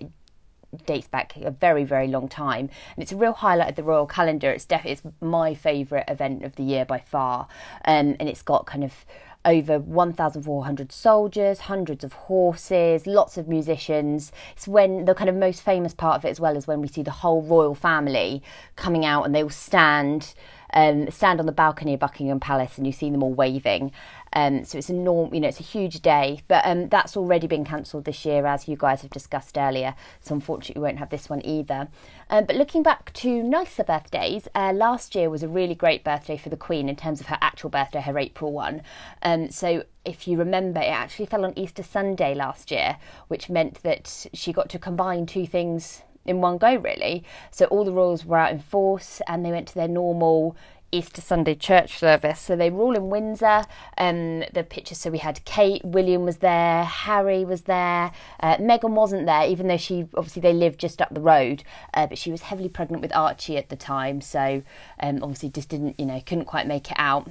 dates 0.84 1.08
back 1.08 1.34
a 1.36 1.50
very 1.50 1.84
very 1.84 2.08
long 2.08 2.28
time 2.28 2.68
and 2.94 3.02
it's 3.02 3.12
a 3.12 3.16
real 3.16 3.32
highlight 3.32 3.70
of 3.70 3.76
the 3.76 3.82
royal 3.82 4.06
calendar 4.06 4.50
it's 4.50 4.64
definitely 4.64 4.92
it's 4.92 5.02
my 5.20 5.54
favorite 5.54 6.04
event 6.08 6.44
of 6.44 6.56
the 6.56 6.62
year 6.62 6.84
by 6.84 6.98
far 6.98 7.48
um, 7.84 8.16
and 8.18 8.28
it's 8.28 8.42
got 8.42 8.66
kind 8.66 8.84
of 8.84 9.04
over 9.46 9.78
1,400 9.78 10.90
soldiers, 10.92 11.60
hundreds 11.60 12.02
of 12.02 12.12
horses, 12.12 13.06
lots 13.06 13.38
of 13.38 13.46
musicians. 13.48 14.32
It's 14.56 14.66
when 14.66 15.04
the 15.04 15.14
kind 15.14 15.30
of 15.30 15.36
most 15.36 15.62
famous 15.62 15.94
part 15.94 16.16
of 16.16 16.24
it, 16.24 16.30
as 16.30 16.40
well, 16.40 16.56
is 16.56 16.66
when 16.66 16.80
we 16.80 16.88
see 16.88 17.02
the 17.02 17.12
whole 17.12 17.42
royal 17.42 17.76
family 17.76 18.42
coming 18.74 19.04
out 19.04 19.24
and 19.24 19.34
they 19.34 19.42
all 19.42 19.48
stand 19.48 20.34
um, 20.72 21.10
stand 21.10 21.40
on 21.40 21.46
the 21.46 21.52
balcony 21.52 21.94
of 21.94 22.00
Buckingham 22.00 22.40
Palace 22.40 22.76
and 22.76 22.86
you 22.86 22.92
see 22.92 23.08
them 23.08 23.22
all 23.22 23.32
waving. 23.32 23.92
Um, 24.32 24.64
so 24.64 24.78
it's 24.78 24.90
a 24.90 24.94
norm, 24.94 25.32
you 25.32 25.40
know, 25.40 25.48
it's 25.48 25.60
a 25.60 25.64
huge 25.64 26.00
day, 26.00 26.42
but 26.48 26.64
um, 26.66 26.88
that's 26.88 27.16
already 27.16 27.46
been 27.46 27.64
cancelled 27.64 28.04
this 28.04 28.24
year, 28.24 28.46
as 28.46 28.68
you 28.68 28.76
guys 28.76 29.02
have 29.02 29.10
discussed 29.10 29.56
earlier. 29.56 29.94
So 30.20 30.34
unfortunately, 30.34 30.80
we 30.80 30.86
won't 30.86 30.98
have 30.98 31.10
this 31.10 31.28
one 31.30 31.44
either. 31.44 31.88
Um, 32.28 32.44
but 32.44 32.56
looking 32.56 32.82
back 32.82 33.12
to 33.14 33.42
nicer 33.42 33.84
birthdays, 33.84 34.48
uh, 34.54 34.72
last 34.74 35.14
year 35.14 35.30
was 35.30 35.42
a 35.42 35.48
really 35.48 35.74
great 35.74 36.04
birthday 36.04 36.36
for 36.36 36.48
the 36.48 36.56
Queen 36.56 36.88
in 36.88 36.96
terms 36.96 37.20
of 37.20 37.26
her 37.26 37.38
actual 37.40 37.70
birthday, 37.70 38.00
her 38.00 38.18
April 38.18 38.52
one. 38.52 38.82
Um, 39.22 39.50
so 39.50 39.84
if 40.04 40.28
you 40.28 40.38
remember, 40.38 40.80
it 40.80 40.84
actually 40.84 41.26
fell 41.26 41.44
on 41.44 41.56
Easter 41.56 41.82
Sunday 41.82 42.34
last 42.34 42.70
year, 42.70 42.98
which 43.28 43.48
meant 43.48 43.82
that 43.82 44.26
she 44.32 44.52
got 44.52 44.68
to 44.70 44.78
combine 44.78 45.26
two 45.26 45.46
things 45.46 46.02
in 46.26 46.40
one 46.40 46.58
go, 46.58 46.74
really. 46.76 47.24
So 47.50 47.66
all 47.66 47.84
the 47.84 47.92
rules 47.92 48.24
were 48.24 48.36
out 48.36 48.52
in 48.52 48.58
force 48.58 49.20
and 49.26 49.44
they 49.44 49.50
went 49.50 49.68
to 49.68 49.74
their 49.74 49.88
normal 49.88 50.56
Easter 50.92 51.20
Sunday 51.20 51.54
church 51.54 51.98
service. 51.98 52.40
So 52.40 52.56
they 52.56 52.70
were 52.70 52.82
all 52.82 52.96
in 52.96 53.10
Windsor. 53.10 53.64
Um, 53.98 54.44
the 54.52 54.64
pictures, 54.68 54.98
so 54.98 55.10
we 55.10 55.18
had 55.18 55.44
Kate, 55.44 55.84
William 55.84 56.24
was 56.24 56.38
there, 56.38 56.84
Harry 56.84 57.44
was 57.44 57.62
there. 57.62 58.12
Uh, 58.40 58.56
Meghan 58.56 58.90
wasn't 58.90 59.26
there, 59.26 59.46
even 59.46 59.68
though 59.68 59.76
she 59.76 60.06
obviously 60.14 60.42
they 60.42 60.52
lived 60.52 60.80
just 60.80 61.02
up 61.02 61.12
the 61.12 61.20
road, 61.20 61.64
uh, 61.94 62.06
but 62.06 62.18
she 62.18 62.30
was 62.30 62.42
heavily 62.42 62.68
pregnant 62.68 63.02
with 63.02 63.14
Archie 63.14 63.56
at 63.56 63.68
the 63.68 63.76
time. 63.76 64.20
So 64.20 64.62
um, 65.00 65.22
obviously 65.22 65.50
just 65.50 65.68
didn't, 65.68 65.98
you 65.98 66.06
know, 66.06 66.20
couldn't 66.24 66.46
quite 66.46 66.66
make 66.66 66.90
it 66.90 66.96
out. 66.98 67.30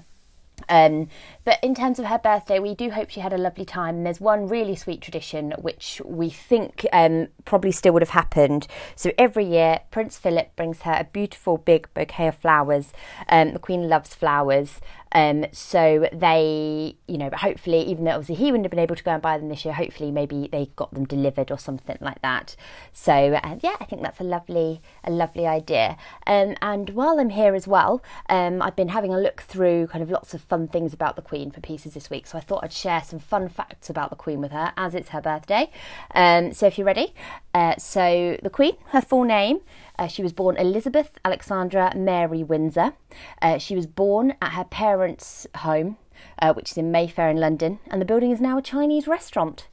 Um, 0.69 1.09
but 1.43 1.59
in 1.63 1.75
terms 1.75 1.99
of 1.99 2.05
her 2.05 2.17
birthday, 2.17 2.59
we 2.59 2.75
do 2.75 2.89
hope 2.89 3.09
she 3.09 3.19
had 3.19 3.33
a 3.33 3.37
lovely 3.37 3.65
time. 3.65 4.03
There's 4.03 4.19
one 4.19 4.47
really 4.47 4.75
sweet 4.75 5.01
tradition 5.01 5.53
which 5.59 6.01
we 6.05 6.29
think 6.29 6.85
um, 6.91 7.27
probably 7.45 7.71
still 7.71 7.93
would 7.93 8.01
have 8.01 8.09
happened. 8.09 8.67
So 8.95 9.11
every 9.17 9.45
year, 9.45 9.81
Prince 9.91 10.17
Philip 10.17 10.55
brings 10.55 10.81
her 10.83 10.93
a 10.93 11.03
beautiful 11.03 11.57
big 11.57 11.87
bouquet 11.93 12.27
of 12.27 12.35
flowers. 12.35 12.93
Um, 13.29 13.53
the 13.53 13.59
Queen 13.59 13.87
loves 13.87 14.15
flowers, 14.15 14.81
um, 15.15 15.45
so 15.53 16.09
they, 16.11 16.97
you 17.07 17.17
know, 17.17 17.29
hopefully, 17.31 17.79
even 17.83 18.03
though 18.03 18.11
obviously 18.11 18.35
he 18.35 18.51
wouldn't 18.51 18.65
have 18.65 18.71
been 18.71 18.79
able 18.79 18.97
to 18.97 19.03
go 19.03 19.11
and 19.11 19.21
buy 19.21 19.37
them 19.37 19.47
this 19.47 19.63
year, 19.63 19.73
hopefully 19.73 20.11
maybe 20.11 20.49
they 20.51 20.69
got 20.75 20.93
them 20.93 21.05
delivered 21.05 21.51
or 21.51 21.57
something 21.57 21.97
like 22.01 22.21
that. 22.21 22.57
So 22.91 23.13
uh, 23.13 23.57
yeah, 23.61 23.77
I 23.79 23.85
think 23.85 24.01
that's 24.01 24.19
a 24.19 24.25
lovely, 24.25 24.81
a 25.05 25.11
lovely 25.11 25.47
idea. 25.47 25.97
Um, 26.27 26.57
and 26.61 26.89
while 26.89 27.17
I'm 27.17 27.29
here 27.29 27.55
as 27.55 27.65
well, 27.65 28.03
um, 28.27 28.61
I've 28.61 28.75
been 28.75 28.89
having 28.89 29.13
a 29.13 29.17
look 29.17 29.41
through 29.41 29.87
kind 29.87 30.03
of 30.03 30.11
lots 30.11 30.33
of 30.33 30.41
fun 30.41 30.67
things 30.67 30.93
about 30.93 31.15
the 31.15 31.21
Queen 31.21 31.49
for 31.49 31.61
pieces 31.61 31.93
this 31.93 32.09
week. 32.09 32.27
So 32.27 32.37
I 32.37 32.41
thought 32.41 32.65
I'd 32.65 32.73
share 32.73 33.01
some 33.01 33.19
fun 33.19 33.47
facts 33.47 33.89
about 33.89 34.09
the 34.09 34.17
Queen 34.17 34.41
with 34.41 34.51
her 34.51 34.73
as 34.75 34.93
it's 34.93 35.09
her 35.09 35.21
birthday. 35.21 35.71
Um, 36.13 36.51
so 36.51 36.67
if 36.67 36.77
you're 36.77 36.85
ready, 36.85 37.13
uh, 37.53 37.77
so 37.77 38.37
the 38.43 38.49
Queen, 38.49 38.75
her 38.87 38.99
full 39.01 39.23
name. 39.23 39.61
Uh, 39.97 40.07
she 40.07 40.23
was 40.23 40.33
born 40.33 40.57
Elizabeth 40.57 41.17
Alexandra 41.23 41.93
Mary 41.95 42.43
Windsor. 42.43 42.93
Uh, 43.41 43.57
she 43.57 43.75
was 43.75 43.87
born 43.87 44.35
at 44.41 44.53
her 44.53 44.63
parents' 44.63 45.47
home, 45.57 45.97
uh, 46.39 46.53
which 46.53 46.71
is 46.71 46.77
in 46.77 46.91
Mayfair 46.91 47.29
in 47.29 47.37
London, 47.37 47.79
and 47.87 48.01
the 48.01 48.05
building 48.05 48.31
is 48.31 48.41
now 48.41 48.57
a 48.57 48.61
Chinese 48.61 49.07
restaurant. 49.07 49.67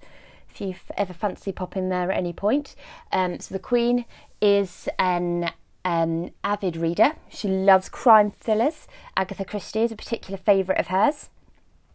If 0.50 0.60
you 0.60 0.74
ever 0.96 1.14
fancy 1.14 1.50
popping 1.50 1.88
there 1.88 2.12
at 2.12 2.18
any 2.18 2.32
point. 2.32 2.74
Um, 3.10 3.40
so 3.40 3.54
the 3.54 3.58
Queen 3.58 4.04
is 4.40 4.88
an 4.98 5.50
um, 5.84 6.30
avid 6.44 6.76
reader. 6.76 7.12
She 7.28 7.48
loves 7.48 7.88
crime 7.88 8.30
thrillers. 8.30 8.86
Agatha 9.16 9.44
Christie 9.44 9.82
is 9.82 9.92
a 9.92 9.96
particular 9.96 10.36
favourite 10.36 10.78
of 10.78 10.88
hers. 10.88 11.30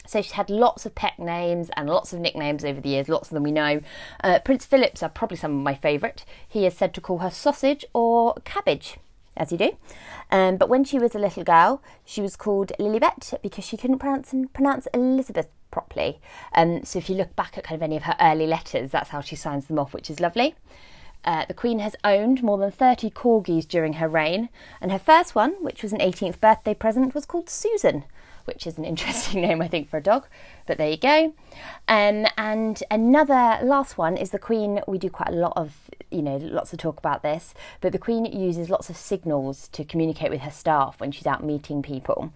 So 0.08 0.22
she's 0.22 0.32
had 0.34 0.50
lots 0.50 0.86
of 0.86 0.96
pet 0.96 1.20
names 1.20 1.70
and 1.76 1.90
lots 1.90 2.14
of 2.14 2.20
nicknames 2.20 2.64
over 2.64 2.82
the 2.82 2.90
years, 2.90 3.10
lots 3.10 3.30
of 3.30 3.34
them 3.34 3.44
we 3.44 3.52
know. 3.52 3.82
Uh, 4.24 4.40
Prince 4.40 4.66
Philip's 4.66 5.04
are 5.04 5.10
probably 5.10 5.38
some 5.38 5.52
of 5.52 5.64
my 5.64 5.76
favourite. 5.76 6.26
He 6.48 6.66
is 6.66 6.76
said 6.76 6.94
to 6.96 7.02
call 7.02 7.20
her 7.20 7.30
sausage 7.30 7.86
or 7.94 8.36
cabbage, 8.46 8.98
as 9.36 9.52
you 9.52 9.58
do. 9.58 9.78
Um, 10.32 10.58
but 10.58 10.70
when 10.70 10.84
she 10.84 10.98
was 10.98 11.14
a 11.14 11.20
little 11.20 11.44
girl, 11.44 11.82
she 12.06 12.22
was 12.22 12.36
called 12.36 12.72
Lilibet 12.80 13.42
because 13.42 13.66
she 13.66 13.78
couldn't 13.78 14.00
pronounce, 14.00 14.34
pronounce 14.54 14.88
Elizabeth 14.94 15.50
properly. 15.72 16.20
Um, 16.54 16.84
so 16.84 17.00
if 17.00 17.10
you 17.10 17.16
look 17.16 17.36
back 17.36 17.58
at 17.58 17.64
kind 17.64 17.78
of 17.78 17.84
any 17.84 17.98
of 17.98 18.04
her 18.04 18.16
early 18.20 18.48
letters, 18.48 18.92
that's 18.92 19.10
how 19.10 19.22
she 19.22 19.36
signs 19.36 19.68
them 19.68 19.80
off, 19.80 19.94
which 19.94 20.10
is 20.10 20.20
lovely. 20.20 20.56
Uh, 21.26 21.46
the 21.46 21.54
Queen 21.54 21.80
has 21.80 21.96
owned 22.04 22.42
more 22.42 22.58
than 22.58 22.72
30 22.72 23.10
corgis 23.10 23.68
during 23.68 23.94
her 23.94 24.08
reign, 24.08 24.50
and 24.80 24.92
her 24.92 25.00
first 25.00 25.36
one, 25.36 25.52
which 25.62 25.84
was 25.84 25.92
an 25.92 26.00
18th 26.00 26.40
birthday 26.40 26.74
present, 26.74 27.14
was 27.14 27.26
called 27.26 27.50
Susan, 27.50 28.06
which 28.48 28.66
is 28.66 28.78
an 28.78 28.86
interesting 28.86 29.42
name, 29.48 29.62
I 29.62 29.68
think, 29.68 29.90
for 29.90 29.98
a 29.98 30.02
dog. 30.02 30.26
But 30.66 30.78
there 30.78 30.90
you 30.90 30.98
go. 30.98 31.34
Um, 31.88 32.26
and 32.38 32.82
another 32.90 33.60
last 33.64 33.98
one 33.98 34.18
is 34.18 34.32
the 34.32 34.40
Queen. 34.40 34.82
We 34.88 34.98
do 34.98 35.10
quite 35.10 35.30
a 35.30 35.36
lot 35.36 35.54
of, 35.56 35.90
you 36.10 36.22
know, 36.22 36.38
lots 36.38 36.74
of 36.74 36.80
talk 36.80 36.98
about 36.98 37.24
this, 37.24 37.54
but 37.82 37.92
the 37.92 38.00
Queen 38.00 38.26
uses 38.26 38.70
lots 38.70 38.90
of 38.90 38.98
signals 38.98 39.68
to 39.70 39.84
communicate 39.84 40.32
with 40.32 40.42
her 40.42 40.52
staff 40.52 41.00
when 41.00 41.12
she's 41.12 41.28
out 41.28 41.44
meeting 41.44 41.82
people. 41.82 42.34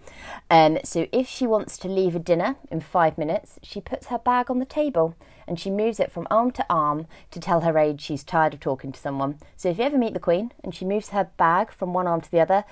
Um, 0.50 0.78
so 0.84 1.06
if 1.12 1.28
she 1.28 1.46
wants 1.46 1.76
to 1.78 1.88
leave 1.88 2.14
a 2.14 2.20
dinner 2.20 2.56
in 2.70 2.80
five 2.80 3.18
minutes, 3.18 3.58
she 3.62 3.80
puts 3.80 4.06
her 4.08 4.18
bag 4.18 4.50
on 4.50 4.58
the 4.58 4.66
table 4.66 5.16
and 5.46 5.58
she 5.58 5.70
moves 5.70 6.00
it 6.00 6.12
from 6.12 6.26
arm 6.30 6.50
to 6.52 6.64
arm 6.70 7.06
to 7.30 7.40
tell 7.40 7.62
her 7.62 7.78
aide 7.78 8.00
she's 8.00 8.24
tired 8.24 8.54
of 8.54 8.60
talking 8.60 8.92
to 8.92 9.00
someone. 9.00 9.38
So 9.56 9.68
if 9.68 9.78
you 9.78 9.84
ever 9.84 9.98
meet 9.98 10.14
the 10.14 10.20
Queen 10.20 10.52
and 10.62 10.74
she 10.74 10.84
moves 10.84 11.10
her 11.10 11.30
bag 11.36 11.72
from 11.72 11.92
one 11.92 12.06
arm 12.06 12.20
to 12.20 12.30
the 12.30 12.40
other, 12.40 12.64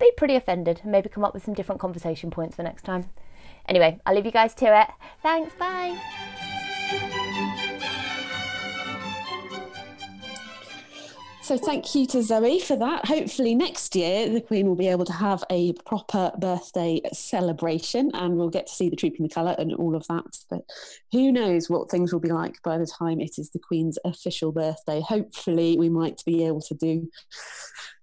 be 0.00 0.10
pretty 0.16 0.34
offended 0.34 0.80
and 0.82 0.90
maybe 0.90 1.08
come 1.08 1.24
up 1.24 1.34
with 1.34 1.44
some 1.44 1.54
different 1.54 1.80
conversation 1.80 2.30
points 2.30 2.56
for 2.56 2.62
next 2.62 2.82
time. 2.82 3.10
Anyway, 3.68 4.00
I'll 4.04 4.14
leave 4.14 4.26
you 4.26 4.32
guys 4.32 4.54
to 4.54 4.80
it. 4.80 4.88
Thanks, 5.22 5.54
bye. 5.54 7.16
So 11.50 11.58
thank 11.58 11.96
you 11.96 12.06
to 12.06 12.22
Zoe 12.22 12.60
for 12.60 12.76
that. 12.76 13.06
Hopefully 13.06 13.56
next 13.56 13.96
year 13.96 14.28
the 14.28 14.40
Queen 14.40 14.68
will 14.68 14.76
be 14.76 14.86
able 14.86 15.04
to 15.06 15.12
have 15.12 15.42
a 15.50 15.72
proper 15.84 16.30
birthday 16.38 17.00
celebration 17.12 18.12
and 18.14 18.36
we'll 18.36 18.50
get 18.50 18.68
to 18.68 18.72
see 18.72 18.88
the 18.88 18.94
Trooping 18.94 19.26
the 19.26 19.34
Colour 19.34 19.56
and 19.58 19.74
all 19.74 19.96
of 19.96 20.06
that. 20.06 20.38
But 20.48 20.60
who 21.10 21.32
knows 21.32 21.68
what 21.68 21.90
things 21.90 22.12
will 22.12 22.20
be 22.20 22.28
like 22.28 22.62
by 22.62 22.78
the 22.78 22.86
time 22.86 23.20
it 23.20 23.36
is 23.36 23.50
the 23.50 23.58
Queen's 23.58 23.98
official 24.04 24.52
birthday. 24.52 25.00
Hopefully 25.00 25.76
we 25.76 25.88
might 25.88 26.22
be 26.24 26.46
able 26.46 26.60
to 26.60 26.74
do 26.74 27.10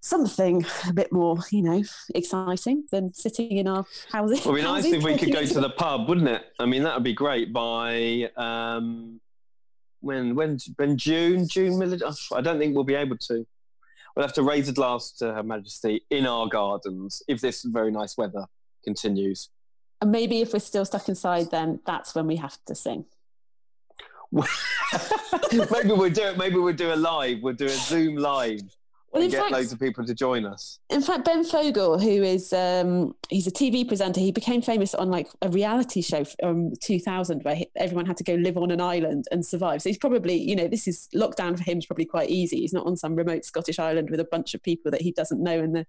something 0.02 0.66
a 0.86 0.92
bit 0.92 1.10
more, 1.10 1.38
you 1.50 1.62
know, 1.62 1.82
exciting 2.14 2.84
than 2.92 3.14
sitting 3.14 3.52
in 3.52 3.66
our 3.66 3.86
houses. 4.12 4.40
It 4.40 4.46
would 4.46 4.56
be 4.56 4.62
nice 4.62 4.84
if 4.84 5.02
we 5.02 5.16
could 5.16 5.32
go 5.32 5.46
to 5.46 5.60
the 5.62 5.70
pub, 5.70 6.06
wouldn't 6.06 6.28
it? 6.28 6.42
I 6.58 6.66
mean, 6.66 6.82
that 6.82 6.96
would 6.96 7.02
be 7.02 7.14
great 7.14 7.50
by 7.54 8.30
um, 8.36 9.22
when 10.00 10.34
when 10.34 10.58
when 10.76 10.96
June 10.96 11.48
June 11.48 12.00
oh, 12.04 12.14
I 12.34 12.40
don't 12.40 12.58
think 12.58 12.74
we'll 12.74 12.84
be 12.84 12.94
able 12.94 13.16
to. 13.18 13.46
We'll 14.14 14.26
have 14.26 14.34
to 14.34 14.42
raise 14.42 14.68
a 14.68 14.72
glass 14.72 15.12
to 15.18 15.32
Her 15.32 15.42
Majesty 15.42 16.04
in 16.10 16.26
our 16.26 16.48
gardens 16.48 17.22
if 17.28 17.40
this 17.40 17.62
very 17.62 17.90
nice 17.90 18.16
weather 18.16 18.46
continues. 18.82 19.50
And 20.00 20.10
maybe 20.10 20.40
if 20.40 20.52
we're 20.52 20.58
still 20.60 20.84
stuck 20.84 21.08
inside, 21.08 21.50
then 21.50 21.80
that's 21.86 22.14
when 22.14 22.26
we 22.26 22.36
have 22.36 22.58
to 22.66 22.74
sing. 22.74 23.04
maybe 24.32 25.92
we'll 25.92 26.10
do 26.10 26.22
it. 26.22 26.38
Maybe 26.38 26.56
we'll 26.56 26.74
do 26.74 26.92
a 26.92 26.96
live. 26.96 27.42
We'll 27.42 27.54
do 27.54 27.66
a 27.66 27.70
Zoom 27.70 28.16
live 28.16 28.60
well, 29.10 29.22
and 29.22 29.30
get 29.30 29.40
fact, 29.40 29.52
loads 29.52 29.72
of 29.72 29.80
people 29.80 30.04
to 30.04 30.14
join 30.14 30.44
us. 30.44 30.80
In 30.90 31.00
fact, 31.00 31.24
Ben 31.24 31.42
Fogle, 31.42 31.98
who 31.98 32.22
is 32.22 32.52
um, 32.52 33.14
he's 33.30 33.46
a 33.46 33.50
TV 33.50 33.86
presenter, 33.86 34.20
he 34.20 34.32
became 34.32 34.60
famous 34.60 34.94
on 34.94 35.10
like 35.10 35.28
a 35.40 35.48
reality 35.48 36.02
show 36.02 36.24
from 36.24 36.72
2000 36.82 37.42
where 37.42 37.54
he, 37.54 37.70
everyone 37.76 38.04
had 38.04 38.18
to 38.18 38.24
go 38.24 38.34
live 38.34 38.58
on 38.58 38.70
an 38.70 38.80
island 38.80 39.24
and 39.30 39.44
survive. 39.44 39.80
So 39.80 39.88
he's 39.88 39.98
probably, 39.98 40.36
you 40.36 40.54
know, 40.54 40.68
this 40.68 40.86
is 40.86 41.08
lockdown 41.14 41.56
for 41.56 41.64
him 41.64 41.78
is 41.78 41.86
probably 41.86 42.04
quite 42.04 42.28
easy. 42.28 42.58
He's 42.60 42.74
not 42.74 42.86
on 42.86 42.96
some 42.96 43.14
remote 43.14 43.46
Scottish 43.46 43.78
island 43.78 44.10
with 44.10 44.20
a 44.20 44.28
bunch 44.30 44.54
of 44.54 44.62
people 44.62 44.90
that 44.90 45.00
he 45.00 45.12
doesn't 45.12 45.42
know 45.42 45.58
and 45.58 45.74
they're, 45.74 45.86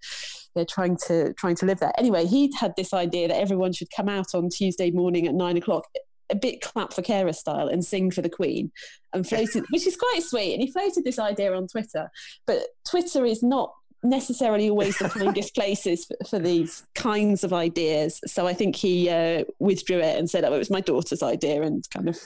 they're 0.55 0.65
trying 0.65 0.97
to 1.07 1.33
trying 1.33 1.55
to 1.55 1.65
live 1.65 1.79
there. 1.79 1.93
Anyway, 1.97 2.25
he 2.25 2.53
had 2.57 2.73
this 2.77 2.93
idea 2.93 3.27
that 3.27 3.37
everyone 3.37 3.73
should 3.73 3.89
come 3.95 4.07
out 4.07 4.33
on 4.33 4.49
Tuesday 4.49 4.91
morning 4.91 5.27
at 5.27 5.33
nine 5.33 5.57
o'clock 5.57 5.85
a 6.29 6.35
bit 6.35 6.61
clap 6.61 6.93
for 6.93 7.01
carer 7.01 7.33
style 7.33 7.67
and 7.67 7.83
sing 7.83 8.11
for 8.11 8.21
the 8.21 8.29
Queen 8.29 8.71
and 9.13 9.27
floated, 9.27 9.65
which 9.71 9.87
is 9.87 9.97
quite 9.97 10.23
sweet. 10.23 10.53
And 10.53 10.61
he 10.61 10.71
floated 10.71 11.03
this 11.03 11.19
idea 11.19 11.53
on 11.53 11.67
Twitter, 11.67 12.09
but 12.45 12.59
Twitter 12.87 13.25
is 13.25 13.43
not 13.43 13.73
necessarily 14.03 14.69
always 14.69 14.97
the 14.97 15.09
kindest 15.09 15.53
places 15.55 16.05
for, 16.05 16.15
for, 16.29 16.39
these 16.39 16.83
kinds 16.95 17.43
of 17.43 17.53
ideas. 17.53 18.19
So 18.25 18.47
I 18.47 18.53
think 18.53 18.75
he 18.75 19.09
uh, 19.09 19.43
withdrew 19.59 19.99
it 19.99 20.17
and 20.17 20.29
said, 20.29 20.43
"Oh, 20.43 20.53
it 20.53 20.57
was 20.57 20.69
my 20.69 20.81
daughter's 20.81 21.23
idea," 21.23 21.61
and 21.63 21.83
kind 21.89 22.09
of. 22.09 22.17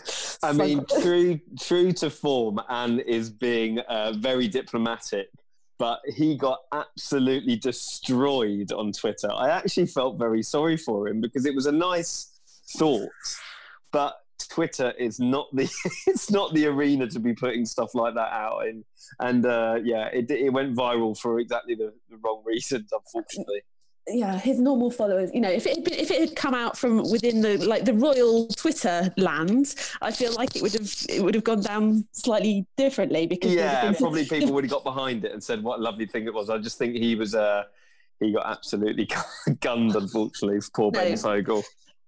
I 0.44 0.54
mean, 0.54 0.86
true, 1.02 1.40
true 1.60 1.92
to 1.94 2.10
form, 2.10 2.62
and 2.70 3.00
is 3.02 3.30
being 3.30 3.80
uh, 3.80 4.14
very 4.18 4.48
diplomatic. 4.48 5.30
But 5.80 6.00
he 6.16 6.38
got 6.38 6.60
absolutely 6.72 7.56
destroyed 7.56 8.72
on 8.72 8.92
Twitter. 8.92 9.30
I 9.34 9.50
actually 9.50 9.88
felt 9.88 10.20
very 10.20 10.44
sorry 10.44 10.78
for 10.78 11.08
him 11.08 11.20
because 11.20 11.46
it 11.46 11.56
was 11.56 11.66
a 11.66 11.72
nice 11.72 12.40
thought 12.78 13.10
but 13.94 14.18
Twitter 14.50 14.92
is 15.00 15.20
not 15.20 15.48
the 15.54 15.72
it's 16.08 16.30
not 16.30 16.54
the 16.54 16.68
arena 16.68 17.08
to 17.08 17.20
be 17.20 17.34
putting 17.34 17.66
stuff 17.66 17.96
like 17.96 18.16
that 18.16 18.34
out 18.34 18.68
in. 18.68 18.84
And 19.20 19.46
uh, 19.46 19.80
yeah, 19.84 20.08
it, 20.08 20.30
it 20.30 20.52
went 20.52 20.76
viral 20.76 21.18
for 21.18 21.40
exactly 21.40 21.76
the, 21.76 21.94
the 22.10 22.18
wrong 22.18 22.44
reasons, 22.46 22.92
unfortunately 22.92 23.62
yeah 24.08 24.38
his 24.38 24.60
normal 24.60 24.92
followers 24.92 25.32
you 25.34 25.40
know 25.40 25.50
if 25.50 25.66
it 25.66 25.78
if 25.90 26.12
it 26.12 26.20
had 26.20 26.36
come 26.36 26.54
out 26.54 26.78
from 26.78 27.10
within 27.10 27.42
the 27.42 27.58
like 27.66 27.86
the 27.86 27.94
royal 27.94 28.48
twitter 28.50 29.10
land 29.16 29.76
i 30.02 30.12
feel 30.12 30.34
like 30.34 30.56
it 30.58 30.62
would 30.62 30.74
have 30.74 30.94
it 31.08 31.24
would 31.24 31.34
have 31.34 31.44
gone 31.44 31.62
down 31.62 32.06
slightly 32.12 32.66
differently 32.76 33.26
because 33.26 33.54
yeah 33.54 33.94
probably 33.94 34.26
people 34.26 34.52
would 34.52 34.66
have 34.66 34.72
got 34.72 34.84
behind 34.84 35.24
it 35.24 35.32
and 35.32 35.42
said 35.42 35.64
what 35.64 35.80
a 35.80 35.82
lovely 35.82 36.06
thing 36.06 36.26
it 36.26 36.34
was 36.34 36.50
i 36.50 36.58
just 36.58 36.78
think 36.78 36.96
he 36.96 37.16
was 37.16 37.34
uh 37.34 37.64
he 38.20 38.34
got 38.34 38.46
absolutely 38.46 39.08
gunned 39.62 39.96
unfortunately 39.96 40.60
poor 40.74 40.92
no. 40.92 41.00
ben 41.00 41.16
Fogle 41.16 41.64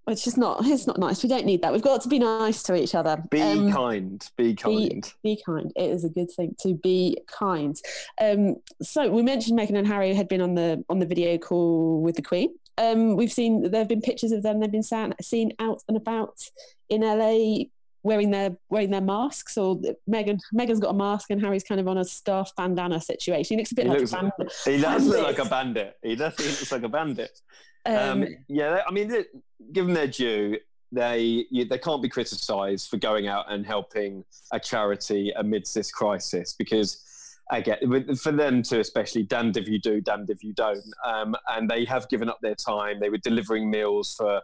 it's 0.07 0.23
just 0.23 0.37
not 0.37 0.65
it's 0.65 0.87
not 0.87 0.99
nice. 0.99 1.23
We 1.23 1.29
don't 1.29 1.45
need 1.45 1.61
that. 1.61 1.71
We've 1.71 1.81
got 1.81 2.01
to 2.01 2.09
be 2.09 2.19
nice 2.19 2.61
to 2.63 2.75
each 2.75 2.95
other. 2.95 3.21
Be 3.29 3.41
um, 3.41 3.71
kind. 3.71 4.29
Be 4.37 4.55
kind 4.55 5.13
be, 5.23 5.35
be, 5.35 5.41
kind. 5.43 5.71
it 5.75 5.89
is 5.89 6.03
a 6.03 6.09
good 6.09 6.31
thing 6.31 6.55
to 6.61 6.75
be 6.75 7.17
kind. 7.27 7.75
Um, 8.21 8.57
so 8.81 9.09
we 9.09 9.23
mentioned 9.23 9.57
meghan 9.57 9.77
and 9.77 9.87
harry 9.87 10.13
had 10.13 10.27
been 10.27 10.41
on 10.41 10.55
the 10.55 10.83
on 10.89 10.99
the 10.99 11.05
video 11.05 11.37
call 11.37 12.01
with 12.01 12.15
the 12.15 12.21
queen. 12.21 12.49
Um, 12.77 13.15
we've 13.15 13.31
seen 13.31 13.71
there 13.71 13.81
have 13.81 13.87
been 13.87 14.01
pictures 14.01 14.31
of 14.31 14.43
them. 14.43 14.59
They've 14.59 14.71
been 14.71 14.83
seen 14.83 15.53
out 15.59 15.81
and 15.87 15.97
about 15.97 16.39
in 16.89 17.01
la 17.01 17.65
wearing 18.03 18.29
their 18.29 18.55
wearing 18.69 18.91
their 18.91 19.01
masks 19.01 19.57
or 19.57 19.77
Meghan 20.07 20.39
Meghan's 20.53 20.79
got 20.79 20.91
a 20.91 20.93
mask 20.93 21.31
and 21.31 21.41
Harry's 21.41 21.63
kind 21.63 21.81
of 21.81 21.87
on 21.87 21.97
a 21.97 22.05
staff 22.05 22.51
bandana 22.55 23.01
situation. 23.01 23.57
He 23.57 23.61
looks 23.61 23.71
a 23.71 23.75
bit 23.75 23.85
he 23.85 23.89
like 23.89 23.99
looks, 23.99 24.13
a 24.13 24.17
bandit. 24.17 24.53
He 24.65 24.77
does 24.79 25.07
look 25.07 25.23
like 25.23 25.39
a 25.39 25.45
bandit. 25.45 25.95
He 26.03 26.15
does 26.15 26.35
he 26.37 26.43
looks 26.43 26.71
like 26.71 26.83
a 26.83 26.89
bandit. 26.89 27.41
Um, 27.85 28.23
um, 28.23 28.27
yeah, 28.47 28.81
I 28.87 28.91
mean, 28.91 29.13
given 29.71 29.93
their 29.93 30.07
due, 30.07 30.57
they 30.91 31.45
they 31.51 31.77
can't 31.77 32.01
be 32.01 32.09
criticised 32.09 32.89
for 32.89 32.97
going 32.97 33.27
out 33.27 33.51
and 33.51 33.65
helping 33.65 34.23
a 34.51 34.59
charity 34.59 35.31
amidst 35.35 35.75
this 35.75 35.91
crisis 35.91 36.53
because 36.53 37.01
again 37.51 38.15
for 38.15 38.31
them 38.31 38.63
to 38.63 38.79
especially 38.79 39.23
damned 39.23 39.57
if 39.57 39.67
you 39.67 39.77
do 39.77 40.01
damned 40.01 40.29
if 40.29 40.43
you 40.43 40.53
don't 40.53 40.83
um, 41.05 41.35
and 41.49 41.69
they 41.69 41.85
have 41.85 42.07
given 42.09 42.29
up 42.29 42.39
their 42.41 42.55
time. 42.55 42.99
They 42.99 43.09
were 43.09 43.17
delivering 43.17 43.69
meals 43.69 44.15
for 44.15 44.41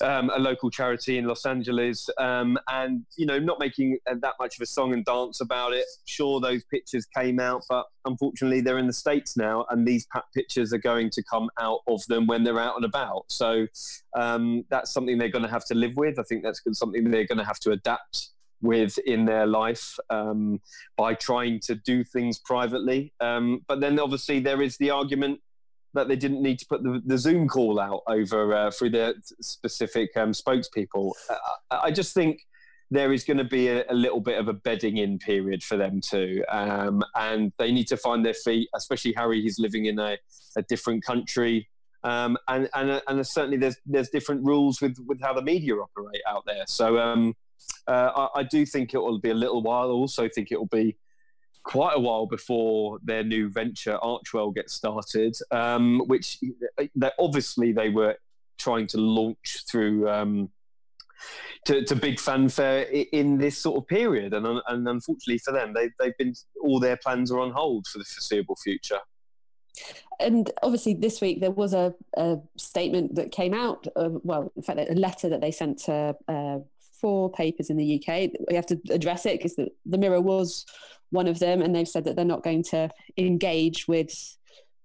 um, 0.00 0.30
a 0.34 0.38
local 0.38 0.70
charity 0.70 1.18
in 1.18 1.26
Los 1.26 1.46
Angeles, 1.46 2.08
um, 2.18 2.58
and 2.68 3.04
you 3.16 3.26
know, 3.26 3.38
not 3.38 3.58
making 3.58 3.98
that 4.06 4.34
much 4.38 4.56
of 4.56 4.62
a 4.62 4.66
song 4.66 4.92
and 4.92 5.04
dance 5.04 5.40
about 5.40 5.72
it. 5.72 5.84
Sure, 6.04 6.40
those 6.40 6.64
pictures 6.64 7.06
came 7.16 7.40
out, 7.40 7.62
but 7.68 7.86
unfortunately, 8.04 8.60
they're 8.60 8.78
in 8.78 8.86
the 8.86 8.92
states 8.92 9.36
now, 9.36 9.66
and 9.70 9.86
these 9.86 10.06
pictures 10.34 10.72
are 10.72 10.78
going 10.78 11.10
to 11.10 11.22
come 11.30 11.48
out 11.60 11.80
of 11.86 12.00
them 12.08 12.26
when 12.26 12.44
they're 12.44 12.60
out 12.60 12.76
and 12.76 12.84
about. 12.84 13.24
So 13.28 13.66
um, 14.16 14.64
that's 14.70 14.92
something 14.92 15.18
they're 15.18 15.28
going 15.28 15.44
to 15.44 15.50
have 15.50 15.64
to 15.66 15.74
live 15.74 15.96
with. 15.96 16.18
I 16.18 16.22
think 16.22 16.42
that's 16.42 16.60
something 16.72 17.10
they're 17.10 17.26
going 17.26 17.38
to 17.38 17.44
have 17.44 17.60
to 17.60 17.70
adapt 17.72 18.30
with 18.62 18.98
in 18.98 19.24
their 19.24 19.46
life 19.46 19.96
um, 20.10 20.60
by 20.96 21.14
trying 21.14 21.60
to 21.60 21.74
do 21.74 22.04
things 22.04 22.38
privately. 22.38 23.12
Um, 23.20 23.64
but 23.68 23.80
then 23.80 23.98
obviously 23.98 24.40
there 24.40 24.62
is 24.62 24.76
the 24.78 24.90
argument 24.90 25.40
that 25.96 26.08
they 26.08 26.16
didn't 26.16 26.42
need 26.42 26.58
to 26.60 26.66
put 26.66 26.82
the, 26.82 27.02
the 27.04 27.18
Zoom 27.18 27.48
call 27.48 27.80
out 27.80 28.02
over 28.06 28.54
uh, 28.54 28.70
through 28.70 28.90
their 28.90 29.14
specific 29.40 30.16
um, 30.16 30.32
spokespeople. 30.32 31.12
Uh, 31.28 31.36
I 31.70 31.90
just 31.90 32.14
think 32.14 32.46
there 32.90 33.12
is 33.12 33.24
going 33.24 33.38
to 33.38 33.44
be 33.44 33.68
a, 33.68 33.84
a, 33.90 33.94
little 33.94 34.20
bit 34.20 34.38
of 34.38 34.48
a 34.48 34.52
bedding 34.52 34.98
in 34.98 35.18
period 35.18 35.62
for 35.62 35.76
them 35.76 36.00
too, 36.00 36.44
um, 36.48 37.02
and 37.16 37.52
they 37.58 37.72
need 37.72 37.88
to 37.88 37.96
find 37.96 38.24
their 38.24 38.34
feet. 38.34 38.68
Especially 38.74 39.12
Harry, 39.16 39.42
he's 39.42 39.58
living 39.58 39.86
in 39.86 39.98
a, 39.98 40.16
a 40.56 40.62
different 40.62 41.04
country. 41.04 41.68
Um, 42.04 42.38
and 42.46 42.68
and 42.74 43.02
and 43.08 43.26
certainly 43.26 43.56
there's 43.56 43.76
there's 43.84 44.10
different 44.10 44.44
rules 44.44 44.80
with 44.80 44.96
with 45.06 45.20
how 45.20 45.32
the 45.32 45.42
media 45.42 45.74
operate 45.74 46.22
out 46.28 46.44
there. 46.46 46.64
So 46.68 46.98
um, 46.98 47.34
uh, 47.88 48.28
I, 48.34 48.40
I, 48.40 48.42
do 48.44 48.64
think 48.64 48.94
it 48.94 48.98
will 48.98 49.18
be 49.18 49.30
a 49.30 49.34
little 49.34 49.62
while. 49.62 49.88
I 49.88 49.92
also 49.92 50.28
think 50.28 50.52
it 50.52 50.58
will 50.58 50.66
be 50.66 50.96
quite 51.66 51.96
a 51.96 52.00
while 52.00 52.26
before 52.26 52.98
their 53.02 53.24
new 53.24 53.50
venture 53.50 53.98
Archewell 54.00 54.54
gets 54.54 54.72
started, 54.72 55.36
um, 55.50 56.00
which 56.06 56.38
they, 56.94 57.10
obviously 57.18 57.72
they 57.72 57.88
were 57.88 58.14
trying 58.56 58.86
to 58.86 58.98
launch 58.98 59.64
through 59.68 60.08
um, 60.08 60.48
to, 61.64 61.84
to, 61.84 61.96
big 61.96 62.20
fanfare 62.20 62.82
in 63.12 63.36
this 63.36 63.58
sort 63.58 63.78
of 63.78 63.88
period, 63.88 64.32
and, 64.32 64.46
and 64.68 64.88
unfortunately 64.88 65.38
for 65.38 65.52
them, 65.52 65.74
they, 65.74 65.90
they've 65.98 66.16
been 66.18 66.34
all 66.62 66.78
their 66.78 66.98
plans 66.98 67.32
are 67.32 67.40
on 67.40 67.50
hold 67.50 67.86
for 67.88 67.98
the 67.98 68.04
foreseeable 68.04 68.56
future. 68.62 69.00
And 70.20 70.50
obviously, 70.62 70.94
this 70.94 71.20
week 71.20 71.40
there 71.40 71.50
was 71.50 71.74
a, 71.74 71.92
a 72.16 72.38
statement 72.56 73.16
that 73.16 73.32
came 73.32 73.52
out. 73.52 73.88
Uh, 73.96 74.10
well, 74.22 74.52
in 74.54 74.62
fact, 74.62 74.78
a 74.78 74.94
letter 74.94 75.28
that 75.28 75.40
they 75.40 75.50
sent 75.50 75.78
to 75.80 76.14
uh, 76.28 76.58
four 77.00 77.30
papers 77.30 77.70
in 77.70 77.76
the 77.76 77.96
UK. 77.96 78.30
We 78.48 78.54
have 78.54 78.66
to 78.66 78.80
address 78.90 79.26
it 79.26 79.38
because 79.38 79.56
the, 79.56 79.68
the 79.84 79.98
Mirror 79.98 80.22
was 80.22 80.64
one 81.10 81.28
of 81.28 81.38
them, 81.38 81.62
and 81.62 81.74
they've 81.74 81.88
said 81.88 82.04
that 82.04 82.16
they're 82.16 82.24
not 82.24 82.44
going 82.44 82.62
to 82.64 82.90
engage 83.16 83.86
with 83.88 84.36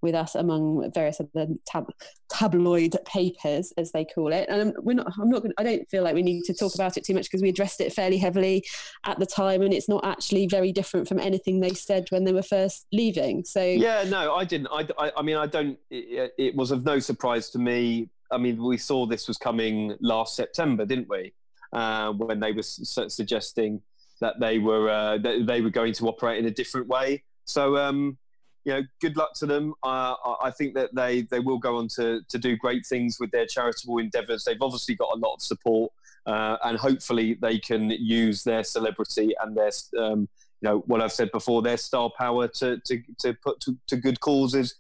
with 0.02 0.16
us 0.16 0.36
among 0.36 0.90
various 0.94 1.22
other 1.22 1.48
tab- 1.66 1.94
tabloid 2.30 2.96
papers, 3.06 3.72
as 3.78 3.92
they 3.92 4.06
call 4.06 4.34
it. 4.34 4.48
And 4.50 4.74
we're 4.80 4.94
not. 4.94 5.12
I'm 5.20 5.30
not. 5.30 5.44
Gonna, 5.44 5.54
I 5.58 5.64
don't 5.64 5.90
feel 5.90 6.04
like 6.04 6.16
we 6.16 6.24
need 6.24 6.44
to 6.46 6.54
talk 6.54 6.74
about 6.76 6.98
it 6.98 7.06
too 7.06 7.14
much 7.14 7.26
because 7.26 7.42
we 7.42 7.50
addressed 7.50 7.82
it 7.82 7.94
fairly 7.94 8.18
heavily 8.18 8.66
at 9.06 9.20
the 9.20 9.26
time, 9.26 9.62
and 9.62 9.74
it's 9.74 9.90
not 9.90 10.06
actually 10.06 10.48
very 10.48 10.72
different 10.72 11.08
from 11.08 11.20
anything 11.20 11.60
they 11.60 11.74
said 11.74 12.06
when 12.10 12.24
they 12.24 12.34
were 12.34 12.44
first 12.44 12.88
leaving. 12.92 13.44
So 13.46 13.64
yeah, 13.64 14.04
no, 14.08 14.34
I 14.34 14.46
didn't. 14.46 14.68
I, 14.72 14.88
I, 14.98 15.12
I 15.18 15.22
mean, 15.22 15.38
I 15.38 15.46
don't. 15.46 15.78
It, 15.90 16.34
it 16.38 16.56
was 16.56 16.72
of 16.72 16.84
no 16.84 17.00
surprise 17.00 17.50
to 17.52 17.60
me. 17.60 18.10
I 18.32 18.38
mean, 18.38 18.64
we 18.64 18.78
saw 18.78 19.06
this 19.06 19.28
was 19.28 19.38
coming 19.38 19.96
last 20.00 20.36
September, 20.36 20.86
didn't 20.86 21.10
we? 21.10 21.34
Uh, 21.74 22.12
when 22.12 22.40
they 22.40 22.52
were 22.52 22.64
su- 22.64 23.10
suggesting 23.10 23.82
that 24.22 24.40
they 24.40 24.60
were 24.60 24.90
uh, 24.90 25.18
that 25.18 25.46
they 25.46 25.62
were 25.62 25.70
going 25.70 25.94
to 25.94 26.08
operate 26.08 26.40
in 26.40 26.46
a 26.46 26.52
different 26.52 26.88
way. 26.88 27.24
So 27.46 27.76
um, 27.76 28.18
you 28.64 28.74
know, 28.74 28.84
good 29.02 29.18
luck 29.18 29.34
to 29.36 29.46
them. 29.46 29.74
Uh, 29.84 30.16
I 30.42 30.52
think 30.52 30.76
that 30.76 30.94
they 30.94 31.24
they 31.24 31.40
will 31.40 31.58
go 31.58 31.78
on 31.78 31.88
to 31.96 32.22
to 32.30 32.38
do 32.38 32.56
great 32.56 32.86
things 32.86 33.18
with 33.20 33.32
their 33.32 33.46
charitable 33.46 33.98
endeavours. 33.98 34.44
They've 34.44 34.62
obviously 34.62 34.96
got 34.96 35.10
a 35.14 35.18
lot 35.18 35.34
of 35.34 35.42
support, 35.42 35.92
uh, 36.26 36.58
and 36.64 36.78
hopefully 36.78 37.38
they 37.42 37.60
can 37.60 37.90
use 37.90 38.44
their 38.44 38.64
celebrity 38.64 39.34
and 39.42 39.58
their 39.58 39.72
um, 40.00 40.30
you 40.62 40.70
know 40.70 40.80
what 40.86 41.02
I've 41.02 41.12
said 41.12 41.32
before, 41.32 41.62
their 41.62 41.78
star 41.78 42.12
power 42.18 42.48
to 42.48 42.80
to 42.80 43.02
to 43.20 43.34
put 43.34 43.60
to, 43.62 43.78
to 43.88 43.98
good 43.98 44.20
causes. 44.20 44.76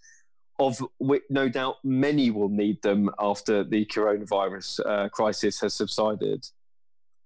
Of 0.59 0.79
which 0.99 1.23
no 1.31 1.49
doubt 1.49 1.77
many 1.83 2.29
will 2.29 2.49
need 2.49 2.83
them 2.83 3.09
after 3.17 3.63
the 3.63 3.83
coronavirus 3.87 4.79
uh, 4.85 5.09
crisis 5.09 5.59
has 5.61 5.73
subsided 5.73 6.45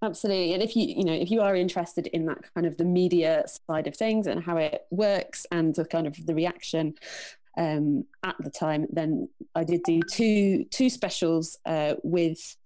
absolutely 0.02 0.54
and 0.54 0.62
if 0.62 0.76
you 0.76 0.86
you 0.88 1.04
know 1.04 1.14
if 1.14 1.32
you 1.32 1.42
are 1.42 1.56
interested 1.56 2.08
in 2.08 2.26
that 2.26 2.38
kind 2.54 2.68
of 2.68 2.78
the 2.78 2.86
media 2.86 3.44
side 3.68 3.88
of 3.88 3.96
things 3.96 4.28
and 4.28 4.44
how 4.44 4.58
it 4.58 4.82
works 4.92 5.46
and 5.52 5.76
the 5.76 5.86
kind 5.86 6.08
of 6.08 6.26
the 6.26 6.36
reaction 6.36 6.94
um, 7.58 8.06
at 8.24 8.36
the 8.40 8.50
time 8.50 8.86
then 8.92 9.28
i 9.56 9.64
did 9.64 9.82
do 9.84 10.02
two 10.12 10.66
two 10.72 10.90
specials 10.90 11.58
uh, 11.66 11.96
with 12.04 12.58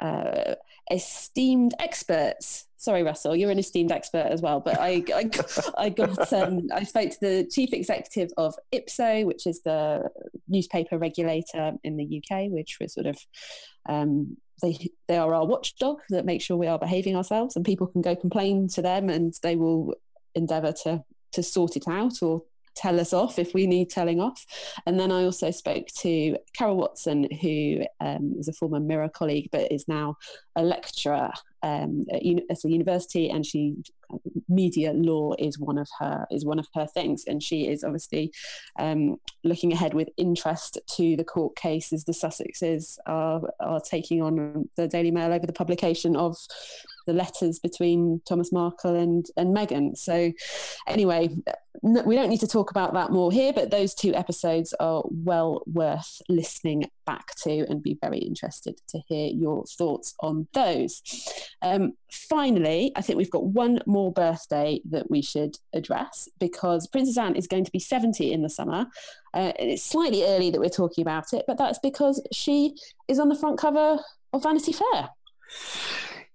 uh, 0.00 0.54
esteemed 0.90 1.74
experts. 1.78 2.66
Sorry, 2.76 3.02
Russell, 3.02 3.34
you're 3.34 3.50
an 3.50 3.58
esteemed 3.58 3.90
expert 3.90 4.26
as 4.30 4.40
well. 4.40 4.60
But 4.60 4.78
I, 4.78 5.02
I, 5.14 5.30
I 5.76 5.88
got, 5.88 6.32
um, 6.32 6.68
I 6.72 6.84
spoke 6.84 7.10
to 7.10 7.20
the 7.20 7.48
chief 7.50 7.72
executive 7.72 8.30
of 8.36 8.54
IPSO, 8.72 9.26
which 9.26 9.46
is 9.46 9.62
the 9.62 10.08
newspaper 10.48 10.98
regulator 10.98 11.72
in 11.82 11.96
the 11.96 12.22
UK, 12.22 12.50
which 12.50 12.78
was 12.80 12.94
sort 12.94 13.06
of, 13.06 13.18
um, 13.88 14.36
they, 14.62 14.90
they 15.06 15.16
are 15.16 15.34
our 15.34 15.46
watchdog 15.46 16.00
that 16.10 16.24
make 16.24 16.42
sure 16.42 16.56
we 16.56 16.66
are 16.66 16.78
behaving 16.78 17.16
ourselves, 17.16 17.56
and 17.56 17.64
people 17.64 17.86
can 17.86 18.02
go 18.02 18.16
complain 18.16 18.68
to 18.68 18.82
them, 18.82 19.08
and 19.08 19.34
they 19.42 19.56
will 19.56 19.94
endeavour 20.34 20.72
to 20.84 21.04
to 21.32 21.42
sort 21.42 21.76
it 21.76 21.86
out 21.86 22.22
or 22.22 22.42
tell 22.74 23.00
us 23.00 23.12
off 23.12 23.38
if 23.38 23.54
we 23.54 23.66
need 23.66 23.90
telling 23.90 24.20
off. 24.20 24.46
And 24.86 24.98
then 24.98 25.10
I 25.10 25.24
also 25.24 25.50
spoke 25.50 25.88
to 25.98 26.36
Carol 26.56 26.76
Watson, 26.76 27.28
who 27.42 27.84
um, 28.00 28.34
is 28.38 28.48
a 28.48 28.52
former 28.52 28.80
Mirror 28.80 29.10
colleague 29.10 29.48
but 29.50 29.72
is 29.72 29.88
now 29.88 30.16
a 30.56 30.62
lecturer 30.62 31.32
um, 31.62 32.06
at, 32.12 32.22
at 32.50 32.64
a 32.64 32.70
university, 32.70 33.30
and 33.30 33.44
she 33.44 33.76
media 34.48 34.92
law 34.94 35.34
is 35.38 35.58
one 35.58 35.76
of 35.78 35.88
her 35.98 36.26
is 36.30 36.44
one 36.44 36.58
of 36.58 36.66
her 36.74 36.86
things, 36.86 37.24
and 37.26 37.42
she 37.42 37.68
is 37.68 37.84
obviously 37.84 38.32
um, 38.78 39.16
looking 39.44 39.72
ahead 39.72 39.94
with 39.94 40.08
interest 40.16 40.78
to 40.96 41.16
the 41.16 41.24
court 41.24 41.56
cases 41.56 42.04
the 42.04 42.12
Sussexes 42.12 42.98
are 43.06 43.42
are 43.60 43.80
taking 43.80 44.22
on 44.22 44.68
the 44.76 44.88
Daily 44.88 45.10
Mail 45.10 45.32
over 45.32 45.46
the 45.46 45.52
publication 45.52 46.16
of 46.16 46.36
the 47.08 47.14
letters 47.14 47.58
between 47.58 48.20
Thomas 48.28 48.52
Markle 48.52 48.94
and 48.94 49.26
and 49.36 49.56
Meghan. 49.56 49.96
So 49.96 50.32
anyway, 50.86 51.30
no, 51.82 52.02
we 52.02 52.16
don't 52.16 52.28
need 52.28 52.40
to 52.40 52.46
talk 52.46 52.70
about 52.70 52.92
that 52.94 53.10
more 53.10 53.32
here, 53.32 53.52
but 53.52 53.70
those 53.70 53.94
two 53.94 54.14
episodes 54.14 54.74
are 54.78 55.02
well 55.06 55.62
worth 55.66 56.20
listening 56.28 56.90
back 57.06 57.34
to 57.44 57.66
and 57.68 57.82
be 57.82 57.98
very 58.00 58.18
interested 58.18 58.80
to 58.88 58.98
hear 59.08 59.28
your 59.28 59.64
thoughts 59.64 60.14
on 60.20 60.48
those. 60.52 61.02
Um, 61.62 61.94
finally, 62.10 62.92
I 62.94 63.00
think 63.00 63.16
we've 63.16 63.30
got 63.30 63.46
one 63.46 63.80
more 63.86 64.12
birthday 64.12 64.80
that 64.90 65.10
we 65.10 65.22
should 65.22 65.58
address 65.72 66.28
because 66.38 66.86
Princess 66.86 67.16
Anne 67.16 67.36
is 67.36 67.46
going 67.46 67.64
to 67.64 67.72
be 67.72 67.78
70 67.78 68.32
in 68.32 68.42
the 68.42 68.50
summer. 68.50 68.86
Uh, 69.32 69.52
it's 69.58 69.82
slightly 69.82 70.24
early 70.24 70.50
that 70.50 70.60
we're 70.60 70.68
talking 70.68 71.02
about 71.02 71.32
it, 71.32 71.44
but 71.46 71.58
that's 71.58 71.78
because 71.78 72.22
she 72.32 72.74
is 73.08 73.18
on 73.18 73.28
the 73.28 73.38
front 73.38 73.58
cover 73.58 73.98
of 74.32 74.42
Vanity 74.42 74.72
Fair. 74.72 75.10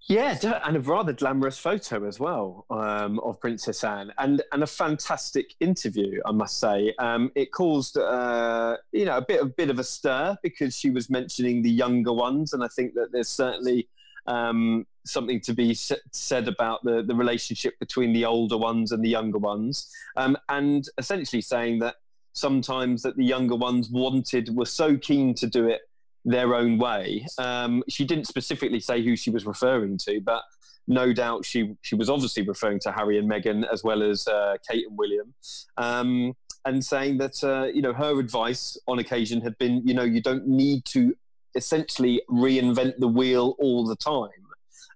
Yeah, 0.08 0.38
and 0.66 0.76
a 0.76 0.82
rather 0.82 1.14
glamorous 1.14 1.58
photo 1.58 2.06
as 2.06 2.20
well 2.20 2.66
um, 2.70 3.20
of 3.20 3.40
Princess 3.40 3.86
Anne, 3.86 4.12
and 4.18 4.42
and 4.52 4.62
a 4.62 4.68
fantastic 4.68 5.56
interview, 5.62 6.20
I 6.26 6.32
must 6.32 6.60
say. 6.60 6.94
Um, 7.00 7.32
it 7.36 7.54
caused 7.54 7.98
uh, 7.98 8.78
you 8.92 9.06
know 9.06 9.18
a 9.18 9.22
bit 9.22 9.42
of 9.42 9.56
bit 9.56 9.70
of 9.70 9.80
a 9.80 9.84
stir 9.84 10.36
because 10.44 10.76
she 10.76 10.90
was 10.90 11.10
mentioning 11.10 11.62
the 11.62 11.72
younger 11.72 12.12
ones, 12.12 12.52
and 12.52 12.64
I 12.64 12.68
think 12.68 12.96
that 12.96 13.14
there's 13.14 13.30
certainly 13.30 13.88
um, 14.28 14.86
something 15.06 15.40
to 15.42 15.54
be 15.54 15.74
said 15.74 16.50
about 16.50 16.84
the 16.84 17.02
the 17.02 17.16
relationship 17.16 17.80
between 17.80 18.12
the 18.12 18.26
older 18.26 18.58
ones 18.58 18.92
and 18.92 19.02
the 19.02 19.10
younger 19.10 19.40
ones, 19.40 19.90
um, 20.18 20.38
and 20.50 20.86
essentially 20.98 21.42
saying 21.42 21.80
that 21.80 21.96
sometimes 22.34 23.04
that 23.04 23.16
the 23.16 23.24
younger 23.24 23.56
ones 23.56 23.90
wanted 23.90 24.54
were 24.54 24.66
so 24.66 24.98
keen 24.98 25.34
to 25.36 25.48
do 25.48 25.66
it 25.68 25.84
their 26.26 26.56
own 26.56 26.78
way. 26.78 27.26
Um, 27.38 27.84
she 27.90 28.06
didn't 28.06 28.26
specifically 28.26 28.80
say 28.80 29.04
who 29.04 29.16
she 29.16 29.30
was 29.30 29.46
referring 29.46 29.98
to, 30.00 30.22
but 30.22 30.44
no 30.88 31.14
doubt 31.14 31.46
she 31.46 31.76
she 31.82 31.96
was 31.96 32.10
obviously 32.10 32.44
referring 32.44 32.80
to 32.82 32.92
Harry 32.92 33.18
and 33.18 33.30
Meghan 33.30 33.66
as 33.72 33.84
well 33.84 34.04
as 34.04 34.28
uh, 34.28 34.58
Kate 34.70 34.86
and 34.88 34.98
William, 34.98 35.34
um, 35.78 36.34
and 36.66 36.84
saying 36.84 37.18
that 37.20 37.44
uh, 37.44 37.66
you 37.74 37.82
know 37.82 37.94
her 37.94 38.20
advice 38.20 38.78
on 38.88 39.00
occasion 39.00 39.42
had 39.42 39.58
been 39.58 39.86
you 39.86 39.94
know 39.94 40.04
you 40.04 40.22
don't 40.22 40.48
need 40.48 40.86
to 40.86 41.16
essentially 41.56 42.22
reinvent 42.30 42.98
the 42.98 43.08
wheel 43.08 43.56
all 43.60 43.86
the 43.86 43.96
time. 43.96 44.30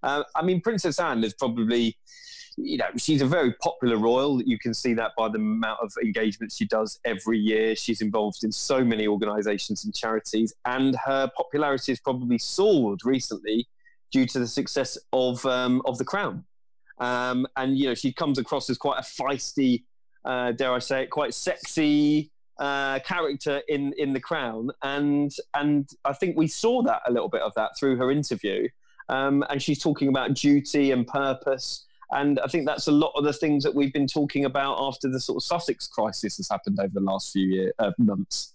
Uh, 0.04 0.24
I 0.36 0.44
mean, 0.44 0.62
Princess 0.62 1.00
Anne 1.00 1.24
is 1.24 1.34
probably 1.34 1.98
you 2.58 2.78
know, 2.78 2.88
she's 2.98 3.22
a 3.22 3.26
very 3.26 3.54
popular 3.54 3.98
royal. 3.98 4.42
You 4.42 4.58
can 4.58 4.74
see 4.74 4.94
that 4.96 5.12
by 5.16 5.30
the 5.30 5.38
amount 5.38 5.80
of 5.82 5.94
engagement 6.04 6.52
she 6.52 6.66
does 6.66 7.00
every 7.06 7.38
year. 7.38 7.76
She's 7.76 8.02
involved 8.02 8.44
in 8.44 8.52
so 8.52 8.84
many 8.84 9.08
organisations 9.08 9.86
and 9.86 9.94
charities, 9.96 10.54
and 10.66 10.96
her 11.06 11.30
popularity 11.38 11.92
has 11.92 12.00
probably 12.00 12.40
soared 12.40 13.02
recently 13.06 13.68
due 14.12 14.26
to 14.26 14.40
the 14.40 14.48
success 14.48 14.98
of 15.14 15.46
um, 15.46 15.84
of 15.86 16.00
The 16.00 16.06
Crown. 16.06 16.46
Um, 16.98 17.46
and 17.56 17.78
you 17.78 17.86
know, 17.86 17.94
she 17.94 18.12
comes 18.12 18.40
across 18.40 18.70
as 18.72 18.78
quite 18.78 18.98
a 19.00 19.04
feisty, 19.04 19.84
uh, 20.26 20.52
dare 20.52 20.74
I 20.74 20.80
say 20.80 21.04
it, 21.04 21.12
quite 21.12 21.36
sexy 21.36 22.32
uh, 22.58 22.98
character 23.00 23.62
in 23.68 23.94
in 24.00 24.14
The 24.14 24.20
Crown, 24.20 24.72
and 24.82 25.32
and 25.54 25.88
I 26.06 26.14
think 26.14 26.36
we 26.36 26.48
saw 26.48 26.82
that 26.82 27.04
a 27.06 27.12
little 27.12 27.30
bit 27.30 27.42
of 27.42 27.54
that 27.56 27.78
through 27.80 27.98
her 27.98 28.10
interview. 28.10 28.68
Um, 29.10 29.46
and 29.50 29.62
she's 29.62 29.80
talking 29.80 30.10
about 30.10 30.34
duty 30.34 30.92
and 30.92 31.08
purpose 31.08 31.86
and 32.12 32.40
I 32.40 32.48
think 32.48 32.66
that's 32.66 32.88
a 32.88 32.92
lot 32.92 33.12
of 33.16 33.24
the 33.24 33.34
things 33.34 33.64
that 33.64 33.76
we've 33.76 33.94
been 33.94 34.08
talking 34.08 34.46
about 34.46 34.78
after 34.80 35.10
the 35.10 35.20
sort 35.20 35.38
of 35.38 35.44
Sussex 35.44 35.88
crisis 35.88 36.38
has 36.38 36.48
happened 36.50 36.80
over 36.80 36.94
the 36.94 37.02
last 37.02 37.32
few 37.32 37.48
year, 37.48 37.74
uh, 37.80 37.92
months. 37.98 38.54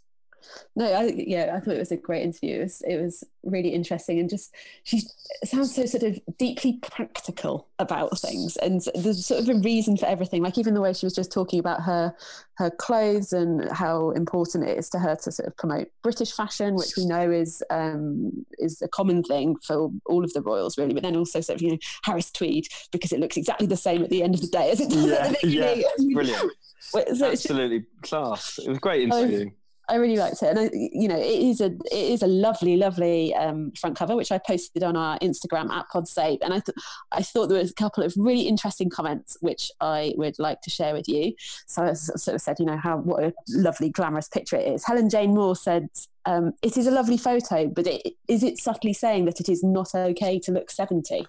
No, 0.76 0.92
I, 0.92 1.12
yeah, 1.16 1.52
I 1.54 1.60
thought 1.60 1.74
it 1.74 1.78
was 1.78 1.92
a 1.92 1.96
great 1.96 2.22
interview. 2.22 2.60
It 2.60 2.62
was, 2.62 2.82
it 2.82 2.96
was 3.00 3.24
really 3.42 3.70
interesting, 3.70 4.18
and 4.18 4.28
just 4.28 4.54
she 4.84 5.02
sounds 5.44 5.74
so 5.74 5.86
sort 5.86 6.02
of 6.02 6.18
deeply 6.38 6.78
practical 6.82 7.68
about 7.78 8.18
things, 8.18 8.56
and 8.56 8.82
there's 8.94 9.26
sort 9.26 9.40
of 9.40 9.48
a 9.48 9.58
reason 9.60 9.96
for 9.96 10.06
everything. 10.06 10.42
Like 10.42 10.58
even 10.58 10.74
the 10.74 10.80
way 10.80 10.92
she 10.92 11.06
was 11.06 11.14
just 11.14 11.32
talking 11.32 11.58
about 11.58 11.82
her 11.82 12.14
her 12.56 12.70
clothes 12.70 13.32
and 13.32 13.68
how 13.70 14.10
important 14.10 14.68
it 14.68 14.78
is 14.78 14.88
to 14.90 14.98
her 14.98 15.16
to 15.16 15.32
sort 15.32 15.48
of 15.48 15.56
promote 15.56 15.88
British 16.02 16.32
fashion, 16.32 16.74
which 16.74 16.96
we 16.96 17.04
know 17.06 17.30
is 17.30 17.62
um, 17.70 18.46
is 18.58 18.80
a 18.82 18.88
common 18.88 19.22
thing 19.22 19.56
for 19.62 19.90
all 20.06 20.24
of 20.24 20.32
the 20.32 20.42
royals, 20.42 20.78
really. 20.78 20.94
But 20.94 21.02
then 21.02 21.16
also 21.16 21.40
sort 21.40 21.56
of 21.56 21.62
you 21.62 21.72
know 21.72 21.78
Harris 22.04 22.30
tweed 22.30 22.66
because 22.90 23.12
it 23.12 23.20
looks 23.20 23.36
exactly 23.36 23.66
the 23.66 23.76
same 23.76 24.02
at 24.02 24.10
the 24.10 24.22
end 24.22 24.34
of 24.34 24.40
the 24.40 24.48
day 24.48 24.70
as 24.70 24.80
it 24.80 24.90
does 24.90 25.06
yeah, 25.06 25.14
at 25.14 25.28
the 25.28 25.38
beginning. 25.42 25.84
Yeah, 25.98 26.14
brilliant. 26.14 26.52
So 26.92 27.30
Absolutely 27.30 27.86
class. 28.02 28.58
It 28.58 28.68
was 28.68 28.78
great 28.78 29.04
interview. 29.04 29.50
I 29.92 29.96
really 29.96 30.16
liked 30.16 30.42
it, 30.42 30.46
and 30.46 30.58
I, 30.58 30.70
you 30.72 31.06
know, 31.06 31.18
it 31.18 31.26
is 31.26 31.60
a 31.60 31.66
it 31.66 31.92
is 31.92 32.22
a 32.22 32.26
lovely, 32.26 32.78
lovely 32.78 33.34
um, 33.34 33.72
front 33.72 33.94
cover, 33.94 34.16
which 34.16 34.32
I 34.32 34.38
posted 34.38 34.82
on 34.82 34.96
our 34.96 35.18
Instagram 35.18 35.70
at 35.70 35.84
PodSave, 35.92 36.38
and 36.40 36.54
I 36.54 36.60
th- 36.60 36.76
I 37.12 37.22
thought 37.22 37.48
there 37.48 37.58
was 37.58 37.72
a 37.72 37.74
couple 37.74 38.02
of 38.02 38.14
really 38.16 38.48
interesting 38.48 38.88
comments 38.88 39.36
which 39.42 39.70
I 39.82 40.14
would 40.16 40.38
like 40.38 40.62
to 40.62 40.70
share 40.70 40.94
with 40.94 41.08
you. 41.08 41.34
So 41.66 41.82
I 41.82 41.92
sort 41.92 42.34
of 42.34 42.40
said, 42.40 42.58
you 42.58 42.64
know, 42.64 42.78
how 42.78 42.96
what 42.96 43.22
a 43.22 43.34
lovely, 43.50 43.90
glamorous 43.90 44.28
picture 44.28 44.56
it 44.56 44.66
is. 44.66 44.82
Helen 44.86 45.10
Jane 45.10 45.34
Moore 45.34 45.56
said, 45.56 45.90
um, 46.24 46.54
"It 46.62 46.78
is 46.78 46.86
a 46.86 46.90
lovely 46.90 47.18
photo, 47.18 47.68
but 47.68 47.86
it, 47.86 48.14
is 48.28 48.42
it 48.42 48.58
subtly 48.58 48.94
saying 48.94 49.26
that 49.26 49.40
it 49.40 49.50
is 49.50 49.62
not 49.62 49.94
okay 49.94 50.38
to 50.38 50.52
look 50.52 50.70
70? 50.70 51.26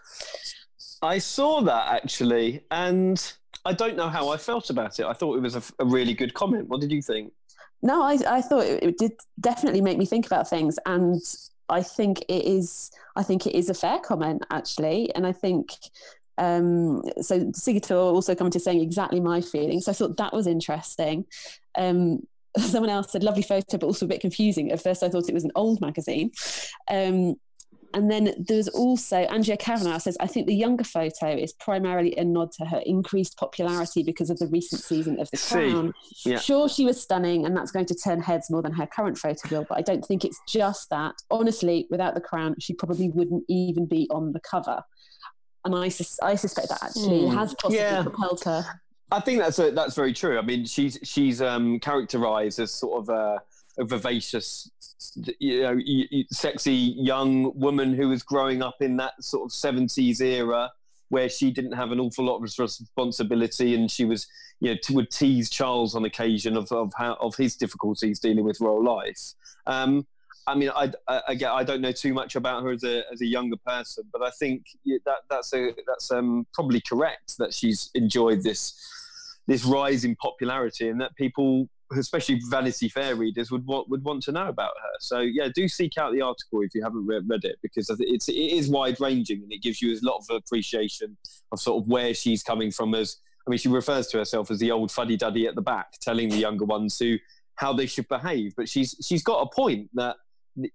I 1.01 1.17
saw 1.17 1.59
that 1.63 1.91
actually, 1.91 2.63
and 2.71 3.21
I 3.65 3.73
don't 3.73 3.97
know 3.97 4.07
how 4.07 4.29
I 4.29 4.37
felt 4.37 4.69
about 4.69 5.01
it. 5.01 5.05
I 5.05 5.11
thought 5.11 5.35
it 5.35 5.41
was 5.41 5.57
a, 5.57 5.63
a 5.79 5.85
really 5.85 6.13
good 6.13 6.33
comment. 6.33 6.69
What 6.69 6.79
did 6.79 6.93
you 6.93 7.01
think? 7.01 7.33
No, 7.83 8.01
I, 8.01 8.17
I 8.27 8.41
thought 8.41 8.65
it, 8.65 8.81
it 8.81 8.97
did 8.97 9.11
definitely 9.39 9.81
make 9.81 9.97
me 9.97 10.05
think 10.05 10.25
about 10.25 10.49
things, 10.49 10.79
and 10.85 11.21
I 11.69 11.83
think 11.83 12.21
it 12.29 12.45
is. 12.45 12.91
I 13.15 13.23
think 13.23 13.45
it 13.45 13.55
is 13.55 13.69
a 13.69 13.73
fair 13.73 13.99
comment 13.99 14.43
actually, 14.49 15.13
and 15.13 15.27
I 15.27 15.33
think 15.33 15.73
um, 16.37 17.03
so 17.21 17.39
Sigurdur 17.51 18.13
also 18.13 18.35
commented 18.35 18.61
saying 18.61 18.81
exactly 18.81 19.19
my 19.19 19.41
feelings. 19.41 19.85
So 19.85 19.91
I 19.91 19.95
thought 19.95 20.17
that 20.17 20.33
was 20.33 20.47
interesting. 20.47 21.25
Um, 21.77 22.25
someone 22.57 22.89
else 22.89 23.11
said 23.11 23.23
lovely 23.23 23.41
photo, 23.41 23.77
but 23.77 23.83
also 23.85 24.05
a 24.05 24.09
bit 24.09 24.21
confusing. 24.21 24.71
At 24.71 24.81
first, 24.81 25.03
I 25.03 25.09
thought 25.09 25.29
it 25.29 25.33
was 25.33 25.43
an 25.43 25.51
old 25.55 25.81
magazine. 25.81 26.31
Um, 26.89 27.35
and 27.93 28.09
then 28.09 28.33
there's 28.37 28.67
also 28.67 29.17
Andrea 29.17 29.57
Kavanagh 29.57 29.99
says, 29.99 30.17
I 30.19 30.27
think 30.27 30.47
the 30.47 30.55
younger 30.55 30.83
photo 30.83 31.27
is 31.27 31.53
primarily 31.53 32.15
a 32.17 32.23
nod 32.23 32.51
to 32.53 32.65
her 32.65 32.81
increased 32.85 33.37
popularity 33.37 34.03
because 34.03 34.29
of 34.29 34.39
the 34.39 34.47
recent 34.47 34.81
season 34.81 35.19
of 35.19 35.29
The 35.31 35.37
Crown. 35.37 35.93
Yeah. 36.25 36.39
Sure, 36.39 36.67
she 36.67 36.85
was 36.85 37.01
stunning, 37.01 37.45
and 37.45 37.55
that's 37.55 37.71
going 37.71 37.85
to 37.87 37.95
turn 37.95 38.21
heads 38.21 38.49
more 38.49 38.61
than 38.61 38.73
her 38.73 38.87
current 38.87 39.17
photo 39.17 39.49
will, 39.49 39.65
but 39.67 39.77
I 39.77 39.81
don't 39.81 40.05
think 40.05 40.25
it's 40.25 40.39
just 40.47 40.89
that. 40.89 41.15
Honestly, 41.29 41.87
without 41.89 42.15
The 42.15 42.21
Crown, 42.21 42.55
she 42.59 42.73
probably 42.73 43.09
wouldn't 43.09 43.43
even 43.47 43.85
be 43.85 44.07
on 44.11 44.31
the 44.33 44.39
cover. 44.39 44.83
And 45.65 45.75
I, 45.75 45.89
sus- 45.89 46.19
I 46.21 46.35
suspect 46.35 46.69
that 46.69 46.83
actually 46.83 47.21
mm. 47.21 47.33
has 47.33 47.53
possibly 47.53 47.77
yeah. 47.77 48.03
propelled 48.03 48.43
her. 48.43 48.65
I 49.11 49.19
think 49.19 49.39
that's 49.39 49.59
a, 49.59 49.71
that's 49.71 49.95
very 49.95 50.11
true. 50.11 50.39
I 50.39 50.41
mean, 50.41 50.65
she's 50.65 50.97
she's 51.03 51.41
um, 51.41 51.79
characterized 51.79 52.59
as 52.59 52.73
sort 52.73 53.01
of 53.01 53.09
a, 53.09 53.41
a 53.77 53.85
vivacious 53.85 54.71
you 55.39 55.61
know, 55.61 55.79
sexy 56.31 56.95
young 56.97 57.57
woman 57.57 57.93
who 57.93 58.09
was 58.09 58.23
growing 58.23 58.61
up 58.61 58.75
in 58.81 58.97
that 58.97 59.13
sort 59.21 59.45
of 59.45 59.51
70s 59.51 60.21
era 60.21 60.71
where 61.09 61.29
she 61.29 61.51
didn't 61.51 61.73
have 61.73 61.91
an 61.91 61.99
awful 61.99 62.25
lot 62.25 62.37
of 62.37 62.41
responsibility 62.41 63.75
and 63.75 63.91
she 63.91 64.03
was, 64.03 64.27
you 64.59 64.71
know, 64.71 64.77
would 64.91 65.11
tease 65.11 65.49
Charles 65.49 65.95
on 65.95 66.05
occasion 66.05 66.57
of, 66.57 66.71
of, 66.71 66.91
how, 66.97 67.13
of 67.21 67.35
his 67.35 67.55
difficulties 67.55 68.19
dealing 68.19 68.43
with 68.43 68.59
royal 68.59 68.83
life. 68.83 69.33
Um, 69.67 70.07
I 70.47 70.55
mean, 70.55 70.71
I, 70.75 70.91
I, 71.07 71.21
again, 71.27 71.51
I 71.53 71.63
don't 71.63 71.81
know 71.81 71.91
too 71.91 72.13
much 72.13 72.35
about 72.35 72.63
her 72.63 72.71
as 72.71 72.83
a, 72.83 73.03
as 73.11 73.21
a 73.21 73.25
younger 73.25 73.57
person, 73.65 74.05
but 74.11 74.21
I 74.21 74.31
think 74.31 74.65
that 75.05 75.19
that's 75.29 75.53
a, 75.53 75.73
that's 75.87 76.11
um, 76.11 76.45
probably 76.53 76.81
correct 76.81 77.37
that 77.37 77.53
she's 77.53 77.91
enjoyed 77.93 78.43
this 78.43 78.73
this 79.45 79.65
rise 79.65 80.05
in 80.05 80.15
popularity 80.15 80.87
and 80.87 81.01
that 81.01 81.13
people 81.15 81.67
especially 81.97 82.41
Vanity 82.49 82.89
Fair 82.89 83.15
readers 83.15 83.51
would 83.51 83.65
want 83.65 83.89
would 83.89 84.03
want 84.03 84.23
to 84.23 84.31
know 84.31 84.47
about 84.47 84.73
her. 84.81 84.93
So 84.99 85.19
yeah, 85.19 85.49
do 85.53 85.67
seek 85.67 85.97
out 85.97 86.13
the 86.13 86.21
article 86.21 86.61
if 86.61 86.73
you 86.73 86.83
haven't 86.83 87.05
read, 87.05 87.23
read 87.27 87.43
it 87.43 87.57
because 87.61 87.89
it's 87.99 88.29
it 88.29 88.33
is 88.33 88.69
wide 88.69 88.99
ranging 88.99 89.43
and 89.43 89.51
it 89.51 89.61
gives 89.61 89.81
you 89.81 89.93
a 89.93 89.99
lot 90.01 90.17
of 90.17 90.35
appreciation 90.35 91.17
of 91.51 91.59
sort 91.59 91.83
of 91.83 91.89
where 91.89 92.13
she's 92.13 92.43
coming 92.43 92.71
from. 92.71 92.93
As 92.95 93.17
I 93.45 93.49
mean, 93.49 93.57
she 93.57 93.69
refers 93.69 94.07
to 94.07 94.17
herself 94.17 94.51
as 94.51 94.59
the 94.59 94.71
old 94.71 94.91
fuddy 94.91 95.17
duddy 95.17 95.47
at 95.47 95.55
the 95.55 95.61
back, 95.61 95.93
telling 96.01 96.29
the 96.29 96.37
younger 96.37 96.65
ones 96.65 96.97
who 96.97 97.17
how 97.55 97.73
they 97.73 97.85
should 97.85 98.07
behave. 98.07 98.53
But 98.55 98.69
she's 98.69 98.95
she's 99.05 99.23
got 99.23 99.41
a 99.41 99.49
point 99.53 99.89
that 99.93 100.17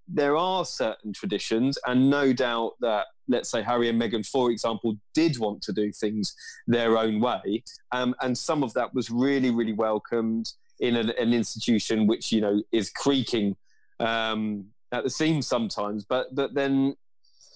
there 0.08 0.36
are 0.36 0.64
certain 0.64 1.12
traditions, 1.12 1.78
and 1.86 2.10
no 2.10 2.32
doubt 2.32 2.72
that 2.80 3.06
let's 3.28 3.50
say 3.50 3.62
Harry 3.62 3.88
and 3.88 4.00
Meghan, 4.00 4.26
for 4.26 4.50
example, 4.50 4.96
did 5.14 5.38
want 5.38 5.62
to 5.62 5.72
do 5.72 5.92
things 5.92 6.34
their 6.66 6.96
own 6.98 7.20
way, 7.20 7.62
um, 7.92 8.14
and 8.20 8.36
some 8.36 8.62
of 8.62 8.72
that 8.74 8.94
was 8.94 9.10
really 9.10 9.50
really 9.50 9.72
welcomed 9.72 10.52
in 10.80 10.96
an, 10.96 11.10
an 11.18 11.32
institution 11.32 12.06
which 12.06 12.32
you 12.32 12.40
know 12.40 12.62
is 12.72 12.90
creaking 12.90 13.56
um, 14.00 14.66
at 14.92 15.04
the 15.04 15.10
seams 15.10 15.46
sometimes, 15.46 16.04
but 16.04 16.34
but 16.34 16.54
then 16.54 16.96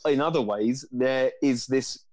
in 0.07 0.21
other 0.21 0.41
ways 0.41 0.85
there 0.91 1.31
is 1.43 1.67
this 1.67 2.05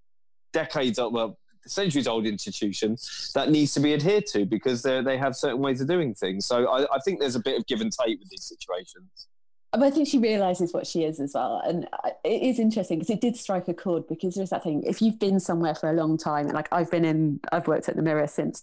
decades 0.54 1.00
old, 1.00 1.14
well, 1.14 1.38
centuries 1.66 2.08
old 2.08 2.26
institution 2.26 2.98
that 3.34 3.50
needs 3.50 3.74
to 3.74 3.80
be 3.80 3.94
adhered 3.94 4.26
to 4.28 4.46
because 4.46 4.82
they 4.82 5.18
have 5.18 5.36
certain 5.36 5.60
ways 5.60 5.82
of 5.82 5.88
doing 5.88 6.14
things. 6.14 6.46
So 6.46 6.68
I, 6.68 6.84
I 6.96 7.00
think 7.00 7.20
there's 7.20 7.36
a 7.36 7.42
bit 7.42 7.58
of 7.58 7.66
give 7.68 7.82
and 7.82 7.92
take 7.92 8.20
with 8.20 8.30
these 8.30 8.46
situations. 8.46 9.28
But 9.72 9.84
I 9.84 9.92
think 9.92 10.08
she 10.08 10.18
realizes 10.18 10.74
what 10.74 10.88
she 10.88 11.04
is 11.04 11.20
as 11.20 11.34
well. 11.36 11.62
And 11.64 11.88
it 12.24 12.42
is 12.42 12.58
interesting 12.58 12.98
because 12.98 13.12
it 13.12 13.22
did 13.22 13.38
strike 13.38 13.68
a 13.68 13.74
chord 13.74 14.08
because 14.08 14.34
there's 14.34 14.50
that 14.50 14.64
thing 14.64 14.82
if 14.84 15.00
you've 15.00 15.20
been 15.20 15.40
somewhere 15.40 15.76
for 15.76 15.90
a 15.92 15.94
long 15.94 16.18
time, 16.18 16.48
like 16.48 16.68
I've 16.72 16.90
been 16.90 17.06
in, 17.06 17.40
I've 17.52 17.68
worked 17.68 17.88
at 17.88 17.96
the 17.96 18.02
Mirror 18.02 18.28
since 18.28 18.62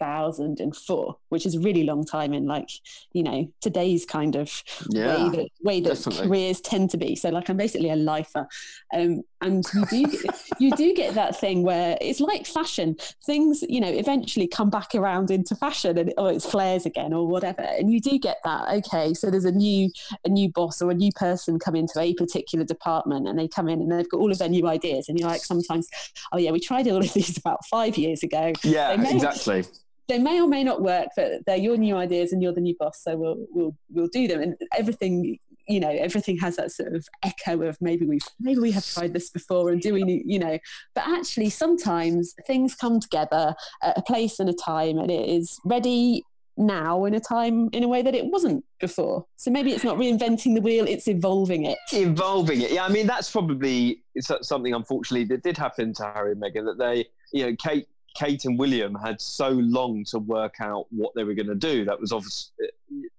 2004, 0.00 1.16
which 1.28 1.46
is 1.46 1.54
a 1.54 1.60
really 1.60 1.84
long 1.84 2.04
time 2.04 2.32
in 2.32 2.46
like, 2.46 2.70
you 3.12 3.22
know, 3.22 3.50
today's 3.60 4.04
kind 4.06 4.36
of 4.36 4.62
yeah, 4.88 5.24
way 5.24 5.36
that, 5.36 5.48
way 5.62 5.80
that 5.80 6.22
careers 6.22 6.60
tend 6.60 6.90
to 6.90 6.96
be. 6.96 7.14
So, 7.16 7.28
like, 7.28 7.48
I'm 7.48 7.56
basically 7.56 7.90
a 7.90 7.96
lifer. 7.96 8.46
Um, 8.94 9.22
and 9.42 9.64
you 9.72 9.86
do, 9.86 10.06
get, 10.06 10.42
you 10.58 10.70
do 10.72 10.94
get 10.94 11.14
that 11.14 11.34
thing 11.34 11.62
where 11.62 11.96
it's 12.00 12.20
like 12.20 12.46
fashion. 12.46 12.96
Things, 13.24 13.64
you 13.68 13.80
know, 13.80 13.88
eventually 13.88 14.46
come 14.46 14.68
back 14.68 14.94
around 14.94 15.30
into 15.30 15.54
fashion 15.54 15.96
and 15.96 16.12
or 16.18 16.30
it's 16.32 16.44
flares 16.44 16.84
again 16.84 17.12
or 17.12 17.26
whatever. 17.26 17.62
And 17.62 17.90
you 17.90 18.00
do 18.00 18.18
get 18.18 18.38
that. 18.44 18.68
Okay, 18.68 19.14
so 19.14 19.30
there's 19.30 19.46
a 19.46 19.52
new, 19.52 19.90
a 20.24 20.28
new 20.28 20.50
boss 20.50 20.82
or 20.82 20.90
a 20.90 20.94
new 20.94 21.10
person 21.12 21.58
come 21.58 21.74
into 21.74 21.98
a 21.98 22.12
particular 22.14 22.64
department 22.64 23.28
and 23.28 23.38
they 23.38 23.48
come 23.48 23.68
in 23.68 23.80
and 23.80 23.90
they've 23.90 24.08
got 24.08 24.20
all 24.20 24.30
of 24.30 24.38
their 24.38 24.48
new 24.48 24.66
ideas 24.66 25.08
and 25.08 25.18
you're 25.18 25.28
like 25.28 25.44
sometimes 25.44 25.88
oh 26.32 26.38
yeah 26.38 26.50
we 26.50 26.60
tried 26.60 26.86
all 26.88 26.98
of 26.98 27.12
these 27.12 27.36
about 27.36 27.64
five 27.66 27.96
years 27.96 28.22
ago 28.22 28.52
yeah 28.62 28.92
exactly 29.10 29.64
they 30.10 30.18
may 30.18 30.40
or 30.40 30.48
may 30.48 30.64
not 30.64 30.82
work 30.82 31.08
but 31.16 31.44
they're 31.46 31.56
your 31.56 31.76
new 31.76 31.96
ideas 31.96 32.32
and 32.32 32.42
you're 32.42 32.52
the 32.52 32.60
new 32.60 32.74
boss 32.78 33.02
so 33.02 33.16
we'll 33.16 33.46
we'll 33.50 33.76
we'll 33.90 34.08
do 34.08 34.26
them 34.26 34.40
and 34.40 34.56
everything 34.76 35.38
you 35.68 35.78
know 35.78 35.90
everything 35.90 36.36
has 36.36 36.56
that 36.56 36.72
sort 36.72 36.92
of 36.94 37.06
echo 37.22 37.62
of 37.62 37.80
maybe 37.80 38.04
we've 38.04 38.26
maybe 38.40 38.60
we 38.60 38.72
have 38.72 38.84
tried 38.84 39.12
this 39.12 39.30
before 39.30 39.70
and 39.70 39.80
do 39.80 39.94
we 39.94 40.22
you 40.26 40.38
know 40.38 40.58
but 40.94 41.06
actually 41.06 41.48
sometimes 41.48 42.34
things 42.46 42.74
come 42.74 42.98
together 42.98 43.54
at 43.82 43.96
a 43.96 44.02
place 44.02 44.40
and 44.40 44.50
a 44.50 44.54
time 44.54 44.98
and 44.98 45.10
it 45.10 45.28
is 45.28 45.60
ready 45.64 46.24
now 46.56 47.04
in 47.04 47.14
a 47.14 47.20
time 47.20 47.68
in 47.72 47.82
a 47.82 47.88
way 47.88 48.02
that 48.02 48.14
it 48.14 48.26
wasn't 48.26 48.62
before. 48.80 49.24
So 49.36 49.50
maybe 49.50 49.72
it's 49.72 49.84
not 49.84 49.96
reinventing 49.96 50.54
the 50.54 50.60
wheel; 50.60 50.84
it's 50.86 51.08
evolving 51.08 51.64
it. 51.64 51.78
Evolving 51.92 52.60
it, 52.60 52.70
yeah. 52.70 52.84
I 52.84 52.88
mean, 52.88 53.06
that's 53.06 53.30
probably 53.30 54.02
something 54.42 54.74
unfortunately 54.74 55.24
that 55.26 55.42
did 55.42 55.56
happen 55.56 55.94
to 55.94 56.04
Harry 56.14 56.32
and 56.32 56.42
Meghan. 56.42 56.66
That 56.66 56.78
they, 56.78 57.06
you 57.32 57.46
know, 57.46 57.56
Kate, 57.56 57.88
Kate 58.14 58.44
and 58.44 58.58
William 58.58 58.94
had 58.94 59.20
so 59.20 59.48
long 59.50 60.04
to 60.06 60.18
work 60.18 60.56
out 60.60 60.86
what 60.90 61.14
they 61.14 61.24
were 61.24 61.34
going 61.34 61.46
to 61.46 61.54
do. 61.54 61.84
That 61.84 62.00
was 62.00 62.12
obviously, 62.12 62.68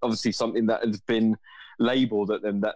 obviously 0.02 0.32
something 0.32 0.66
that 0.68 0.86
has 0.86 1.00
been 1.02 1.38
labelled 1.80 2.32
at 2.32 2.42
them. 2.42 2.62
That 2.62 2.76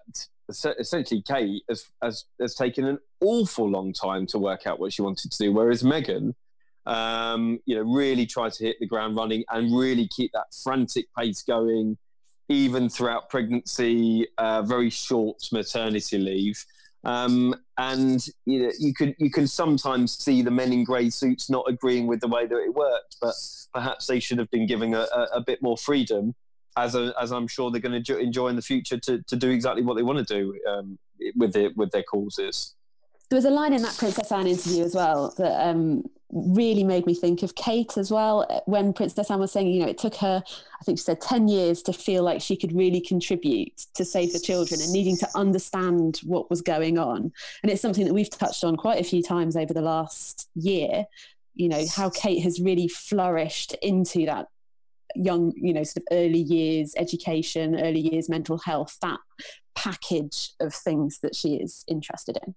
essentially 0.50 1.22
Kate 1.22 1.64
has, 1.70 1.90
has 2.02 2.26
has 2.40 2.56
taken 2.56 2.86
an 2.86 3.00
awful 3.22 3.70
long 3.70 3.94
time 3.94 4.26
to 4.28 4.40
work 4.40 4.68
out 4.68 4.80
what 4.80 4.94
she 4.94 5.02
wanted 5.02 5.32
to 5.32 5.38
do, 5.38 5.52
whereas 5.52 5.84
Meghan 5.84 6.34
um, 6.86 7.60
you 7.66 7.76
know, 7.76 7.82
really 7.82 8.26
try 8.26 8.50
to 8.50 8.64
hit 8.64 8.78
the 8.80 8.86
ground 8.86 9.16
running 9.16 9.44
and 9.50 9.76
really 9.76 10.08
keep 10.08 10.32
that 10.34 10.48
frantic 10.64 11.08
pace 11.18 11.42
going, 11.42 11.98
even 12.50 12.90
throughout 12.90 13.30
pregnancy, 13.30 14.28
uh, 14.38 14.62
very 14.62 14.90
short 14.90 15.38
maternity 15.52 16.18
leave. 16.18 16.64
Um, 17.06 17.56
and 17.78 18.26
you 18.46 18.64
know, 18.64 18.72
you 18.80 18.94
could 18.94 19.16
you 19.20 19.30
can 19.30 19.48
sometimes 19.48 20.18
see 20.18 20.42
the 20.42 20.52
men 20.52 20.74
in 20.74 20.84
grey 20.84 21.10
suits 21.10 21.50
not 21.50 21.66
agreeing 21.68 22.08
with 22.08 22.20
the 22.20 22.28
way 22.28 22.48
that 22.48 22.58
it 22.58 22.74
worked, 22.74 23.18
but 23.22 23.36
perhaps 23.74 24.08
they 24.08 24.20
should 24.20 24.40
have 24.40 24.50
been 24.50 24.66
given 24.66 24.94
a, 24.94 25.02
a, 25.14 25.28
a 25.34 25.42
bit 25.42 25.62
more 25.62 25.78
freedom, 25.78 26.34
as 26.78 26.96
a, 26.96 27.14
as 27.22 27.32
I'm 27.32 27.48
sure 27.48 27.72
they're 27.72 27.82
going 27.82 28.04
to 28.04 28.18
enjoy 28.18 28.48
in 28.48 28.56
the 28.56 28.62
future 28.62 28.98
to, 28.98 29.22
to 29.22 29.36
do 29.36 29.50
exactly 29.50 29.84
what 29.84 29.96
they 29.96 30.04
want 30.04 30.26
to 30.26 30.34
do 30.34 30.60
um, 30.68 30.98
with 31.36 31.54
their 31.54 31.70
with 31.76 31.92
their 31.92 32.04
causes. 32.04 32.76
There 33.30 33.38
was 33.38 33.46
a 33.46 33.50
line 33.50 33.74
in 33.74 33.82
that 33.82 33.98
Princess 33.98 34.32
Anne 34.32 34.48
interview 34.48 34.84
as 34.84 34.94
well 34.94 35.34
that 35.38 35.68
um, 35.68 36.04
really 36.36 36.84
made 36.84 37.06
me 37.06 37.16
think 37.16 37.42
of 37.44 37.56
Kate 37.56 37.98
as 37.98 38.12
well. 38.12 38.46
Eh, 38.50 38.60
when 38.66 38.94
Princess 38.94 39.32
Anne 39.32 39.40
was 39.40 39.52
saying, 39.52 39.68
you 39.68 39.80
know, 39.80 39.88
it 39.88 39.98
took 39.98 40.16
her, 40.16 40.44
I 40.46 40.84
think 40.84 41.00
she 41.00 41.04
said, 41.04 41.22
10 41.22 41.48
years 41.48 41.82
to 41.84 41.94
feel 41.94 42.24
like 42.24 42.42
she 42.42 42.58
could 42.58 42.76
really 42.76 43.00
contribute 43.00 43.78
to 43.94 44.04
save 44.04 44.34
the 44.34 44.40
children 44.40 44.82
and 44.82 44.92
needing 44.92 45.18
to 45.18 45.30
understand 45.34 46.20
what 46.24 46.50
was 46.50 46.62
going 46.62 47.00
on. 47.00 47.32
And 47.64 47.72
it's 47.72 47.82
something 47.82 48.06
that 48.06 48.14
we've 48.14 48.30
touched 48.30 48.64
on 48.64 48.76
quite 48.76 49.00
a 49.00 49.04
few 49.04 49.24
times 49.24 49.56
over 49.56 49.74
the 49.74 49.82
last 49.82 50.50
year, 50.56 51.06
you 51.56 51.70
know, 51.70 51.86
how 51.96 52.10
Kate 52.10 52.44
has 52.44 52.60
really 52.60 52.90
flourished 52.90 53.74
into 53.82 54.26
that 54.26 54.48
young, 55.16 55.54
you 55.56 55.74
know, 55.74 55.84
sort 55.84 55.98
of 55.98 56.04
early 56.12 56.40
years 56.40 56.94
education, 56.98 57.80
early 57.80 58.02
years 58.02 58.28
mental 58.28 58.58
health, 58.58 58.98
that 59.02 59.20
package 59.74 60.52
of 60.60 60.74
things 60.74 61.20
that 61.20 61.34
she 61.34 61.56
is 61.56 61.86
interested 61.88 62.38
in. 62.46 62.56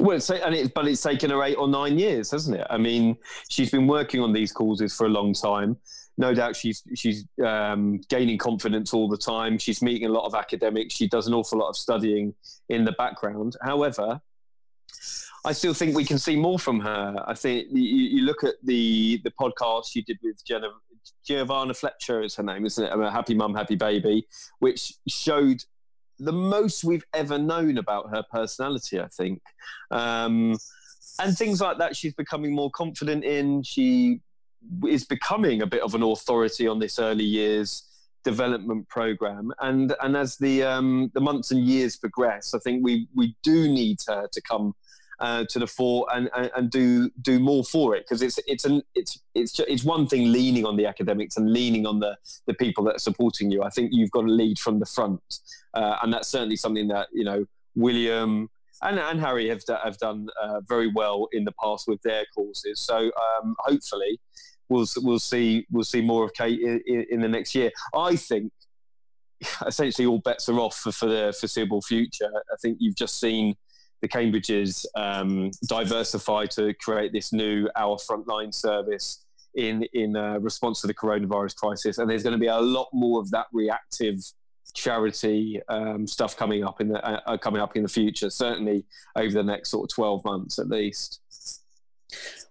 Well, 0.00 0.18
and 0.44 0.72
but 0.74 0.88
it's 0.88 1.02
taken 1.02 1.30
her 1.30 1.42
eight 1.44 1.56
or 1.56 1.68
nine 1.68 1.98
years, 1.98 2.30
hasn't 2.30 2.56
it? 2.58 2.66
I 2.70 2.78
mean, 2.78 3.16
she's 3.50 3.70
been 3.70 3.86
working 3.86 4.20
on 4.20 4.32
these 4.32 4.50
causes 4.50 4.96
for 4.96 5.06
a 5.06 5.10
long 5.10 5.34
time. 5.34 5.76
No 6.16 6.34
doubt, 6.34 6.56
she's 6.56 6.82
she's 6.94 7.26
um, 7.44 8.00
gaining 8.08 8.38
confidence 8.38 8.94
all 8.94 9.08
the 9.08 9.18
time. 9.18 9.58
She's 9.58 9.82
meeting 9.82 10.08
a 10.08 10.10
lot 10.10 10.24
of 10.24 10.34
academics. 10.34 10.94
She 10.94 11.06
does 11.06 11.26
an 11.26 11.34
awful 11.34 11.58
lot 11.58 11.68
of 11.68 11.76
studying 11.76 12.34
in 12.70 12.84
the 12.84 12.92
background. 12.92 13.56
However, 13.62 14.20
I 15.44 15.52
still 15.52 15.74
think 15.74 15.94
we 15.94 16.04
can 16.04 16.18
see 16.18 16.36
more 16.36 16.58
from 16.58 16.80
her. 16.80 17.22
I 17.26 17.34
think 17.34 17.68
you, 17.70 17.82
you 17.82 18.22
look 18.22 18.42
at 18.42 18.54
the 18.62 19.20
the 19.22 19.32
podcast 19.38 19.92
she 19.92 20.00
did 20.02 20.18
with 20.22 20.42
Jenna, 20.46 20.68
Giovanna 21.26 21.74
Fletcher, 21.74 22.22
is 22.22 22.36
her 22.36 22.42
name, 22.42 22.64
isn't 22.64 22.84
it? 22.84 23.12
Happy 23.12 23.34
Mum, 23.34 23.54
Happy 23.54 23.76
Baby, 23.76 24.26
which 24.60 24.94
showed 25.08 25.62
the 26.20 26.32
most 26.32 26.84
we've 26.84 27.04
ever 27.14 27.38
known 27.38 27.78
about 27.78 28.10
her 28.10 28.22
personality, 28.30 29.00
I 29.00 29.08
think. 29.08 29.42
Um, 29.90 30.58
and 31.18 31.36
things 31.36 31.60
like 31.60 31.78
that, 31.78 31.96
she's 31.96 32.14
becoming 32.14 32.54
more 32.54 32.70
confident 32.70 33.24
in. 33.24 33.62
She 33.62 34.20
is 34.86 35.04
becoming 35.04 35.62
a 35.62 35.66
bit 35.66 35.82
of 35.82 35.94
an 35.94 36.02
authority 36.02 36.66
on 36.66 36.78
this 36.78 36.98
early 36.98 37.24
years 37.24 37.84
development 38.22 38.88
program. 38.88 39.52
And 39.60 39.94
and 40.02 40.16
as 40.16 40.36
the 40.36 40.62
um, 40.62 41.10
the 41.14 41.20
months 41.20 41.50
and 41.50 41.60
years 41.64 41.96
progress, 41.96 42.54
I 42.54 42.58
think 42.58 42.84
we 42.84 43.08
we 43.14 43.34
do 43.42 43.68
need 43.68 43.98
her 44.08 44.28
to 44.30 44.42
come 44.42 44.74
uh, 45.20 45.44
to 45.50 45.58
the 45.58 45.66
fore 45.66 46.06
and, 46.12 46.30
and, 46.34 46.50
and, 46.56 46.70
do 46.70 47.10
do 47.20 47.38
more 47.38 47.62
for 47.62 47.94
it 47.94 48.04
because 48.04 48.22
it's 48.22 48.38
it's 48.46 48.64
an 48.64 48.82
it's 48.94 49.20
it's 49.34 49.58
it's 49.60 49.84
one 49.84 50.06
thing 50.06 50.32
leaning 50.32 50.64
on 50.64 50.76
the 50.76 50.86
academics 50.86 51.36
and 51.36 51.52
leaning 51.52 51.86
on 51.86 52.00
the 52.00 52.16
the 52.46 52.54
people 52.54 52.82
that 52.84 52.96
are 52.96 53.00
supporting 53.00 53.50
you. 53.50 53.62
I 53.62 53.68
think 53.68 53.90
you've 53.92 54.10
got 54.10 54.22
to 54.22 54.28
lead 54.28 54.58
from 54.58 54.78
the 54.78 54.86
front, 54.86 55.20
uh, 55.74 55.96
and 56.02 56.12
that's 56.12 56.28
certainly 56.28 56.56
something 56.56 56.88
that 56.88 57.08
you 57.12 57.24
know 57.24 57.44
William 57.74 58.48
and, 58.82 58.98
and 58.98 59.20
Harry 59.20 59.48
have 59.48 59.62
have 59.84 59.98
done 59.98 60.28
uh, 60.42 60.60
very 60.66 60.90
well 60.92 61.28
in 61.32 61.44
the 61.44 61.52
past 61.62 61.86
with 61.86 62.00
their 62.02 62.24
courses. 62.34 62.80
So 62.80 63.10
um, 63.42 63.54
hopefully 63.58 64.18
we'll 64.68 64.86
we'll 64.98 65.18
see 65.18 65.66
we'll 65.70 65.84
see 65.84 66.00
more 66.00 66.24
of 66.24 66.32
Kate 66.32 66.60
in, 66.60 67.06
in, 67.10 67.20
the 67.20 67.28
next 67.28 67.54
year. 67.54 67.70
I 67.94 68.16
think 68.16 68.52
essentially 69.66 70.06
all 70.06 70.20
bets 70.20 70.48
are 70.48 70.58
off 70.58 70.76
for, 70.76 70.92
for 70.92 71.06
the 71.06 71.34
foreseeable 71.38 71.82
future. 71.82 72.30
I 72.34 72.56
think 72.62 72.78
you've 72.80 72.96
just 72.96 73.20
seen 73.20 73.56
the 74.00 74.08
Cambridges 74.08 74.86
um, 74.96 75.50
diversify 75.66 76.46
to 76.46 76.74
create 76.74 77.12
this 77.12 77.32
new 77.32 77.68
Our 77.76 77.96
Frontline 77.96 78.54
service 78.54 79.24
in 79.54 79.84
in 79.92 80.16
uh, 80.16 80.38
response 80.38 80.80
to 80.80 80.86
the 80.86 80.94
coronavirus 80.94 81.56
crisis, 81.56 81.98
and 81.98 82.08
there's 82.08 82.22
going 82.22 82.32
to 82.32 82.38
be 82.38 82.46
a 82.46 82.58
lot 82.58 82.88
more 82.92 83.20
of 83.20 83.30
that 83.30 83.46
reactive 83.52 84.18
charity 84.72 85.60
um, 85.68 86.06
stuff 86.06 86.36
coming 86.36 86.64
up 86.64 86.80
in 86.80 86.88
the 86.88 87.04
uh, 87.04 87.20
uh 87.26 87.36
coming 87.36 87.60
up 87.60 87.76
in 87.76 87.82
the 87.82 87.88
future. 87.88 88.30
Certainly 88.30 88.84
over 89.16 89.32
the 89.32 89.42
next 89.42 89.70
sort 89.70 89.90
of 89.90 89.94
twelve 89.94 90.24
months 90.24 90.58
at 90.58 90.68
least. 90.68 91.20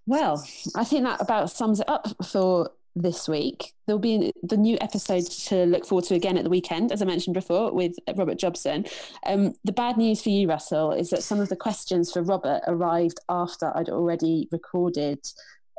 Well, 0.06 0.44
I 0.76 0.84
think 0.84 1.04
that 1.04 1.22
about 1.22 1.52
sums 1.52 1.80
it 1.80 1.90
up 1.90 2.08
for 2.26 2.72
this 3.02 3.28
week. 3.28 3.74
There'll 3.86 4.00
be 4.00 4.32
the 4.44 4.58
new 4.58 4.78
episode 4.82 5.26
to 5.26 5.66
look 5.66 5.86
forward 5.86 6.06
to 6.06 6.16
again 6.16 6.38
at 6.38 6.44
the 6.44 6.50
weekend, 6.50 6.92
as 6.92 7.02
I 7.02 7.06
mentioned 7.06 7.34
before, 7.34 7.72
with 7.72 7.96
Robert 8.16 8.38
Jobson. 8.38 8.86
Um, 9.26 9.56
the 9.64 9.72
bad 9.72 9.98
news 9.98 10.22
for 10.22 10.30
you, 10.30 10.48
Russell, 10.48 10.92
is 10.92 11.10
that 11.10 11.24
some 11.24 11.40
of 11.40 11.50
the 11.50 11.56
questions 11.56 12.12
for 12.12 12.22
Robert 12.22 12.62
arrived 12.68 13.20
after 13.30 13.76
I'd 13.76 13.90
already 13.90 14.48
recorded 14.52 15.20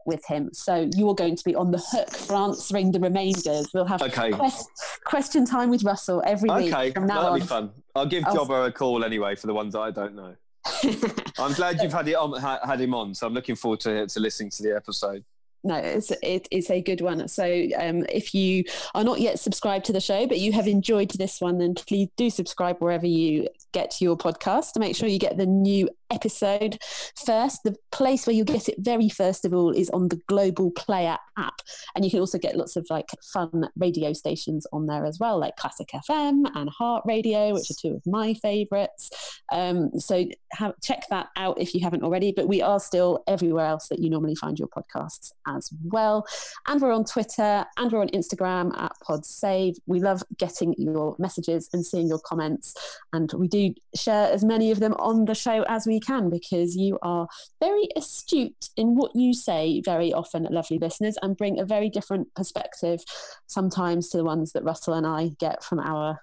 with 0.06 0.24
him. 0.26 0.50
So 0.52 0.88
you're 0.96 1.14
going 1.14 1.36
to 1.36 1.44
be 1.44 1.54
on 1.54 1.70
the 1.70 1.78
hook 1.78 2.10
for 2.10 2.34
answering 2.34 2.90
the 2.90 3.00
remainders. 3.00 3.68
We'll 3.74 3.84
have 3.84 4.02
okay. 4.02 4.30
quest- 4.30 4.68
question 5.04 5.44
time 5.44 5.70
with 5.70 5.84
Russell 5.84 6.22
every 6.26 6.48
week 6.48 6.72
okay. 6.72 6.90
from 6.90 7.06
now 7.06 7.16
That'll 7.16 7.34
on. 7.34 7.40
be 7.40 7.46
fun. 7.46 7.70
I'll 7.94 8.06
give 8.06 8.24
I'll... 8.26 8.34
Jobber 8.34 8.64
a 8.64 8.72
call 8.72 9.04
anyway 9.04 9.36
for 9.36 9.46
the 9.46 9.54
ones 9.54 9.74
I 9.74 9.90
don't 9.90 10.14
know. 10.14 10.34
I'm 11.38 11.52
glad 11.54 11.80
you've 11.82 11.92
had, 11.92 12.08
it 12.08 12.14
on, 12.14 12.38
had 12.40 12.80
him 12.80 12.94
on, 12.94 13.14
so 13.14 13.26
I'm 13.26 13.32
looking 13.32 13.56
forward 13.56 13.80
to, 13.80 14.06
to 14.06 14.20
listening 14.20 14.50
to 14.50 14.62
the 14.62 14.74
episode 14.74 15.24
no, 15.62 15.74
it's 15.76 16.10
it 16.22 16.48
is 16.50 16.70
a 16.70 16.80
good 16.80 17.00
one. 17.00 17.26
So 17.28 17.44
um, 17.78 18.04
if 18.08 18.34
you 18.34 18.64
are 18.94 19.04
not 19.04 19.20
yet 19.20 19.38
subscribed 19.38 19.84
to 19.86 19.92
the 19.92 20.00
show, 20.00 20.26
but 20.26 20.38
you 20.38 20.52
have 20.52 20.66
enjoyed 20.66 21.10
this 21.10 21.40
one, 21.40 21.58
then 21.58 21.74
please 21.74 22.08
do 22.16 22.30
subscribe 22.30 22.78
wherever 22.78 23.06
you 23.06 23.48
get 23.72 23.90
to 23.92 24.04
your 24.04 24.16
podcast 24.16 24.72
to 24.72 24.80
make 24.80 24.96
sure 24.96 25.08
you 25.08 25.18
get 25.18 25.36
the 25.36 25.46
new 25.46 25.88
episode 26.10 26.78
first. 27.24 27.62
The 27.64 27.76
place 27.92 28.26
where 28.26 28.34
you 28.34 28.44
get 28.44 28.68
it 28.68 28.76
very 28.78 29.08
first 29.08 29.44
of 29.44 29.54
all 29.54 29.70
is 29.70 29.90
on 29.90 30.08
the 30.08 30.20
Global 30.28 30.70
Player 30.72 31.16
app, 31.38 31.60
and 31.94 32.04
you 32.04 32.10
can 32.10 32.20
also 32.20 32.38
get 32.38 32.56
lots 32.56 32.76
of 32.76 32.86
like 32.90 33.08
fun 33.32 33.68
radio 33.76 34.12
stations 34.12 34.66
on 34.72 34.86
there 34.86 35.04
as 35.04 35.18
well, 35.18 35.38
like 35.38 35.56
Classic 35.56 35.88
FM 35.94 36.44
and 36.54 36.70
Heart 36.70 37.04
Radio, 37.06 37.54
which 37.54 37.70
are 37.70 37.74
two 37.80 37.94
of 37.94 38.02
my 38.06 38.34
favourites. 38.34 39.10
Um, 39.52 39.90
so 39.98 40.26
have, 40.52 40.74
check 40.82 41.04
that 41.10 41.28
out 41.36 41.60
if 41.60 41.74
you 41.74 41.80
haven't 41.80 42.02
already. 42.02 42.32
But 42.32 42.48
we 42.48 42.62
are 42.62 42.80
still 42.80 43.22
everywhere 43.26 43.66
else 43.66 43.88
that 43.88 43.98
you 43.98 44.10
normally 44.10 44.34
find 44.34 44.58
your 44.58 44.68
podcasts 44.68 45.32
as 45.46 45.70
well. 45.84 46.26
And 46.66 46.80
we're 46.80 46.92
on 46.92 47.04
Twitter 47.04 47.64
and 47.76 47.92
we're 47.92 48.00
on 48.00 48.08
Instagram 48.08 48.76
at 48.78 48.92
PodSave. 49.06 49.76
We 49.86 50.00
love 50.00 50.22
getting 50.38 50.74
your 50.78 51.16
messages 51.18 51.68
and 51.72 51.84
seeing 51.84 52.08
your 52.08 52.20
comments. 52.20 52.74
And 53.12 53.32
we 53.34 53.48
do 53.48 53.59
share 53.94 54.30
as 54.32 54.44
many 54.44 54.70
of 54.70 54.80
them 54.80 54.94
on 54.98 55.24
the 55.24 55.34
show 55.34 55.64
as 55.68 55.86
we 55.86 56.00
can 56.00 56.30
because 56.30 56.76
you 56.76 56.98
are 57.02 57.28
very 57.60 57.88
astute 57.96 58.68
in 58.76 58.94
what 58.96 59.14
you 59.14 59.34
say 59.34 59.82
very 59.84 60.12
often, 60.12 60.46
lovely 60.50 60.78
listeners, 60.78 61.16
and 61.22 61.36
bring 61.36 61.58
a 61.58 61.64
very 61.64 61.88
different 61.88 62.34
perspective 62.34 63.00
sometimes 63.46 64.08
to 64.10 64.16
the 64.16 64.24
ones 64.24 64.52
that 64.52 64.64
Russell 64.64 64.94
and 64.94 65.06
I 65.06 65.30
get 65.38 65.62
from 65.64 65.80
our 65.80 66.20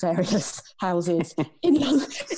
various 0.00 0.62
houses 0.78 1.34
in, 1.62 1.76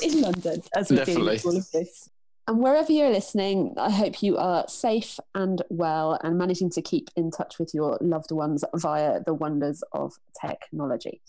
in 0.03 0.20
London 0.20 0.62
as 0.76 0.90
we 0.90 1.03
do 1.05 1.20
all 1.20 1.57
of 1.57 1.70
this. 1.70 2.09
And 2.48 2.59
wherever 2.59 2.90
you're 2.90 3.11
listening, 3.11 3.74
I 3.78 3.90
hope 3.90 4.20
you 4.20 4.36
are 4.36 4.66
safe 4.66 5.20
and 5.34 5.62
well 5.70 6.18
and 6.24 6.36
managing 6.36 6.70
to 6.70 6.82
keep 6.82 7.09
in 7.14 7.30
touch 7.30 7.61
with 7.61 7.70
your 7.72 7.98
loved 8.00 8.32
ones 8.32 8.64
via 8.74 9.20
the 9.24 9.34
wonders 9.34 9.84
of 9.92 10.12
technology. 10.44 11.20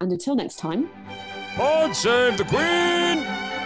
And 0.00 0.12
until 0.12 0.36
next 0.36 0.56
time, 0.60 0.88
God 1.56 1.92
save 1.92 2.38
the 2.38 2.44
Queen! 2.44 3.57